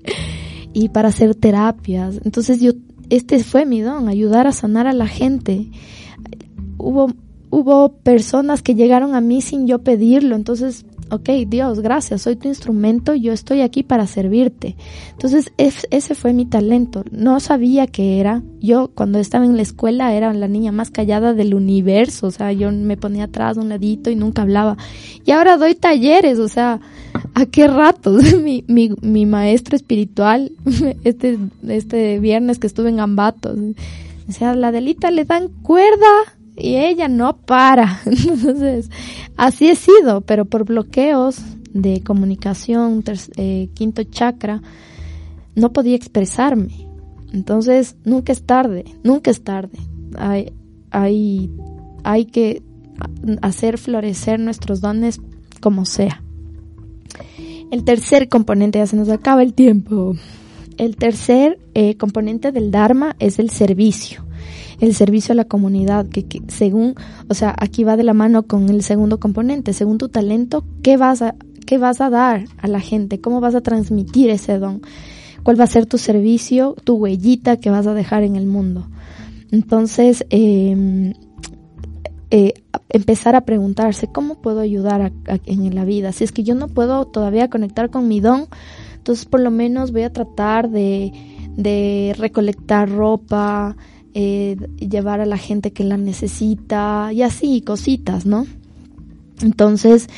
y 0.73 0.89
para 0.91 1.09
hacer 1.09 1.35
terapias. 1.35 2.21
Entonces 2.25 2.61
yo, 2.61 2.73
este 3.11 3.43
fue 3.43 3.67
mi 3.67 3.81
don, 3.81 4.09
ayudar 4.09 4.47
a 4.47 4.53
sanar 4.53 4.87
a 4.87 4.93
la 4.93 5.09
gente. 5.09 5.69
Hubo, 6.79 7.13
hubo 7.51 7.89
personas 7.89 8.63
que 8.63 8.77
llegaron 8.77 9.17
a 9.17 9.21
mí 9.21 9.41
sin 9.41 9.67
yo 9.67 9.81
pedirlo, 9.81 10.37
entonces 10.37 10.87
ok, 11.11 11.29
Dios, 11.47 11.81
gracias, 11.81 12.23
soy 12.23 12.37
tu 12.37 12.49
instrumento, 12.49 13.15
yo 13.15 13.33
estoy 13.33 13.61
aquí 13.61 13.83
para 13.83 14.07
servirte. 14.07 14.77
Entonces, 15.11 15.53
ese 15.57 16.15
fue 16.15 16.33
mi 16.33 16.47
talento. 16.47 17.05
No 17.11 17.41
sabía 17.41 17.87
qué 17.87 18.21
era. 18.21 18.43
Yo 18.61 18.91
cuando 18.95 19.19
estaba 19.19 19.45
en 19.45 19.57
la 19.57 19.63
escuela 19.63 20.15
era 20.15 20.33
la 20.33 20.49
niña 20.49 20.73
más 20.73 20.91
callada 20.91 21.35
del 21.35 21.55
universo, 21.55 22.29
o 22.29 22.31
sea, 22.31 22.53
yo 22.53 22.71
me 22.71 22.97
ponía 22.97 23.25
atrás 23.25 23.57
un 23.57 23.69
ladito 23.69 24.11
y 24.11 24.17
nunca 24.17 24.43
hablaba. 24.43 24.77
Y 25.25 25.33
ahora 25.33 25.57
doy 25.57 25.75
talleres, 25.75 26.39
o 26.39 26.49
sea, 26.49 26.81
¿a 27.35 27.47
qué 27.47 27.67
ratos? 27.67 28.35
mi, 28.43 28.65
mi, 28.69 28.91
mi 29.03 29.27
maestro 29.27 29.77
espiritual, 29.77 30.53
este, 31.05 31.39
este 31.67 32.19
viernes 32.21 32.59
que 32.59 32.67
estuve 32.67 32.91
en 32.91 33.01
Ambato, 33.01 33.55
o 34.29 34.33
sea, 34.33 34.55
la 34.55 34.71
delita 34.71 35.11
le 35.11 35.25
dan 35.25 35.49
cuerda 35.49 36.07
y 36.61 36.77
ella 36.77 37.09
no 37.09 37.37
para. 37.39 38.01
Entonces, 38.07 38.91
así 39.37 39.69
he 39.69 39.77
sido, 39.77 40.21
pero 40.23 40.45
por 40.45 40.65
bloqueos 40.65 41.41
de 41.73 42.03
comunicación, 42.03 43.03
eh, 43.37 43.69
quinto 43.75 44.03
chakra, 44.05 44.63
no 45.55 45.73
podía 45.73 45.97
expresarme. 45.97 46.87
Entonces, 47.33 47.97
nunca 48.05 48.33
es 48.33 48.43
tarde, 48.45 48.85
nunca 49.03 49.31
es 49.31 49.43
tarde. 49.43 49.79
Hay, 50.19 50.53
hay, 50.91 51.51
hay 52.03 52.25
que 52.27 52.63
hacer 53.43 53.79
florecer 53.79 54.41
nuestros 54.41 54.81
dones 54.81 55.21
como 55.61 55.85
sea. 55.85 56.23
El 57.71 57.85
tercer 57.85 58.29
componente, 58.29 58.81
ya 58.81 58.87
se 58.87 58.97
nos 58.97 59.09
acaba 59.09 59.43
el 59.43 59.55
tiempo. 59.55 60.17
El 60.77 60.97
tercer 60.97 61.61
eh, 61.75 61.97
componente 61.97 62.51
del 62.51 62.73
Dharma 62.73 63.15
es 63.21 63.39
el 63.39 63.51
servicio 63.51 64.25
el 64.81 64.95
servicio 64.95 65.33
a 65.33 65.37
la 65.37 65.45
comunidad, 65.45 66.07
que, 66.07 66.43
según, 66.49 66.95
o 67.29 67.35
sea, 67.35 67.55
aquí 67.59 67.85
va 67.85 67.97
de 67.97 68.03
la 68.03 68.15
mano 68.15 68.45
con 68.45 68.69
el 68.71 68.83
segundo 68.83 69.21
componente, 69.21 69.73
según 69.73 69.99
tu 69.99 70.09
talento, 70.09 70.65
¿qué 70.83 70.97
vas 70.97 71.23
a, 71.23 71.35
qué 71.67 71.79
vas 71.79 72.01
a 72.01 72.11
dar 72.11 72.47
a 72.59 72.67
la 72.67 72.81
gente? 72.81 73.21
¿Cómo 73.21 73.41
vas 73.41 73.55
a 73.55 73.61
transmitir 73.61 74.31
ese 74.31 74.59
don? 74.59 74.81
¿Cuál 75.43 75.61
va 75.61 75.65
a 75.65 75.69
ser 75.69 75.87
tu 75.87 75.99
servicio, 75.99 76.77
tu 76.85 76.95
huellita 76.95 77.59
que 77.59 77.71
vas 77.71 77.87
a 77.87 77.95
dejar 77.95 78.23
en 78.23 78.37
el 78.37 78.47
mundo? 78.47 78.89
Entonces, 79.51 80.25
em, 80.31 81.13
eh, 82.31 82.55
empezar 82.89 83.37
a 83.37 83.43
preguntarse 83.43 84.07
cómo 84.07 84.41
puedo 84.41 84.61
ayudar 84.61 85.13
en 85.27 85.75
la 85.75 85.85
vida. 85.85 86.13
Si 86.13 86.25
es 86.25 86.33
que 86.33 86.43
yo 86.43 86.55
no 86.55 86.69
puedo 86.69 87.05
todavía 87.07 87.51
conectar 87.51 87.91
con 87.91 88.09
mi 88.09 88.21
don, 88.21 88.47
entonces 88.95 89.27
por 89.27 89.41
lo 89.41 89.51
menos 89.51 89.93
voy 89.93 90.03
a 90.03 90.13
tratar 90.13 90.71
de, 90.71 91.13
de 91.57 92.15
recolectar 92.19 92.89
ropa, 92.89 93.77
eh, 94.15 94.57
llevar 94.79 95.21
a 95.21 95.27
la 95.27 95.39
gente 95.39 95.73
que 95.73 95.85
la 95.85 95.97
necesita 95.97 97.11
y 97.13 97.23
así, 97.23 97.61
cositas, 97.61 98.27
¿no? 98.27 98.47
Entonces, 99.43 100.09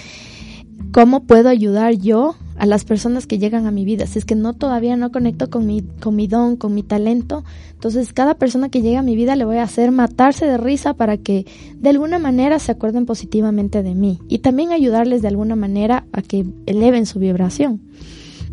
¿cómo 0.92 1.24
puedo 1.24 1.48
ayudar 1.48 1.94
yo 1.94 2.34
a 2.56 2.66
las 2.66 2.84
personas 2.84 3.26
que 3.26 3.38
llegan 3.38 3.66
a 3.66 3.70
mi 3.70 3.84
vida? 3.84 4.06
Si 4.06 4.18
es 4.18 4.24
que 4.24 4.34
no 4.34 4.54
todavía 4.54 4.96
no 4.96 5.12
conecto 5.12 5.50
con 5.50 5.66
mi, 5.66 5.82
con 6.00 6.16
mi 6.16 6.26
don, 6.26 6.56
con 6.56 6.74
mi 6.74 6.82
talento, 6.82 7.44
entonces 7.72 8.12
cada 8.12 8.34
persona 8.34 8.68
que 8.68 8.82
llega 8.82 9.00
a 9.00 9.02
mi 9.02 9.16
vida 9.16 9.36
le 9.36 9.44
voy 9.44 9.56
a 9.56 9.64
hacer 9.64 9.90
matarse 9.90 10.46
de 10.46 10.58
risa 10.58 10.94
para 10.94 11.16
que 11.16 11.46
de 11.76 11.90
alguna 11.90 12.18
manera 12.18 12.58
se 12.58 12.72
acuerden 12.72 13.06
positivamente 13.06 13.82
de 13.82 13.94
mí 13.94 14.20
y 14.28 14.38
también 14.38 14.72
ayudarles 14.72 15.22
de 15.22 15.28
alguna 15.28 15.56
manera 15.56 16.06
a 16.12 16.22
que 16.22 16.46
eleven 16.66 17.06
su 17.06 17.18
vibración. 17.18 17.80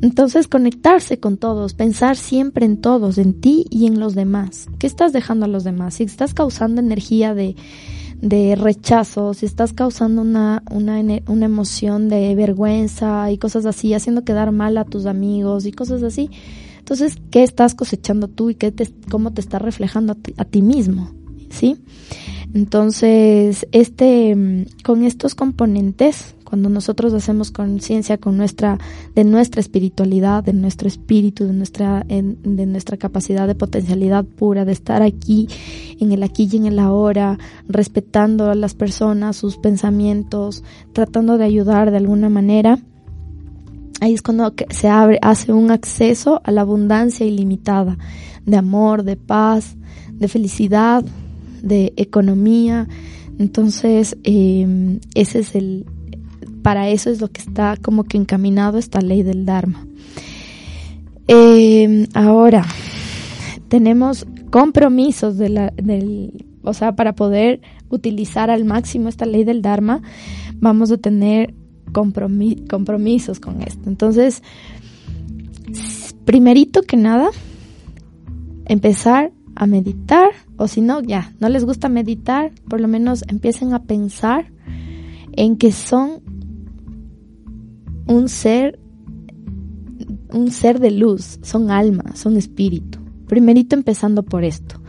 Entonces, 0.01 0.47
conectarse 0.47 1.19
con 1.19 1.37
todos, 1.37 1.73
pensar 1.73 2.15
siempre 2.15 2.65
en 2.65 2.77
todos, 2.77 3.17
en 3.17 3.33
ti 3.33 3.65
y 3.69 3.85
en 3.85 3.99
los 3.99 4.15
demás. 4.15 4.67
¿Qué 4.79 4.87
estás 4.87 5.11
dejando 5.11 5.45
a 5.45 5.49
los 5.49 5.63
demás? 5.63 5.95
Si 5.95 6.03
estás 6.03 6.33
causando 6.33 6.79
energía 6.79 7.33
de, 7.33 7.55
de 8.21 8.55
rechazo, 8.55 9.33
si 9.33 9.45
estás 9.45 9.73
causando 9.73 10.21
una, 10.21 10.63
una, 10.71 11.01
una 11.27 11.45
emoción 11.45 12.07
de 12.07 12.33
vergüenza 12.35 13.31
y 13.31 13.37
cosas 13.37 13.65
así, 13.65 13.93
haciendo 13.93 14.23
quedar 14.23 14.51
mal 14.51 14.77
a 14.77 14.85
tus 14.85 15.05
amigos 15.05 15.65
y 15.65 15.71
cosas 15.73 16.01
así, 16.03 16.29
entonces, 16.89 17.17
¿qué 17.29 17.43
estás 17.43 17.75
cosechando 17.75 18.27
tú 18.27 18.49
y 18.49 18.55
qué 18.55 18.71
te, 18.71 18.89
cómo 19.11 19.31
te 19.31 19.41
está 19.41 19.59
reflejando 19.59 20.13
a 20.13 20.15
ti, 20.15 20.33
a 20.37 20.45
ti 20.45 20.61
mismo? 20.61 21.11
¿Sí? 21.51 21.77
Entonces, 22.53 23.67
este, 23.71 24.65
con 24.83 25.03
estos 25.03 25.35
componentes, 25.35 26.35
cuando 26.49 26.69
nosotros 26.69 27.13
hacemos 27.13 27.51
conciencia 27.51 28.17
con 28.17 28.35
nuestra, 28.35 28.79
de 29.15 29.23
nuestra 29.23 29.61
espiritualidad, 29.61 30.43
de 30.43 30.53
nuestro 30.53 30.87
espíritu, 30.87 31.45
de 31.45 31.53
nuestra, 31.53 32.03
de 32.07 32.65
nuestra 32.65 32.97
capacidad 32.97 33.47
de 33.47 33.55
potencialidad 33.55 34.25
pura, 34.25 34.65
de 34.65 34.71
estar 34.71 35.03
aquí, 35.03 35.47
en 35.99 36.11
el 36.11 36.23
aquí 36.23 36.49
y 36.51 36.57
en 36.57 36.65
el 36.65 36.79
ahora, 36.79 37.37
respetando 37.67 38.49
a 38.49 38.55
las 38.55 38.73
personas, 38.73 39.37
sus 39.37 39.57
pensamientos, 39.57 40.63
tratando 40.91 41.37
de 41.37 41.45
ayudar 41.45 41.91
de 41.91 41.97
alguna 41.97 42.29
manera, 42.29 42.79
ahí 44.01 44.13
es 44.13 44.21
cuando 44.21 44.53
se 44.69 44.87
abre, 44.89 45.19
hace 45.21 45.53
un 45.53 45.71
acceso 45.71 46.41
a 46.43 46.51
la 46.51 46.61
abundancia 46.61 47.25
ilimitada 47.25 47.97
de 48.45 48.57
amor, 48.57 49.03
de 49.03 49.15
paz, 49.15 49.75
de 50.13 50.27
felicidad, 50.27 51.05
de 51.61 51.93
economía. 51.97 52.87
Entonces, 53.37 54.17
eh, 54.23 54.99
ese 55.15 55.39
es 55.39 55.55
el, 55.55 55.85
para 56.61 56.89
eso 56.89 57.09
es 57.09 57.21
lo 57.21 57.29
que 57.29 57.41
está 57.41 57.77
como 57.77 58.03
que 58.03 58.17
encaminado 58.17 58.77
esta 58.77 59.01
ley 59.01 59.23
del 59.23 59.45
Dharma. 59.45 59.85
Eh, 61.27 62.07
ahora, 62.13 62.65
tenemos 63.67 64.25
compromisos 64.49 65.37
de 65.37 65.49
la, 65.49 65.73
del, 65.75 66.45
o 66.63 66.73
sea, 66.73 66.95
para 66.95 67.13
poder 67.13 67.61
utilizar 67.89 68.49
al 68.49 68.65
máximo 68.65 69.09
esta 69.09 69.25
ley 69.25 69.43
del 69.43 69.61
Dharma, 69.61 70.01
vamos 70.55 70.91
a 70.91 70.97
tener 70.97 71.53
compromisos 71.91 73.39
con 73.39 73.61
esto. 73.61 73.89
Entonces, 73.89 74.43
primerito 76.25 76.81
que 76.81 76.97
nada, 76.97 77.29
empezar 78.65 79.31
a 79.55 79.65
meditar, 79.65 80.29
o 80.57 80.67
si 80.67 80.81
no, 80.81 81.01
ya, 81.01 81.33
no 81.39 81.49
les 81.49 81.65
gusta 81.65 81.89
meditar, 81.89 82.51
por 82.67 82.79
lo 82.79 82.87
menos 82.87 83.23
empiecen 83.27 83.73
a 83.73 83.83
pensar 83.83 84.51
en 85.33 85.57
que 85.57 85.71
son 85.71 86.21
un 88.09 88.27
ser, 88.27 88.79
un 90.33 90.51
ser 90.51 90.79
de 90.79 90.91
luz, 90.91 91.39
son 91.43 91.71
alma, 91.71 92.15
son 92.15 92.35
espíritu. 92.37 92.99
Primerito 93.27 93.75
empezando 93.75 94.23
por 94.23 94.43
esto. 94.43 94.81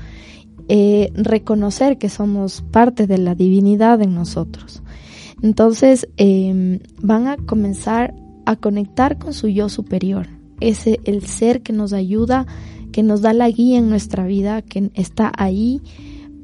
Eh, 0.68 1.12
reconocer 1.14 1.98
que 1.98 2.08
somos 2.08 2.62
parte 2.62 3.06
de 3.06 3.18
la 3.18 3.34
divinidad 3.34 4.00
en 4.00 4.14
nosotros. 4.14 4.82
Entonces 5.42 6.08
em, 6.16 6.80
van 7.02 7.26
a 7.26 7.36
comenzar 7.36 8.14
a 8.46 8.56
conectar 8.56 9.18
con 9.18 9.34
su 9.34 9.48
yo 9.48 9.68
superior, 9.68 10.26
ese 10.60 10.98
el 11.04 11.26
ser 11.26 11.62
que 11.62 11.72
nos 11.72 11.92
ayuda, 11.92 12.46
que 12.90 13.02
nos 13.02 13.20
da 13.20 13.32
la 13.32 13.50
guía 13.50 13.78
en 13.78 13.90
nuestra 13.90 14.26
vida, 14.26 14.62
que 14.62 14.90
está 14.94 15.30
ahí 15.36 15.82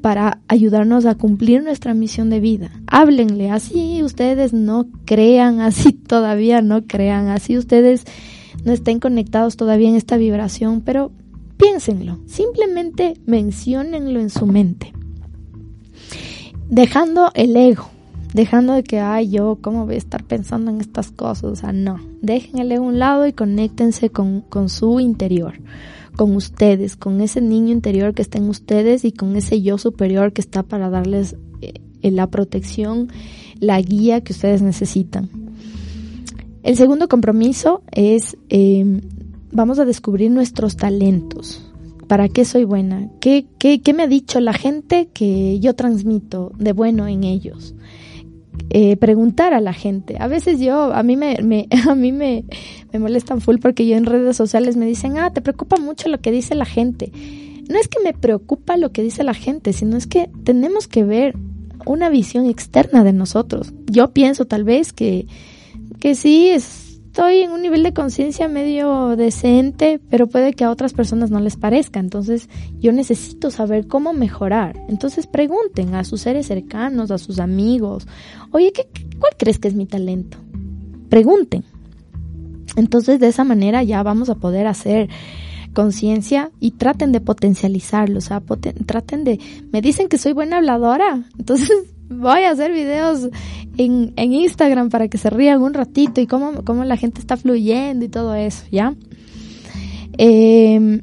para 0.01 0.41
ayudarnos 0.49 1.07
a 1.07 1.15
cumplir 1.15 1.63
nuestra 1.63 1.95
misión 1.95 2.31
de 2.31 2.41
vida. 2.41 2.71
Háblenle, 2.87 3.51
así 3.51 4.03
ustedes 4.03 4.53
no 4.53 4.87
crean, 5.05 5.61
así 5.61 5.93
todavía 5.93 6.63
no 6.63 6.87
crean, 6.87 7.29
así 7.29 7.57
ustedes 7.57 8.05
no 8.65 8.73
estén 8.73 9.01
conectados 9.01 9.57
todavía 9.57 9.89
en 9.89 9.97
esta 9.97 10.17
vibración, 10.17 10.81
pero 10.81 11.13
piénsenlo, 11.57 12.19
simplemente 12.27 13.15
menciónenlo 13.27 14.21
en 14.21 14.31
su 14.31 14.47
mente. 14.47 14.93
Dejando 16.69 17.31
el 17.35 17.57
ego, 17.57 17.91
dejando 18.37 18.75
de 18.75 18.85
que, 18.85 19.01
ay, 19.01 19.31
yo, 19.31 19.59
¿cómo 19.63 19.87
voy 19.87 19.95
a 19.95 19.99
estar 19.99 20.23
pensando 20.23 20.71
en 20.71 20.81
estas 20.81 21.11
cosas? 21.11 21.45
O 21.45 21.57
sea, 21.57 21.73
no, 21.73 21.99
ego 22.23 22.85
a 22.85 22.87
un 22.87 22.99
lado 22.99 23.27
y 23.27 23.33
conéctense 23.33 24.11
con, 24.11 24.43
con 24.43 24.69
su 24.69 25.01
interior 25.01 25.55
con 26.17 26.35
ustedes, 26.35 26.97
con 26.97 27.21
ese 27.21 27.43
niño 27.43 27.73
interior 27.73 28.15
que 28.15 28.23
está 28.23 28.39
en 28.39 28.49
ustedes 28.49 29.05
y 29.05 29.13
con 29.13 29.37
ese 29.37 29.61
yo 29.61 29.77
superior 29.77 30.33
que 30.33 30.41
está 30.41 30.63
para 30.63 30.89
darles 30.89 31.37
eh, 31.61 32.11
la 32.11 32.29
protección, 32.29 33.09
la 33.61 33.79
guía 33.81 34.23
que 34.23 34.33
ustedes 34.33 34.63
necesitan. 34.63 35.29
El 36.63 36.77
segundo 36.77 37.07
compromiso 37.09 37.83
es, 37.93 38.37
eh, 38.49 39.03
vamos 39.53 39.79
a 39.79 39.85
descubrir 39.85 40.31
nuestros 40.31 40.77
talentos. 40.77 41.63
¿Para 42.09 42.29
qué 42.29 42.47
soy 42.47 42.65
buena? 42.65 43.11
¿Qué, 43.21 43.47
qué, 43.59 43.83
qué 43.83 43.93
me 43.93 44.05
ha 44.05 44.09
dicho 44.09 44.41
la 44.41 44.55
gente 44.55 45.09
que 45.13 45.61
yo 45.61 45.75
transmito 45.75 46.53
de 46.59 46.73
bueno 46.73 47.07
en 47.07 47.25
ellos? 47.25 47.75
Eh, 48.71 48.97
preguntar 48.97 49.55
a 49.55 49.61
la 49.61 49.73
gente. 49.73 50.17
A 50.19 50.27
veces 50.27 50.61
yo, 50.61 50.93
a 50.93 51.03
mí 51.03 51.17
me, 51.17 51.39
me 51.43 51.69
a 51.89 51.95
mí 51.95 52.13
me, 52.13 52.45
me, 52.93 52.99
molestan 52.99 53.41
full 53.41 53.57
porque 53.57 53.87
yo 53.87 53.97
en 53.97 54.07
redes 54.07 54.37
sociales 54.37 54.77
me 54.77 54.87
dicen, 54.87 55.19
ah, 55.19 55.33
te 55.33 55.41
preocupa 55.41 55.77
mucho 55.77 56.09
lo 56.09 56.21
que 56.21 56.31
dice 56.31 56.55
la 56.55 56.65
gente. 56.65 57.13
No 57.69 57.79
es 57.79 57.89
que 57.89 58.03
me 58.03 58.13
preocupa 58.13 58.77
lo 58.77 58.93
que 58.93 59.03
dice 59.03 59.25
la 59.25 59.35
gente, 59.35 59.73
sino 59.73 59.97
es 59.97 60.07
que 60.07 60.31
tenemos 60.45 60.89
que 60.89 61.05
ver 61.05 61.35
una 61.85 62.11
visión 62.11 62.47
externa 62.47 63.05
de 63.05 63.13
nosotros. 63.13 63.73
Yo 63.87 64.13
pienso 64.13 64.45
tal 64.45 64.65
vez 64.65 64.93
que, 64.93 65.27
que 66.01 66.15
sí, 66.15 66.49
es, 66.49 66.86
estoy 67.17 67.41
en 67.41 67.53
un 67.53 67.63
nivel 67.63 67.83
de 67.83 67.95
conciencia 67.95 68.47
medio 68.47 69.17
decente, 69.17 69.99
pero 70.11 70.27
puede 70.27 70.53
que 70.53 70.65
a 70.65 70.71
otras 70.71 70.93
personas 70.93 71.31
no 71.31 71.41
les 71.41 71.57
parezca. 71.57 71.99
Entonces 71.99 72.51
yo 72.79 72.93
necesito 72.93 73.51
saber 73.51 73.87
cómo 73.87 74.13
mejorar. 74.13 74.79
Entonces 74.91 75.27
pregunten 75.27 75.95
a 75.95 76.05
sus 76.05 76.21
seres 76.21 76.47
cercanos, 76.47 77.11
a 77.11 77.17
sus 77.17 77.39
amigos, 77.39 78.07
oye, 78.51 78.71
¿qué, 78.71 78.87
¿cuál 79.19 79.33
crees 79.39 79.59
que 79.59 79.69
es 79.69 79.75
mi 79.75 79.87
talento? 79.87 80.37
Pregunten. 81.09 81.65
Entonces 82.77 83.19
de 83.19 83.29
esa 83.29 83.45
manera 83.45 83.83
ya 83.83 84.03
vamos 84.03 84.29
a 84.29 84.35
poder 84.35 84.67
hacer 84.67 85.09
conciencia 85.73 86.51
y 86.61 86.73
traten 86.73 87.13
de 87.13 87.23
potencializarlo, 87.23 88.19
o 88.19 88.21
sea, 88.21 88.43
traten 88.85 89.25
de, 89.25 89.41
me 89.73 89.81
dicen 89.81 90.09
que 90.09 90.19
soy 90.19 90.35
buena 90.35 90.59
habladora, 90.59 91.25
entonces 91.39 91.96
voy 92.09 92.43
a 92.43 92.51
hacer 92.51 92.73
videos 92.73 93.29
en, 93.77 94.13
en 94.17 94.33
Instagram 94.33 94.91
para 94.91 95.09
que 95.09 95.19
se 95.19 95.31
rían 95.31 95.63
un 95.63 95.75
ratito 95.75 96.21
y 96.21 96.27
cómo, 96.27 96.65
cómo 96.65 96.85
la 96.85 96.97
gente 96.97 97.21
está 97.21 97.37
fluyendo 97.37 98.05
y 98.05 98.09
todo 98.09 98.35
eso, 98.35 98.65
¿ya? 98.71 98.95
Eh, 100.19 101.01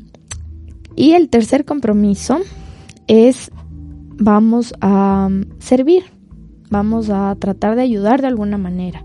y 0.96 1.14
el 1.14 1.30
tercer 1.30 1.66
compromiso 1.66 2.40
es 3.08 3.52
vamos 4.18 4.74
a 4.82 5.30
servir, 5.60 6.04
vamos 6.70 7.10
a 7.10 7.36
tratar 7.40 7.76
de 7.76 7.82
ayudar 7.82 8.22
de 8.22 8.28
alguna 8.28 8.58
manera. 8.58 9.04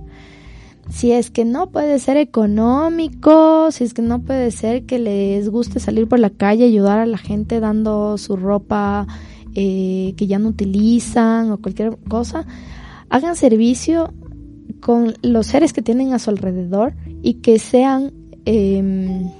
Si 0.91 1.13
es 1.13 1.31
que 1.31 1.45
no 1.45 1.71
puede 1.71 1.99
ser 1.99 2.17
económico, 2.17 3.71
si 3.71 3.85
es 3.85 3.93
que 3.93 4.01
no 4.01 4.21
puede 4.23 4.51
ser 4.51 4.85
que 4.87 4.99
les 4.99 5.51
guste 5.51 5.81
salir 5.81 6.09
por 6.09 6.19
la 6.19 6.31
calle, 6.31 6.65
ayudar 6.65 6.99
a 6.99 7.07
la 7.07 7.19
gente 7.19 7.61
dando 7.61 8.17
su 8.17 8.37
ropa, 8.37 9.07
eh, 9.61 10.15
que 10.17 10.29
ya 10.29 10.39
no 10.39 10.51
utilizan 10.51 11.51
o 11.51 11.59
cualquier 11.59 11.99
cosa, 12.09 12.47
hagan 13.09 13.35
servicio 13.35 14.15
con 14.79 15.15
los 15.21 15.49
seres 15.49 15.73
que 15.73 15.83
tienen 15.83 16.13
a 16.13 16.21
su 16.21 16.31
alrededor 16.31 16.95
y 17.23 17.35
que 17.41 17.59
sean, 17.59 18.13
em, 18.45 19.33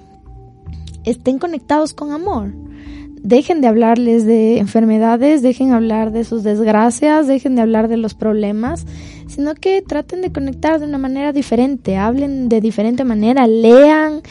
estén 1.05 1.39
conectados 1.39 1.95
con 1.95 2.11
amor. 2.11 2.53
Dejen 3.23 3.61
de 3.61 3.69
hablarles 3.69 4.27
de 4.27 4.59
enfermedades, 4.59 5.41
dejen 5.41 5.71
hablar 5.71 6.11
de 6.11 6.25
sus 6.25 6.43
desgracias, 6.43 7.29
dejen 7.29 7.55
de 7.55 7.63
hablar 7.63 7.87
de 7.87 7.97
los 7.97 8.15
problemas, 8.15 8.87
sino 9.29 9.55
que 9.55 9.83
traten 9.83 10.21
de 10.21 10.33
conectar 10.33 10.81
de 10.81 10.87
una 10.87 10.99
manera 10.99 11.33
diferente, 11.33 11.97
hablen 11.97 12.49
de 12.49 12.61
diferente 12.61 13.05
manera, 13.05 13.47
lean, 13.47 14.23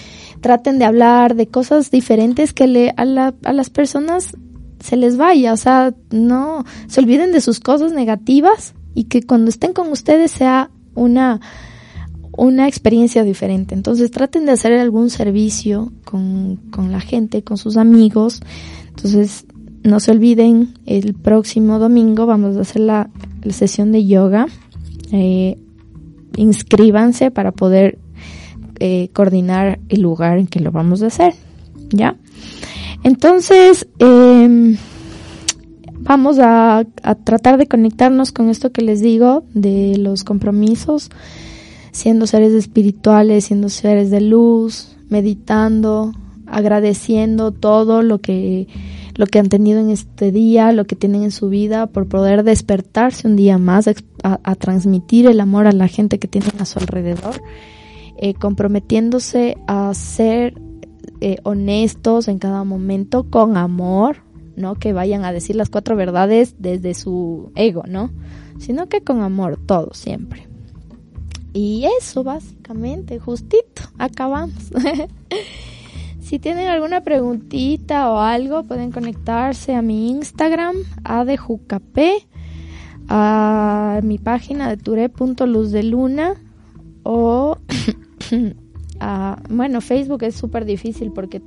traten 0.41 0.79
de 0.79 0.85
hablar 0.85 1.35
de 1.35 1.47
cosas 1.47 1.91
diferentes 1.91 2.51
que 2.51 2.67
le, 2.67 2.93
a, 2.97 3.05
la, 3.05 3.33
a 3.45 3.53
las 3.53 3.69
personas 3.69 4.35
se 4.79 4.97
les 4.97 5.17
vaya, 5.17 5.53
o 5.53 5.57
sea, 5.57 5.93
no 6.11 6.65
se 6.87 6.99
olviden 6.99 7.31
de 7.31 7.41
sus 7.41 7.59
cosas 7.59 7.91
negativas 7.91 8.73
y 8.93 9.05
que 9.05 9.23
cuando 9.23 9.49
estén 9.49 9.73
con 9.73 9.91
ustedes 9.91 10.31
sea 10.31 10.69
una 10.95 11.41
una 12.37 12.67
experiencia 12.67 13.23
diferente. 13.23 13.73
Entonces 13.73 14.11
traten 14.11 14.45
de 14.45 14.51
hacer 14.53 14.73
algún 14.73 15.09
servicio 15.09 15.91
con, 16.05 16.57
con 16.69 16.91
la 16.91 17.01
gente, 17.01 17.43
con 17.43 17.57
sus 17.57 17.77
amigos. 17.77 18.41
Entonces 18.89 19.45
no 19.83 19.99
se 19.99 20.11
olviden, 20.11 20.73
el 20.85 21.13
próximo 21.15 21.79
domingo 21.79 22.25
vamos 22.25 22.55
a 22.57 22.61
hacer 22.61 22.81
la, 22.81 23.09
sesión 23.49 23.91
de 23.91 24.05
yoga. 24.05 24.47
Eh, 25.11 25.57
inscríbanse 26.35 27.31
para 27.31 27.51
poder 27.51 27.97
eh, 28.79 29.09
coordinar 29.13 29.79
el 29.89 30.01
lugar 30.01 30.37
en 30.37 30.47
que 30.47 30.59
lo 30.59 30.71
vamos 30.71 31.01
a 31.01 31.07
hacer. 31.07 31.33
¿Ya? 31.89 32.17
Entonces, 33.07 33.87
eh, 33.99 34.75
vamos 36.01 36.39
a, 36.41 36.85
tratar 37.23 37.57
de 37.57 37.65
conectarnos 37.65 38.33
con 38.33 38.49
esto 38.49 38.73
que 38.73 38.81
les 38.81 38.99
digo 38.99 39.45
de 39.53 39.95
los 39.97 40.25
compromisos, 40.25 41.09
siendo 41.93 42.27
seres 42.27 42.51
espirituales, 42.51 43.45
siendo 43.45 43.69
seres 43.69 44.11
de 44.11 44.19
luz, 44.19 44.97
meditando, 45.07 46.11
agradeciendo 46.47 47.53
todo 47.53 48.01
lo 48.01 48.19
que 48.19 48.67
lo 49.15 49.25
que 49.25 49.39
han 49.39 49.47
tenido 49.47 49.79
en 49.79 49.89
este 49.89 50.33
día, 50.33 50.73
lo 50.73 50.85
que 50.85 50.97
tienen 50.97 51.23
en 51.23 51.31
su 51.31 51.47
vida, 51.47 51.87
por 51.87 52.09
poder 52.09 52.43
despertarse 52.43 53.25
un 53.25 53.37
día 53.37 53.57
más, 53.57 53.87
a, 53.87 53.93
a 54.21 54.55
transmitir 54.55 55.27
el 55.27 55.39
amor 55.39 55.65
a 55.65 55.71
la 55.71 55.87
gente 55.87 56.19
que 56.19 56.27
tienen 56.27 56.51
a 56.59 56.65
su 56.65 56.77
alrededor, 56.77 57.41
eh, 58.17 58.33
comprometiéndose 58.33 59.55
a 59.65 59.93
ser 59.93 60.55
eh, 61.21 61.37
honestos 61.43 62.27
en 62.27 62.39
cada 62.39 62.63
momento, 62.63 63.23
con 63.29 63.57
amor, 63.57 64.17
no 64.55 64.75
que 64.75 64.93
vayan 64.93 65.25
a 65.25 65.31
decir 65.31 65.55
las 65.55 65.69
cuatro 65.69 65.95
verdades 65.95 66.55
desde 66.59 66.93
su 66.93 67.51
ego, 67.55 67.83
¿no? 67.87 68.11
Sino 68.59 68.87
que 68.87 69.01
con 69.01 69.21
amor, 69.21 69.57
todo, 69.65 69.93
siempre. 69.93 70.47
Y 71.53 71.85
eso, 71.99 72.23
básicamente, 72.23 73.19
justito, 73.19 73.83
acabamos. 73.97 74.71
si 76.19 76.39
tienen 76.39 76.67
alguna 76.67 77.01
preguntita 77.01 78.11
o 78.11 78.19
algo, 78.19 78.63
pueden 78.63 78.91
conectarse 78.91 79.73
a 79.73 79.81
mi 79.81 80.09
Instagram, 80.09 80.75
a 81.03 81.25
de 81.25 81.39
a 83.09 83.99
mi 84.03 84.17
página 84.17 84.69
de 84.69 84.77
ture.luzdeluna 84.77 86.35
o 87.03 87.57
bueno, 89.49 89.81
Facebook 89.81 90.23
es 90.23 90.35
súper 90.35 90.65
difícil 90.65 91.11
porque 91.11 91.41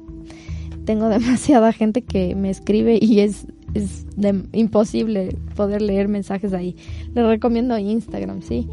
tengo 0.85 1.09
demasiada 1.11 1.73
gente 1.73 2.03
que 2.03 2.35
me 2.35 2.51
escribe 2.51 2.99
y 3.01 3.21
es, 3.21 3.47
es 3.75 4.07
imposible 4.53 5.37
poder 5.57 5.83
leer 5.83 6.09
mensajes 6.09 6.53
ahí. 6.53 6.77
Les 7.15 7.27
recomiendo 7.27 7.79
Instagram, 7.79 8.43
sí. 8.43 8.69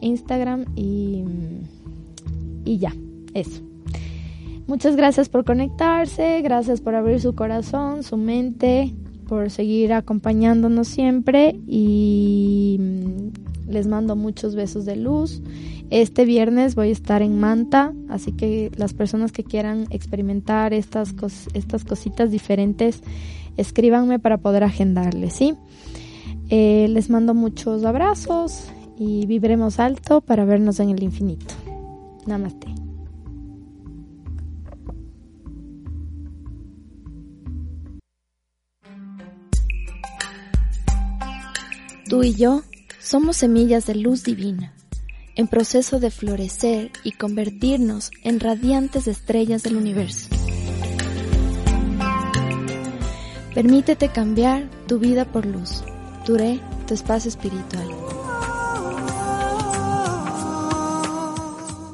Instagram 0.00 0.66
y, 0.76 1.24
y 2.64 2.78
ya, 2.78 2.94
eso. 3.34 3.62
Muchas 4.66 4.96
gracias 4.96 5.30
por 5.30 5.44
conectarse, 5.46 6.42
gracias 6.42 6.82
por 6.82 6.94
abrir 6.94 7.20
su 7.20 7.34
corazón, 7.34 8.02
su 8.02 8.18
mente, 8.18 8.92
por 9.26 9.50
seguir 9.50 9.94
acompañándonos 9.94 10.88
siempre 10.88 11.58
y 11.66 12.78
les 13.68 13.86
mando 13.86 14.16
muchos 14.16 14.54
besos 14.54 14.84
de 14.84 14.96
luz 14.96 15.42
este 15.90 16.26
viernes 16.26 16.74
voy 16.74 16.90
a 16.90 16.92
estar 16.92 17.22
en 17.22 17.40
Manta, 17.40 17.94
así 18.10 18.32
que 18.32 18.70
las 18.76 18.92
personas 18.92 19.32
que 19.32 19.42
quieran 19.42 19.86
experimentar 19.88 20.74
estas, 20.74 21.14
estas 21.54 21.84
cositas 21.84 22.30
diferentes, 22.30 23.02
escríbanme 23.56 24.18
para 24.18 24.36
poder 24.36 24.64
agendarles, 24.64 25.32
¿sí? 25.32 25.54
Eh, 26.50 26.88
les 26.90 27.08
mando 27.08 27.32
muchos 27.32 27.84
abrazos 27.86 28.64
y 28.98 29.24
vibremos 29.24 29.80
alto 29.80 30.20
para 30.20 30.44
vernos 30.44 30.78
en 30.78 30.90
el 30.90 31.02
infinito. 31.02 31.54
Namaste. 32.26 32.66
Tú 42.10 42.22
y 42.22 42.34
yo 42.34 42.62
somos 43.08 43.38
semillas 43.38 43.86
de 43.86 43.94
luz 43.94 44.22
divina 44.22 44.74
en 45.34 45.46
proceso 45.46 45.98
de 45.98 46.10
florecer 46.10 46.90
y 47.04 47.12
convertirnos 47.12 48.10
en 48.22 48.38
radiantes 48.38 49.06
estrellas 49.06 49.62
del 49.62 49.76
universo. 49.76 50.28
Permítete 53.54 54.10
cambiar 54.10 54.68
tu 54.86 54.98
vida 54.98 55.24
por 55.24 55.46
luz. 55.46 55.84
Duré 56.26 56.60
tu 56.86 56.92
espacio 56.92 57.30
espiritual. 57.30 57.88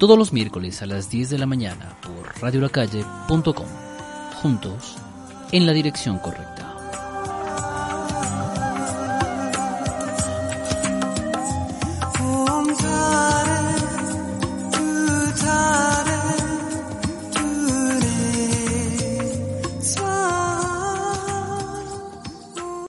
Todos 0.00 0.18
los 0.18 0.32
miércoles 0.32 0.82
a 0.82 0.86
las 0.86 1.10
10 1.10 1.30
de 1.30 1.38
la 1.38 1.46
mañana 1.46 1.96
por 2.02 2.42
radiolacalle.com. 2.42 3.66
Juntos 4.42 4.96
en 5.52 5.64
la 5.64 5.72
dirección 5.72 6.18
correcta. 6.18 6.53